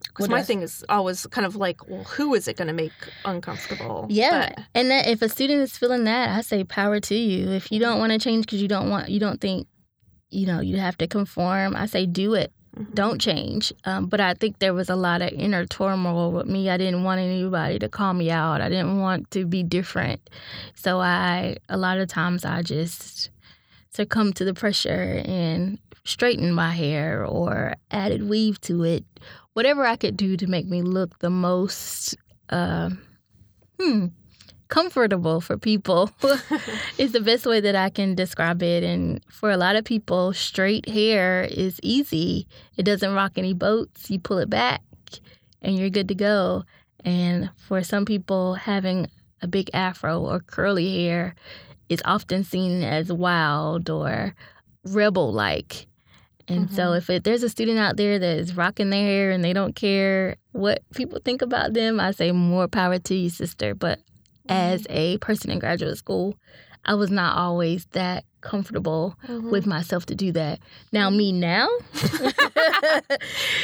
Because 0.07 0.29
my 0.29 0.37
else? 0.39 0.47
thing 0.47 0.61
is 0.61 0.85
always 0.89 1.25
kind 1.27 1.45
of 1.47 1.55
like, 1.55 1.87
well, 1.89 2.03
who 2.03 2.33
is 2.35 2.47
it 2.47 2.55
going 2.57 2.67
to 2.67 2.73
make 2.73 2.91
uncomfortable? 3.25 4.05
Yeah, 4.09 4.49
But- 4.55 4.63
and 4.73 4.91
that 4.91 5.07
if 5.07 5.21
a 5.21 5.29
student 5.29 5.61
is 5.61 5.77
feeling 5.77 6.03
that, 6.05 6.29
I 6.29 6.41
say 6.41 6.63
power 6.63 6.99
to 6.99 7.15
you. 7.15 7.49
If 7.51 7.71
you 7.71 7.79
don't 7.79 7.99
want 7.99 8.11
to 8.13 8.19
change 8.19 8.45
because 8.45 8.61
you 8.61 8.67
don't 8.67 8.89
want, 8.89 9.09
you 9.09 9.19
don't 9.19 9.41
think, 9.41 9.67
you 10.29 10.45
know, 10.47 10.59
you 10.61 10.77
have 10.77 10.97
to 10.99 11.07
conform. 11.07 11.75
I 11.75 11.85
say 11.87 12.05
do 12.05 12.33
it. 12.35 12.51
Mhm. 12.77 12.93
Don't 12.93 13.21
change. 13.21 13.71
Um, 13.85 14.07
but 14.07 14.19
I 14.19 14.33
think 14.33 14.59
there 14.59 14.73
was 14.73 14.89
a 14.89 14.95
lot 14.97 15.21
of 15.21 15.29
inner 15.31 15.65
turmoil 15.65 16.31
with 16.33 16.45
me. 16.47 16.69
I 16.69 16.75
didn't 16.77 17.03
want 17.03 17.21
anybody 17.21 17.79
to 17.79 17.87
call 17.89 18.13
me 18.13 18.29
out. 18.29 18.59
I 18.61 18.67
didn't 18.69 18.99
want 18.99 19.31
to 19.31 19.45
be 19.45 19.63
different. 19.63 20.19
So 20.75 20.99
I, 20.99 21.55
a 21.69 21.77
lot 21.77 21.97
of 21.99 22.09
times, 22.09 22.43
I 22.43 22.61
just 22.63 23.29
succumbed 23.95 24.35
to 24.35 24.45
the 24.45 24.53
pressure 24.53 25.21
and 25.25 25.79
straighten 26.03 26.51
my 26.51 26.71
hair 26.71 27.25
or 27.25 27.75
added 27.91 28.29
weave 28.29 28.59
to 28.61 28.83
it. 28.83 29.05
Whatever 29.53 29.85
I 29.85 29.95
could 29.95 30.17
do 30.17 30.37
to 30.37 30.47
make 30.47 30.67
me 30.67 30.81
look 30.81 31.19
the 31.19 31.29
most. 31.29 32.15
Uh, 32.49 32.91
hmm, 33.79 34.07
comfortable 34.67 35.41
for 35.41 35.57
people 35.57 36.09
is 36.97 37.11
the 37.11 37.21
best 37.21 37.45
way 37.45 37.59
that 37.61 37.75
I 37.75 37.89
can 37.89 38.15
describe 38.15 38.61
it. 38.61 38.83
And 38.83 39.21
for 39.29 39.49
a 39.51 39.57
lot 39.57 39.75
of 39.75 39.85
people, 39.85 40.33
straight 40.33 40.87
hair 40.89 41.43
is 41.43 41.79
easy. 41.81 42.47
It 42.77 42.83
doesn't 42.83 43.13
rock 43.13 43.33
any 43.37 43.53
boats. 43.53 44.09
You 44.09 44.19
pull 44.19 44.39
it 44.39 44.49
back 44.49 44.81
and 45.61 45.77
you're 45.77 45.89
good 45.89 46.07
to 46.09 46.15
go. 46.15 46.63
And 47.03 47.49
for 47.55 47.83
some 47.83 48.05
people, 48.05 48.55
having 48.55 49.07
a 49.41 49.47
big 49.47 49.69
afro 49.73 50.19
or 50.19 50.39
curly 50.39 51.05
hair 51.05 51.35
is 51.89 52.01
often 52.05 52.43
seen 52.43 52.83
as 52.83 53.11
wild 53.11 53.89
or 53.89 54.33
rebel 54.83 55.31
like. 55.31 55.87
And 56.47 56.69
so, 56.71 56.91
Mhm. 56.91 56.97
if 56.97 57.09
it, 57.09 57.23
there's 57.23 57.41
a 57.43 57.49
student 57.49 57.79
out 57.79 57.97
there 57.97 58.19
that 58.19 58.37
is 58.37 58.55
rocking 58.55 58.91
their 58.91 59.03
hair 59.03 59.31
and 59.31 59.43
they 59.43 59.53
don't 59.53 59.75
care 59.75 60.35
what 60.51 60.83
people 60.93 61.19
think 61.25 61.41
about 61.41 61.73
them, 61.73 61.99
I 61.99 62.11
say 62.11 62.31
more 62.31 62.67
power 62.67 62.99
to 62.99 63.15
you, 63.15 63.29
sister. 63.29 63.73
But 63.73 63.99
as 64.47 64.85
a 64.91 65.17
person 65.19 65.49
in 65.49 65.57
graduate 65.57 65.97
school, 65.97 66.35
I 66.85 66.93
was 66.93 67.09
not 67.11 67.35
always 67.37 67.85
that 67.93 68.23
comfortable 68.41 69.15
Mhm. 69.27 69.49
with 69.49 69.65
myself 69.65 70.05
to 70.05 70.15
do 70.15 70.31
that. 70.33 70.59
Now, 70.91 71.09
me 71.09 71.31
now, 71.31 71.67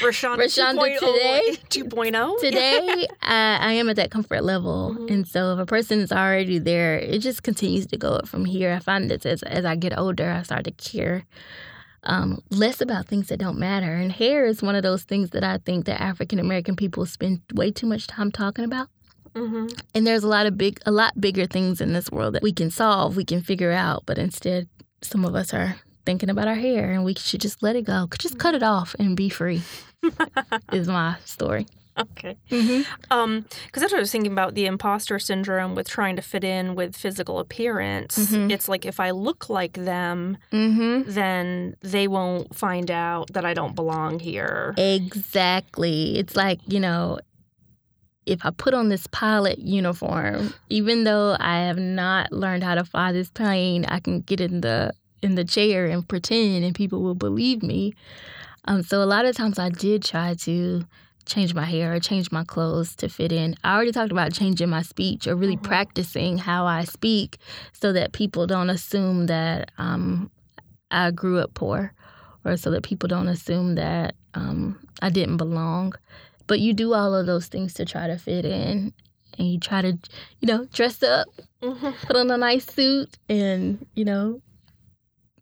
Roshaunda, 0.02 0.38
Roshaunda 0.46 0.98
2.0, 0.98 1.00
today- 1.00 1.58
2.0? 1.70 2.40
today, 2.40 3.08
I, 3.22 3.58
I 3.62 3.72
am 3.74 3.90
at 3.90 3.96
that 3.98 4.12
comfort 4.12 4.44
level. 4.44 4.96
Mhm. 5.00 5.12
And 5.12 5.28
so, 5.28 5.54
if 5.54 5.60
a 5.60 5.66
person 5.66 6.00
is 6.00 6.12
already 6.12 6.58
there, 6.60 6.98
it 6.98 7.20
just 7.20 7.44
continues 7.44 7.86
to 7.88 7.98
go 7.98 8.10
up 8.10 8.28
from 8.28 8.46
here. 8.46 8.72
I 8.74 8.80
find 8.80 9.10
that 9.12 9.26
as, 9.26 9.44
as 9.44 9.66
I 9.66 9.76
get 9.76 9.98
older, 9.98 10.32
I 10.32 10.42
start 10.44 10.64
to 10.66 10.72
care 10.72 11.26
um, 12.04 12.42
less 12.50 12.82
about 12.82 13.06
things 13.08 13.28
that 13.28 13.38
don't 13.38 13.60
matter. 13.60 13.94
And 13.94 14.12
hair 14.12 14.44
is 14.48 14.64
one 14.64 14.74
of 14.76 14.82
those 14.82 15.04
things 15.04 15.30
that 15.30 15.44
I 15.44 15.60
think 15.60 15.86
that 15.86 16.02
African 16.02 16.40
American 16.40 16.76
people 16.76 17.06
spend 17.06 17.42
way 17.54 17.70
too 17.70 17.86
much 17.86 18.08
time 18.08 18.32
talking 18.32 18.66
about. 18.66 18.88
Hmm 19.36 19.68
And 19.96 20.06
there's 20.06 20.24
a 20.24 20.28
lot 20.28 20.46
of 20.46 20.58
big, 20.58 20.80
a 20.86 20.92
lot 20.92 21.20
bigger 21.20 21.46
things 21.46 21.82
in 21.82 21.94
this 21.94 22.10
world 22.12 22.36
that 22.36 22.44
we 22.44 22.52
can 22.54 22.70
solve, 22.72 23.16
we 23.16 23.26
can 23.26 23.42
figure 23.42 23.72
out. 23.72 24.04
But 24.06 24.18
instead, 24.18 24.68
some 25.02 25.26
of 25.26 25.36
us 25.36 25.54
are 25.54 25.76
thinking 26.06 26.30
about 26.30 26.48
our 26.48 26.56
hair, 26.56 26.92
and 26.92 27.04
we 27.04 27.14
should 27.16 27.42
just 27.42 27.62
let 27.64 27.76
it 27.76 27.84
go. 27.84 28.08
Just 28.20 28.38
cut 28.40 28.56
it 28.56 28.64
off 28.64 28.96
and 29.00 29.16
be 29.16 29.30
free. 29.30 29.62
is 30.74 30.88
my 30.88 31.16
story. 31.26 31.68
Okay. 32.00 32.38
Mm-hmm. 32.50 32.82
Um, 33.12 33.46
because 33.66 33.82
that's 33.82 33.92
what 33.92 33.98
I 34.00 34.02
was 34.02 34.12
thinking 34.12 34.32
about 34.32 34.56
the 34.56 34.66
imposter 34.66 35.20
syndrome 35.20 35.76
with 35.76 35.90
trying 35.90 36.16
to 36.16 36.22
fit 36.22 36.44
in 36.44 36.74
with 36.74 36.96
physical 36.96 37.38
appearance. 37.40 38.18
Mhm. 38.18 38.50
It's 38.50 38.70
like 38.70 38.86
if 38.86 39.00
I 39.00 39.12
look 39.12 39.50
like 39.50 39.74
them, 39.74 40.38
Mm-hmm. 40.52 41.12
then 41.12 41.76
they 41.82 42.08
won't 42.08 42.56
find 42.56 42.90
out 42.90 43.34
that 43.34 43.44
I 43.46 43.54
don't 43.54 43.76
belong 43.76 44.20
here. 44.20 44.74
Exactly. 44.78 46.18
It's 46.18 46.36
like 46.36 46.60
you 46.66 46.80
know, 46.80 47.20
if 48.32 48.46
I 48.46 48.50
put 48.52 48.74
on 48.74 48.90
this 48.90 49.06
pilot 49.08 49.60
uniform, 49.60 50.54
even 50.70 51.04
though 51.04 51.36
I 51.40 51.66
have 51.68 51.78
not 51.78 52.32
learned 52.32 52.64
how 52.64 52.76
to 52.76 52.86
fly 52.86 53.12
this 53.12 53.30
plane, 53.30 53.86
I 53.86 54.00
can 54.00 54.22
get 54.22 54.40
in 54.42 54.62
the 54.62 54.94
in 55.22 55.36
the 55.36 55.44
chair 55.44 55.86
and 55.86 56.08
pretend, 56.08 56.64
and 56.64 56.74
people 56.74 57.02
will 57.04 57.14
believe 57.16 57.62
me. 57.62 57.94
Um, 58.66 58.82
so 58.84 59.04
a 59.04 59.06
lot 59.06 59.26
of 59.26 59.36
times 59.36 59.60
I 59.60 59.70
did 59.70 60.04
try 60.04 60.34
to 60.34 60.84
change 61.26 61.54
my 61.54 61.66
hair 61.66 61.94
or 61.94 62.00
change 62.00 62.32
my 62.32 62.44
clothes 62.44 62.96
to 62.98 63.08
fit 63.08 63.32
in. 63.32 63.56
I 63.64 63.76
already 63.76 63.92
talked 63.92 64.12
about 64.12 64.34
changing 64.34 64.70
my 64.70 64.82
speech 64.82 65.28
or 65.28 65.36
really 65.36 65.58
Mhm. 65.58 65.64
practicing 65.64 66.38
how 66.40 66.66
I 66.66 66.84
speak 66.86 67.38
so 67.74 67.94
that 67.94 68.12
people 68.14 68.48
don't 68.48 68.70
assume 68.72 69.28
that 69.28 69.72
um, 69.78 70.32
I 70.90 71.12
grew 71.12 71.38
up 71.40 71.54
poor 71.54 71.94
or 72.44 72.58
so 72.58 72.72
that 72.72 72.82
people 72.84 73.08
don't 73.08 73.28
assume 73.28 73.76
that 73.76 74.16
um, 74.34 74.80
I 75.02 75.10
didn't 75.12 75.38
belong. 75.38 75.94
But 76.48 76.60
you 76.60 76.74
do 76.74 76.94
all 76.94 77.16
of 77.16 77.26
those 77.26 77.48
things 77.48 77.74
to 77.76 77.86
try 77.86 78.08
to 78.08 78.18
fit 78.18 78.46
in 78.46 78.94
and 79.38 79.48
you 79.52 79.60
try 79.60 79.82
to, 79.82 79.98
you 80.40 80.48
know, 80.48 80.66
dress 80.74 81.02
up, 81.04 81.28
Mhm. 81.62 81.94
put 82.06 82.16
on 82.16 82.30
a 82.32 82.38
nice 82.38 82.66
suit 82.66 83.18
and, 83.30 83.86
you 83.96 84.04
know, 84.06 84.42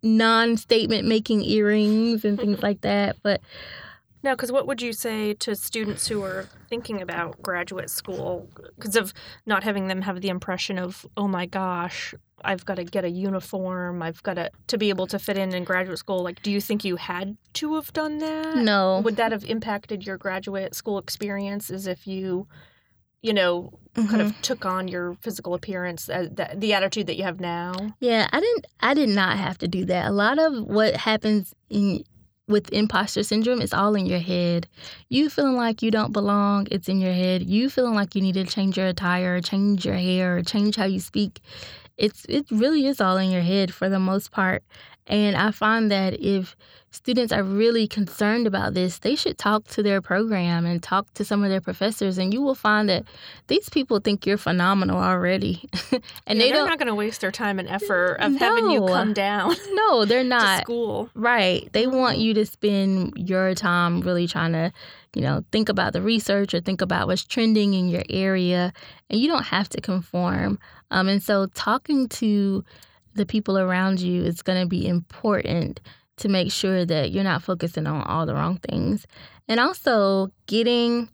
non-statement 0.02 1.08
making 1.08 1.42
earrings 1.44 2.24
and 2.26 2.40
things 2.40 2.62
like 2.64 2.82
that. 2.82 3.18
But 3.24 3.42
No, 4.22 4.34
because 4.36 4.52
what 4.52 4.68
would 4.68 4.82
you 4.82 4.92
say 4.92 5.34
to 5.36 5.56
students 5.56 6.08
who 6.08 6.22
are 6.24 6.46
thinking 6.70 7.02
about 7.02 7.42
graduate 7.42 7.90
school 7.90 8.50
because 8.78 8.96
of 8.98 9.14
not 9.46 9.64
having 9.64 9.88
them 9.88 10.02
have 10.02 10.20
the 10.22 10.28
impression 10.30 10.78
of, 10.78 11.06
oh 11.16 11.28
my 11.28 11.46
gosh, 11.46 12.14
I've 12.44 12.66
got 12.66 12.76
to 12.76 12.84
get 12.84 13.06
a 13.06 13.10
uniform, 13.10 14.02
I've 14.02 14.22
got 14.24 14.34
to 14.36 14.52
to 14.68 14.78
be 14.78 14.90
able 14.90 15.08
to 15.08 15.20
fit 15.20 15.38
in 15.38 15.54
in 15.54 15.64
graduate 15.64 16.00
school. 16.00 16.22
Like, 16.24 16.42
do 16.42 16.52
you 16.52 16.60
think 16.62 16.84
you 16.84 16.98
had 16.98 17.38
to 17.56 17.76
have 17.76 17.92
done 17.94 18.18
that? 18.20 18.56
no, 18.58 19.02
Would 19.04 19.16
that 19.18 19.32
have 19.32 19.46
impacted 19.46 20.06
your 20.06 20.18
graduate 20.18 20.76
school 20.76 20.98
experience 20.98 21.70
as 21.70 21.88
if 21.88 22.06
you, 22.06 22.48
you 23.22 23.34
know, 23.34 23.72
kind 23.96 24.22
Mhm. 24.22 24.26
of 24.30 24.42
took 24.42 24.66
on 24.66 24.88
your 24.88 25.16
physical 25.22 25.54
appearance, 25.54 26.10
uh, 26.10 26.28
the, 26.32 26.50
the 26.56 26.74
attitude 26.74 27.08
that 27.08 27.16
you 27.18 27.24
have 27.24 27.40
now? 27.40 27.72
Yeah, 28.00 28.28
I 28.32 28.40
didn't 28.40 28.66
I 28.82 28.94
did 28.94 29.10
not 29.10 29.38
have 29.38 29.58
to 29.60 29.68
do 29.68 29.86
that. 29.86 30.08
A 30.08 30.12
lot 30.14 30.40
of 30.40 30.64
what 30.64 30.96
happens 30.98 31.54
in 31.70 32.04
with 32.50 32.74
imposter 32.74 33.24
syndrome 33.24 33.62
it's 33.62 33.74
all 33.74 33.96
in 33.96 34.06
your 34.06 34.20
head. 34.20 34.68
You 35.08 35.30
feeling 35.30 35.56
like 35.56 35.82
you 35.82 35.92
don't 35.92 36.12
belong, 36.12 36.68
it's 36.72 36.90
in 36.90 37.00
your 37.00 37.14
head. 37.14 37.44
You 37.44 37.70
feeling 37.70 37.96
like 37.96 38.16
you 38.16 38.22
need 38.22 38.34
to 38.34 38.46
change 38.46 38.78
your 38.78 38.88
attire, 38.88 39.40
change 39.42 39.86
your 39.86 39.96
hair, 39.96 40.42
change 40.42 40.76
how 40.76 40.86
you 40.86 41.00
speak. 41.00 41.42
It's 41.98 42.26
it 42.26 42.46
really 42.52 42.86
is 42.88 43.00
all 43.00 43.18
in 43.18 43.30
your 43.32 43.42
head 43.42 43.74
for 43.74 43.88
the 43.90 44.00
most 44.00 44.32
part. 44.32 44.64
And 45.10 45.36
I 45.36 45.52
find 45.52 45.92
that 45.92 46.14
if 46.22 46.56
students 46.92 47.32
are 47.34 47.44
really 47.44 47.88
concerned 47.88 48.48
about 48.48 48.74
this, 48.74 49.00
they 49.00 49.16
should 49.16 49.38
talk 49.38 49.68
to 49.70 49.84
their 49.84 50.02
program 50.02 50.66
and 50.66 50.82
talk 50.82 51.12
to 51.16 51.26
some 51.26 51.44
of 51.44 51.50
their 51.50 51.62
professors 51.62 52.18
and 52.18 52.34
you 52.34 52.42
will 52.42 52.56
find 52.56 52.90
that 52.90 53.04
these 53.48 53.70
people 53.70 54.00
think 54.00 54.26
you're 54.26 54.38
phenomenal 54.38 54.98
already. 55.00 55.68
and 55.92 56.02
Yeah, 56.28 56.34
they 56.34 56.38
they're 56.40 56.54
don't 56.54 56.70
not 56.70 56.80
going 56.80 56.88
to 56.88 56.96
waste 56.96 57.22
their 57.22 57.32
time 57.32 57.60
and 57.60 57.68
effort 57.68 58.16
of 58.20 58.36
having 58.38 58.70
you 58.72 58.86
come 58.86 59.14
down 59.14 59.56
No, 59.72 60.06
they're 60.06 60.24
to 60.24 60.30
not. 60.30 60.62
school. 60.64 61.10
Right. 61.14 61.72
They 61.74 61.86
want 61.88 62.18
you 62.20 62.34
to 62.36 62.46
spend 62.46 63.14
your 63.18 63.54
time 63.56 64.02
really 64.02 64.28
trying 64.28 64.54
to, 64.54 64.72
you 65.16 65.22
know, 65.22 65.44
think 65.52 65.70
about 65.70 65.94
the 65.94 66.02
research 66.02 66.54
or 66.54 66.60
think 66.60 66.82
about 66.82 67.08
what's 67.08 67.24
trending 67.24 67.74
in 67.74 67.88
your 67.90 68.04
area. 68.10 68.74
And 69.10 69.20
you 69.20 69.28
don't 69.28 69.46
have 69.46 69.70
to 69.70 69.82
conform. 69.82 70.60
Um, 70.92 71.08
and 71.08 71.22
so 71.22 71.48
talking 71.54 72.08
to 72.10 72.64
the 73.20 73.26
people 73.26 73.60
around 73.60 74.00
you 74.00 74.24
it's 74.24 74.42
going 74.42 74.62
to 74.62 74.68
be 74.68 74.88
important 74.88 75.80
to 76.18 76.28
make 76.28 76.52
sure 76.52 76.86
that 76.86 77.12
you're 77.12 77.24
not 77.24 77.44
focusing 77.44 77.88
on 77.88 78.02
all 78.04 78.26
the 78.26 78.34
wrong 78.34 78.58
things. 78.58 79.06
And 79.48 79.60
also 79.60 80.32
getting 80.48 81.08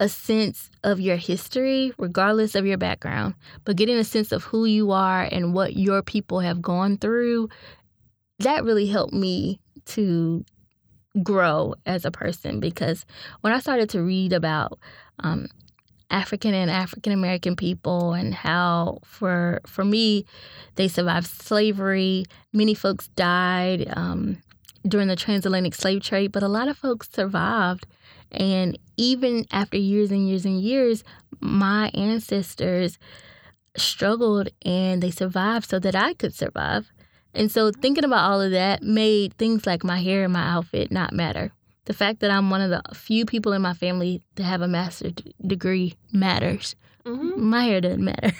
a 0.00 0.08
sense 0.08 0.70
of 0.82 1.00
your 1.00 1.16
history, 1.16 1.92
regardless 1.96 2.54
of 2.54 2.66
your 2.66 2.78
background, 2.78 3.34
but 3.64 3.76
getting 3.76 3.96
a 3.96 4.04
sense 4.04 4.32
of 4.32 4.42
who 4.42 4.64
you 4.64 4.90
are 4.90 5.28
and 5.30 5.54
what 5.54 5.76
your 5.76 6.02
people 6.02 6.40
have 6.40 6.60
gone 6.60 6.96
through 6.96 7.48
that 8.38 8.64
really 8.64 8.86
helped 8.86 9.12
me 9.12 9.60
to 9.84 10.44
grow 11.22 11.74
as 11.86 12.04
a 12.04 12.10
person 12.10 12.60
because 12.60 13.04
when 13.40 13.52
I 13.52 13.58
started 13.58 13.88
to 13.90 14.02
read 14.02 14.32
about 14.32 14.78
um, 15.20 15.48
African 16.10 16.54
and 16.54 16.70
African 16.70 17.12
American 17.12 17.56
people 17.56 18.12
and 18.12 18.34
how 18.34 18.98
for 19.04 19.60
for 19.66 19.84
me 19.84 20.24
they 20.76 20.88
survived 20.88 21.26
slavery. 21.26 22.24
Many 22.52 22.74
folks 22.74 23.08
died 23.08 23.92
um, 23.96 24.38
during 24.86 25.08
the 25.08 25.16
transatlantic 25.16 25.74
slave 25.74 26.02
trade, 26.02 26.32
but 26.32 26.42
a 26.42 26.48
lot 26.48 26.68
of 26.68 26.78
folks 26.78 27.08
survived. 27.12 27.86
And 28.30 28.78
even 28.96 29.46
after 29.50 29.76
years 29.76 30.10
and 30.10 30.28
years 30.28 30.44
and 30.44 30.60
years, 30.60 31.04
my 31.40 31.90
ancestors 31.94 32.98
struggled 33.76 34.48
and 34.64 35.02
they 35.02 35.10
survived 35.10 35.68
so 35.68 35.78
that 35.78 35.94
I 35.94 36.14
could 36.14 36.34
survive. 36.34 36.90
And 37.34 37.52
so 37.52 37.70
thinking 37.70 38.04
about 38.04 38.30
all 38.30 38.40
of 38.40 38.50
that 38.50 38.82
made 38.82 39.34
things 39.34 39.66
like 39.66 39.84
my 39.84 40.00
hair 40.00 40.24
and 40.24 40.32
my 40.32 40.46
outfit 40.48 40.90
not 40.90 41.12
matter. 41.12 41.52
The 41.88 41.94
fact 41.94 42.20
that 42.20 42.30
I'm 42.30 42.50
one 42.50 42.60
of 42.60 42.68
the 42.68 42.82
few 42.94 43.24
people 43.24 43.54
in 43.54 43.62
my 43.62 43.72
family 43.72 44.20
to 44.36 44.42
have 44.42 44.60
a 44.60 44.68
master's 44.68 45.12
d- 45.14 45.32
degree 45.46 45.94
matters. 46.12 46.76
hmm 47.06 47.30
My 47.50 47.64
hair 47.64 47.80
doesn't 47.80 48.04
matter 48.04 48.32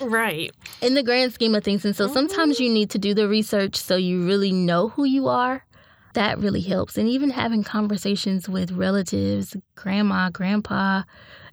right. 0.00 0.50
in 0.80 0.94
the 0.94 1.02
grand 1.02 1.34
scheme 1.34 1.54
of 1.54 1.62
things. 1.64 1.84
And 1.84 1.94
so 1.94 2.08
sometimes 2.08 2.58
you 2.58 2.70
need 2.72 2.88
to 2.90 2.98
do 2.98 3.12
the 3.12 3.28
research 3.28 3.76
so 3.76 3.96
you 3.96 4.24
really 4.24 4.52
know 4.52 4.88
who 4.88 5.04
you 5.04 5.28
are. 5.28 5.66
That 6.14 6.38
really 6.38 6.62
helps. 6.62 6.96
And 6.96 7.06
even 7.06 7.28
having 7.28 7.62
conversations 7.62 8.48
with 8.48 8.72
relatives, 8.72 9.54
grandma, 9.76 10.30
grandpa, 10.30 11.02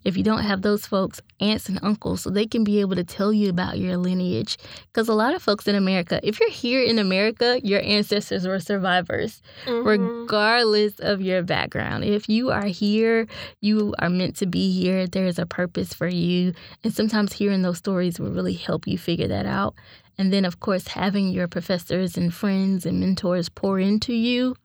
if 0.05 0.15
you 0.15 0.23
don't 0.23 0.43
have 0.43 0.61
those 0.61 0.85
folks, 0.85 1.19
aunts 1.41 1.67
and 1.67 1.79
uncles, 1.83 2.21
so 2.21 2.29
they 2.29 2.45
can 2.45 2.63
be 2.63 2.79
able 2.79 2.95
to 2.95 3.03
tell 3.03 3.33
you 3.33 3.49
about 3.49 3.77
your 3.77 3.97
lineage. 3.97 4.57
Because 4.93 5.09
a 5.09 5.13
lot 5.13 5.35
of 5.35 5.41
folks 5.41 5.67
in 5.67 5.75
America, 5.75 6.19
if 6.23 6.39
you're 6.39 6.49
here 6.49 6.81
in 6.81 6.99
America, 6.99 7.59
your 7.63 7.81
ancestors 7.81 8.47
were 8.47 8.59
survivors 8.59 9.41
Mhm. 9.65 9.85
regardless 9.85 10.99
of 10.99 11.21
your 11.21 11.43
background. 11.43 12.05
If 12.05 12.29
you 12.29 12.51
are 12.51 12.67
here, 12.67 13.27
you 13.61 13.93
are 13.99 14.09
meant 14.09 14.37
to 14.37 14.45
be 14.45 14.71
here. 14.71 15.07
There 15.07 15.25
is 15.25 15.39
a 15.39 15.45
purpose 15.45 15.93
for 15.93 16.07
you. 16.07 16.53
And 16.83 16.93
sometimes 16.93 17.33
hearing 17.33 17.63
those 17.63 17.79
stories 17.79 18.19
will 18.19 18.31
really 18.31 18.53
help 18.53 18.87
you 18.87 18.97
figure 18.97 19.27
that 19.27 19.45
out. 19.45 19.73
And 20.17 20.31
then, 20.31 20.45
of 20.45 20.59
course, 20.61 20.87
having 20.87 21.29
your 21.31 21.47
professors 21.47 22.15
and 22.15 22.33
friends 22.33 22.85
and 22.85 22.99
mentors 23.01 23.49
pour 23.49 23.79
into 23.79 24.13
you 24.13 24.55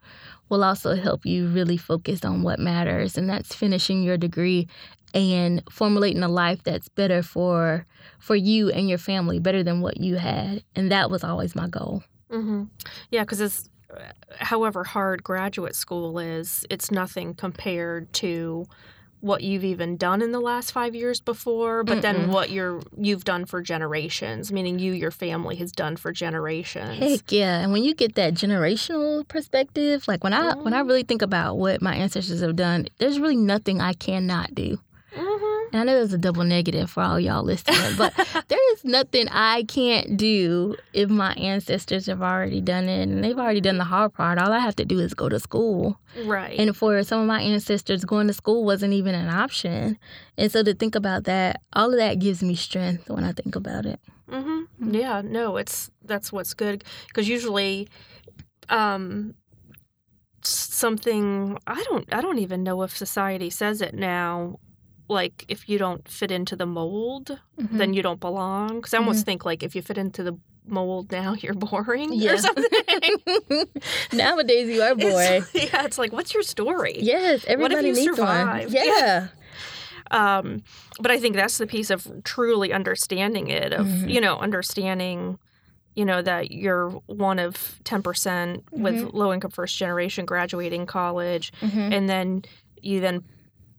will 0.48 0.62
also 0.64 0.94
help 0.96 1.24
you 1.24 1.46
really 1.48 1.76
focus 1.76 2.24
on 2.24 2.42
what 2.42 2.58
matters. 2.58 3.16
And 3.16 3.28
that's 3.28 3.54
finishing 3.54 4.02
your 4.02 4.16
degree 4.16 4.68
and 5.14 5.62
formulating 5.70 6.22
a 6.22 6.28
life 6.28 6.62
that's 6.62 6.88
better 6.88 7.22
for 7.22 7.86
for 8.18 8.36
you 8.36 8.70
and 8.70 8.88
your 8.88 8.98
family, 8.98 9.38
better 9.38 9.62
than 9.62 9.80
what 9.80 9.98
you 9.98 10.16
had. 10.16 10.62
And 10.76 10.90
that 10.92 11.10
was 11.10 11.24
always 11.24 11.54
my 11.54 11.68
goal. 11.68 12.02
hmm 12.30 12.64
Yeah, 13.10 13.22
because 13.22 13.40
it's 13.40 13.68
however 14.38 14.84
hard 14.84 15.22
graduate 15.24 15.74
school 15.74 16.18
is, 16.18 16.64
it's 16.70 16.90
nothing 16.90 17.34
compared 17.34 18.12
to 18.14 18.66
what 19.20 19.42
you've 19.42 19.64
even 19.64 19.96
done 19.98 20.22
in 20.22 20.32
the 20.32 20.40
last 20.40 20.72
five 20.72 20.94
years 20.94 21.20
before, 21.20 21.84
but 21.84 22.00
then 22.00 22.28
Mm-mm. 22.28 22.32
what 22.32 22.50
you're 22.50 22.80
you've 22.96 23.24
done 23.24 23.44
for 23.44 23.60
generations, 23.60 24.50
meaning 24.50 24.78
you, 24.78 24.92
your 24.92 25.10
family 25.10 25.56
has 25.56 25.72
done 25.72 25.96
for 25.96 26.10
generations. 26.12 26.98
Heck 26.98 27.30
yeah! 27.30 27.58
And 27.60 27.70
when 27.72 27.84
you 27.84 27.94
get 27.94 28.14
that 28.14 28.32
generational 28.32 29.26
perspective, 29.28 30.08
like 30.08 30.24
when 30.24 30.32
I 30.32 30.54
when 30.62 30.72
I 30.72 30.80
Mhm. 30.80 30.86
really 30.86 31.02
think 31.02 31.20
about 31.20 31.58
what 31.58 31.82
my 31.82 31.94
ancestors 31.96 32.40
have 32.40 32.56
done, 32.56 32.86
there's 32.98 33.20
really 33.20 33.36
nothing 33.36 33.80
I 33.82 33.92
cannot 33.92 34.54
do. 34.54 34.78
I 35.72 35.84
know 35.84 35.94
there's 35.94 36.12
a 36.12 36.18
double 36.18 36.42
negative 36.44 36.90
for 36.90 37.02
all 37.02 37.20
y'all 37.20 37.42
listening, 37.44 37.78
but 37.96 38.12
there 38.48 38.72
is 38.72 38.84
nothing 38.84 39.28
I 39.28 39.62
can't 39.64 40.16
do 40.16 40.76
if 40.92 41.08
my 41.08 41.32
ancestors 41.34 42.06
have 42.06 42.22
already 42.22 42.60
done 42.60 42.88
it 42.88 43.02
and 43.08 43.22
they've 43.22 43.38
already 43.38 43.60
done 43.60 43.78
the 43.78 43.84
hard 43.84 44.12
part. 44.12 44.38
All 44.38 44.52
I 44.52 44.58
have 44.58 44.76
to 44.76 44.84
do 44.84 44.98
is 44.98 45.14
go 45.14 45.28
to 45.28 45.38
school. 45.38 45.98
right. 46.24 46.58
And 46.58 46.76
for 46.76 47.02
some 47.04 47.20
of 47.20 47.26
my 47.26 47.40
ancestors, 47.40 48.04
going 48.04 48.26
to 48.26 48.32
school 48.32 48.64
wasn't 48.64 48.94
even 48.94 49.14
an 49.14 49.28
option. 49.28 49.98
And 50.36 50.50
so 50.50 50.62
to 50.62 50.74
think 50.74 50.94
about 50.94 51.24
that, 51.24 51.60
all 51.72 51.90
of 51.92 51.98
that 51.98 52.18
gives 52.18 52.42
me 52.42 52.54
strength 52.56 53.08
when 53.08 53.22
I 53.24 53.32
think 53.32 53.54
about 53.56 53.86
it. 53.86 54.00
hmm 54.28 54.62
Mm. 54.80 54.94
Yeah, 54.98 55.20
no, 55.22 55.56
it's 55.58 55.90
that's 56.02 56.32
what's 56.32 56.54
good 56.54 56.84
because 57.08 57.28
usually, 57.28 57.86
um, 58.70 59.34
something 60.42 61.58
I 61.66 61.82
don't 61.84 62.12
I 62.12 62.20
don't 62.20 62.38
even 62.38 62.62
know 62.62 62.82
if 62.82 62.96
society 62.96 63.50
says 63.50 63.80
it 63.82 63.94
now. 63.94 64.58
Like 65.10 65.44
if 65.48 65.68
you 65.68 65.76
don't 65.76 66.06
fit 66.08 66.30
into 66.30 66.54
the 66.56 66.66
mold, 66.66 67.38
Mm-hmm. 67.60 67.76
then 67.78 67.94
you 67.94 68.02
don't 68.02 68.20
belong. 68.20 68.76
Because 68.76 68.94
I 68.94 68.98
almost 68.98 69.24
think 69.26 69.44
like 69.44 69.62
if 69.62 69.74
you 69.74 69.82
fit 69.82 69.98
into 69.98 70.22
the 70.22 70.38
mold 70.66 71.10
now, 71.10 71.34
you're 71.42 71.52
boring 71.54 72.12
Yeah. 72.12 72.32
or 72.34 72.38
something. 72.46 72.70
Nowadays, 74.12 74.68
you 74.68 74.82
are 74.82 74.94
boring. 74.94 75.42
It's, 75.52 75.54
yeah, 75.72 75.84
it's 75.84 75.98
like 75.98 76.12
what's 76.12 76.32
your 76.32 76.42
story? 76.42 76.96
Yes, 77.00 77.44
everybody 77.46 77.88
you 77.88 77.94
needs 77.94 78.16
survived? 78.16 78.72
one. 78.72 78.74
Yeah. 78.74 79.28
Um, 80.12 80.62
but 81.00 81.10
I 81.10 81.18
think 81.20 81.36
that's 81.36 81.58
the 81.58 81.66
piece 81.66 81.90
of 81.90 82.06
truly 82.24 82.72
understanding 82.72 83.48
it, 83.48 83.72
of 83.72 83.86
Mhm. 83.86 84.10
you 84.12 84.20
know, 84.20 84.38
understanding, 84.38 85.38
you 85.94 86.04
know, 86.04 86.20
that 86.22 86.50
you're 86.50 86.90
one 87.06 87.38
of 87.38 87.78
ten 87.84 88.02
percent 88.02 88.64
with 88.72 88.94
Mhm. 88.96 89.12
low 89.12 89.32
income 89.32 89.50
first 89.52 89.76
generation 89.76 90.24
graduating 90.24 90.86
college, 90.86 91.52
Mhm. 91.60 91.92
and 91.94 92.08
then 92.08 92.42
you 92.82 93.00
then 93.00 93.22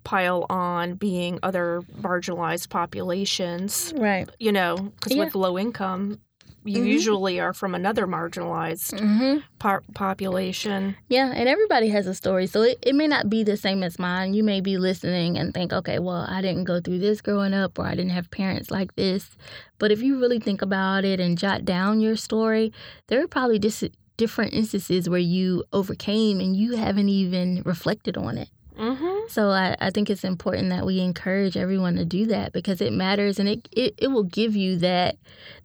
pile 0.04 0.46
on 0.50 0.96
being 0.96 1.40
other 1.44 1.82
marginalized 2.02 2.70
populations, 2.70 3.94
Right. 3.98 4.30
you 4.40 4.52
know, 4.52 4.76
because 4.78 5.14
Yeah. 5.14 5.26
with 5.26 5.36
low 5.36 5.58
income, 5.58 6.20
you 6.64 6.84
Mhm. 6.84 6.88
usually 6.88 7.40
are 7.40 7.54
from 7.54 7.74
another 7.74 8.06
marginalized 8.06 9.00
hmm 9.00 9.40
par- 9.60 9.84
population. 9.94 10.96
Yeah, 11.08 11.32
and 11.36 11.48
everybody 11.50 11.90
has 11.90 12.06
a 12.08 12.14
story. 12.14 12.46
So 12.48 12.62
it, 12.62 12.78
it 12.84 12.94
may 12.96 13.08
not 13.08 13.30
be 13.30 13.44
the 13.44 13.58
same 13.58 13.82
as 13.84 13.98
mine. 14.00 14.34
You 14.34 14.44
may 14.44 14.62
be 14.62 14.78
listening 14.78 15.38
and 15.38 15.54
think, 15.54 15.74
okay, 15.74 15.98
well, 16.00 16.26
I 16.28 16.42
didn't 16.42 16.66
go 16.66 16.80
through 16.80 17.00
this 17.00 17.22
growing 17.22 17.54
up 17.54 17.78
or 17.80 17.86
I 17.86 17.96
didn't 17.96 18.12
have 18.12 18.30
parents 18.32 18.70
like 18.72 18.96
this. 18.96 19.36
But 19.80 19.92
if 19.92 20.02
you 20.04 20.20
really 20.20 20.40
think 20.40 20.62
about 20.62 21.04
it 21.06 21.20
and 21.20 21.38
jot 21.38 21.66
down 21.66 22.00
your 22.00 22.16
story, 22.16 22.72
there 23.08 23.24
are 23.24 23.28
probably 23.28 23.58
dis- 23.60 23.90
different 24.18 24.54
instances 24.54 25.10
where 25.10 25.20
you 25.20 25.64
overcame 25.74 26.40
and 26.40 26.56
you 26.56 26.76
haven't 26.76 27.10
even 27.10 27.64
reflected 27.66 28.18
on 28.18 28.38
it. 28.38 28.50
hmm 28.78 29.11
So 29.32 29.50
I, 29.50 29.78
I 29.80 29.92
think 29.92 30.10
it's 30.10 30.26
important 30.26 30.72
that 30.72 30.86
we 30.86 31.00
encourage 31.00 31.56
everyone 31.56 31.96
to 31.96 32.04
do 32.04 32.26
that 32.26 32.52
because 32.52 32.82
it 32.82 32.92
matters 32.92 33.40
and 33.40 33.48
it, 33.48 33.66
it, 33.72 33.94
it 33.98 34.08
will 34.08 34.26
give 34.26 34.58
you 34.58 34.78
that 34.80 35.16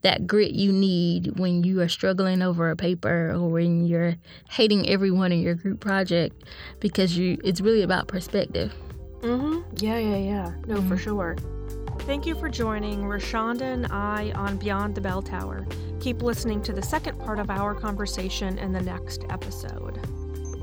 that 0.03 0.25
grit 0.25 0.53
you 0.53 0.71
need 0.73 1.41
when 1.41 1.65
you 1.65 1.81
are 1.81 1.89
struggling 1.89 2.43
over 2.43 2.71
a 2.71 2.77
paper 2.77 3.31
or 3.31 3.49
when 3.49 3.85
you're 3.85 4.15
hating 4.51 4.89
everyone 4.89 5.33
in 5.33 5.41
your 5.41 5.57
group 5.57 5.81
project 5.81 6.45
because 6.79 7.19
you 7.19 7.39
it's 7.43 7.61
really 7.61 7.83
about 7.83 8.07
perspective. 8.07 8.73
Mm-hmm. 9.23 9.63
Yeah, 9.79 9.99
yeah, 9.99 10.17
yeah. 10.17 10.53
No, 10.69 10.77
mm-hmm. 10.77 10.89
for 10.89 10.97
sure. 10.97 11.37
Thank 12.03 12.25
you 12.25 12.37
for 12.37 12.49
joining 12.49 13.03
Roshaunda 13.03 13.63
and 13.63 13.87
I 13.87 14.31
on 14.37 14.59
Beyond 14.59 14.95
the 14.95 15.01
Bell 15.01 15.23
Tower. 15.23 15.67
Keep 15.99 16.23
listening 16.23 16.63
to 16.63 16.73
the 16.73 16.83
second 16.83 17.19
part 17.19 17.41
of 17.41 17.51
our 17.51 17.75
conversation 17.75 18.59
in 18.59 18.71
the 18.71 18.83
next 18.83 19.25
episode. 19.29 19.99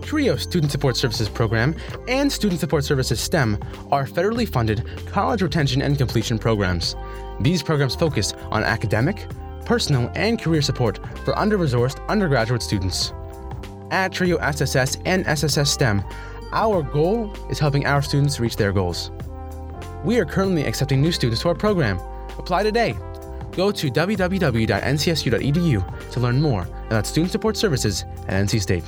TRIO 0.06 0.36
Student 0.36 0.72
Support 0.72 0.98
Services 0.98 1.30
Program 1.30 1.76
and 2.08 2.32
Student 2.32 2.60
Support 2.60 2.84
Services 2.84 3.20
STEM 3.20 3.58
are 3.92 4.06
federally 4.06 4.48
funded 4.48 4.86
college 5.08 5.42
retention 5.42 5.82
and 5.82 5.98
completion 5.98 6.38
programs. 6.38 6.96
These 7.40 7.64
programs 7.64 7.96
focus 7.96 8.34
on 8.52 8.64
academic, 8.64 9.26
personal, 9.66 10.12
and 10.16 10.40
career 10.40 10.62
support 10.62 11.00
for 11.24 11.38
under 11.38 11.58
resourced 11.58 12.06
undergraduate 12.08 12.62
students. 12.62 13.14
At 13.92 14.12
TRIO 14.12 14.38
SSS 14.38 14.98
and 15.06 15.26
SSS 15.26 15.72
STEM, 15.72 16.04
our 16.52 16.84
goal 16.84 17.34
is 17.50 17.60
helping 17.60 17.86
our 17.86 18.02
students 18.02 18.40
reach 18.40 18.58
their 18.58 18.74
goals. 18.74 19.12
We 20.04 20.20
are 20.20 20.26
currently 20.26 20.66
accepting 20.66 21.02
new 21.02 21.12
students 21.12 21.42
to 21.44 21.50
our 21.50 21.56
program. 21.56 22.00
Apply 22.38 22.64
today. 22.64 22.96
Go 23.54 23.72
to 23.72 23.90
www.ncsu.edu 23.90 24.52
to 26.12 26.20
learn 26.20 26.42
more 26.42 26.68
about 26.88 27.06
student 27.08 27.32
support 27.32 27.56
services 27.56 28.04
at 28.28 28.44
NC 28.46 28.62
State. 28.62 28.84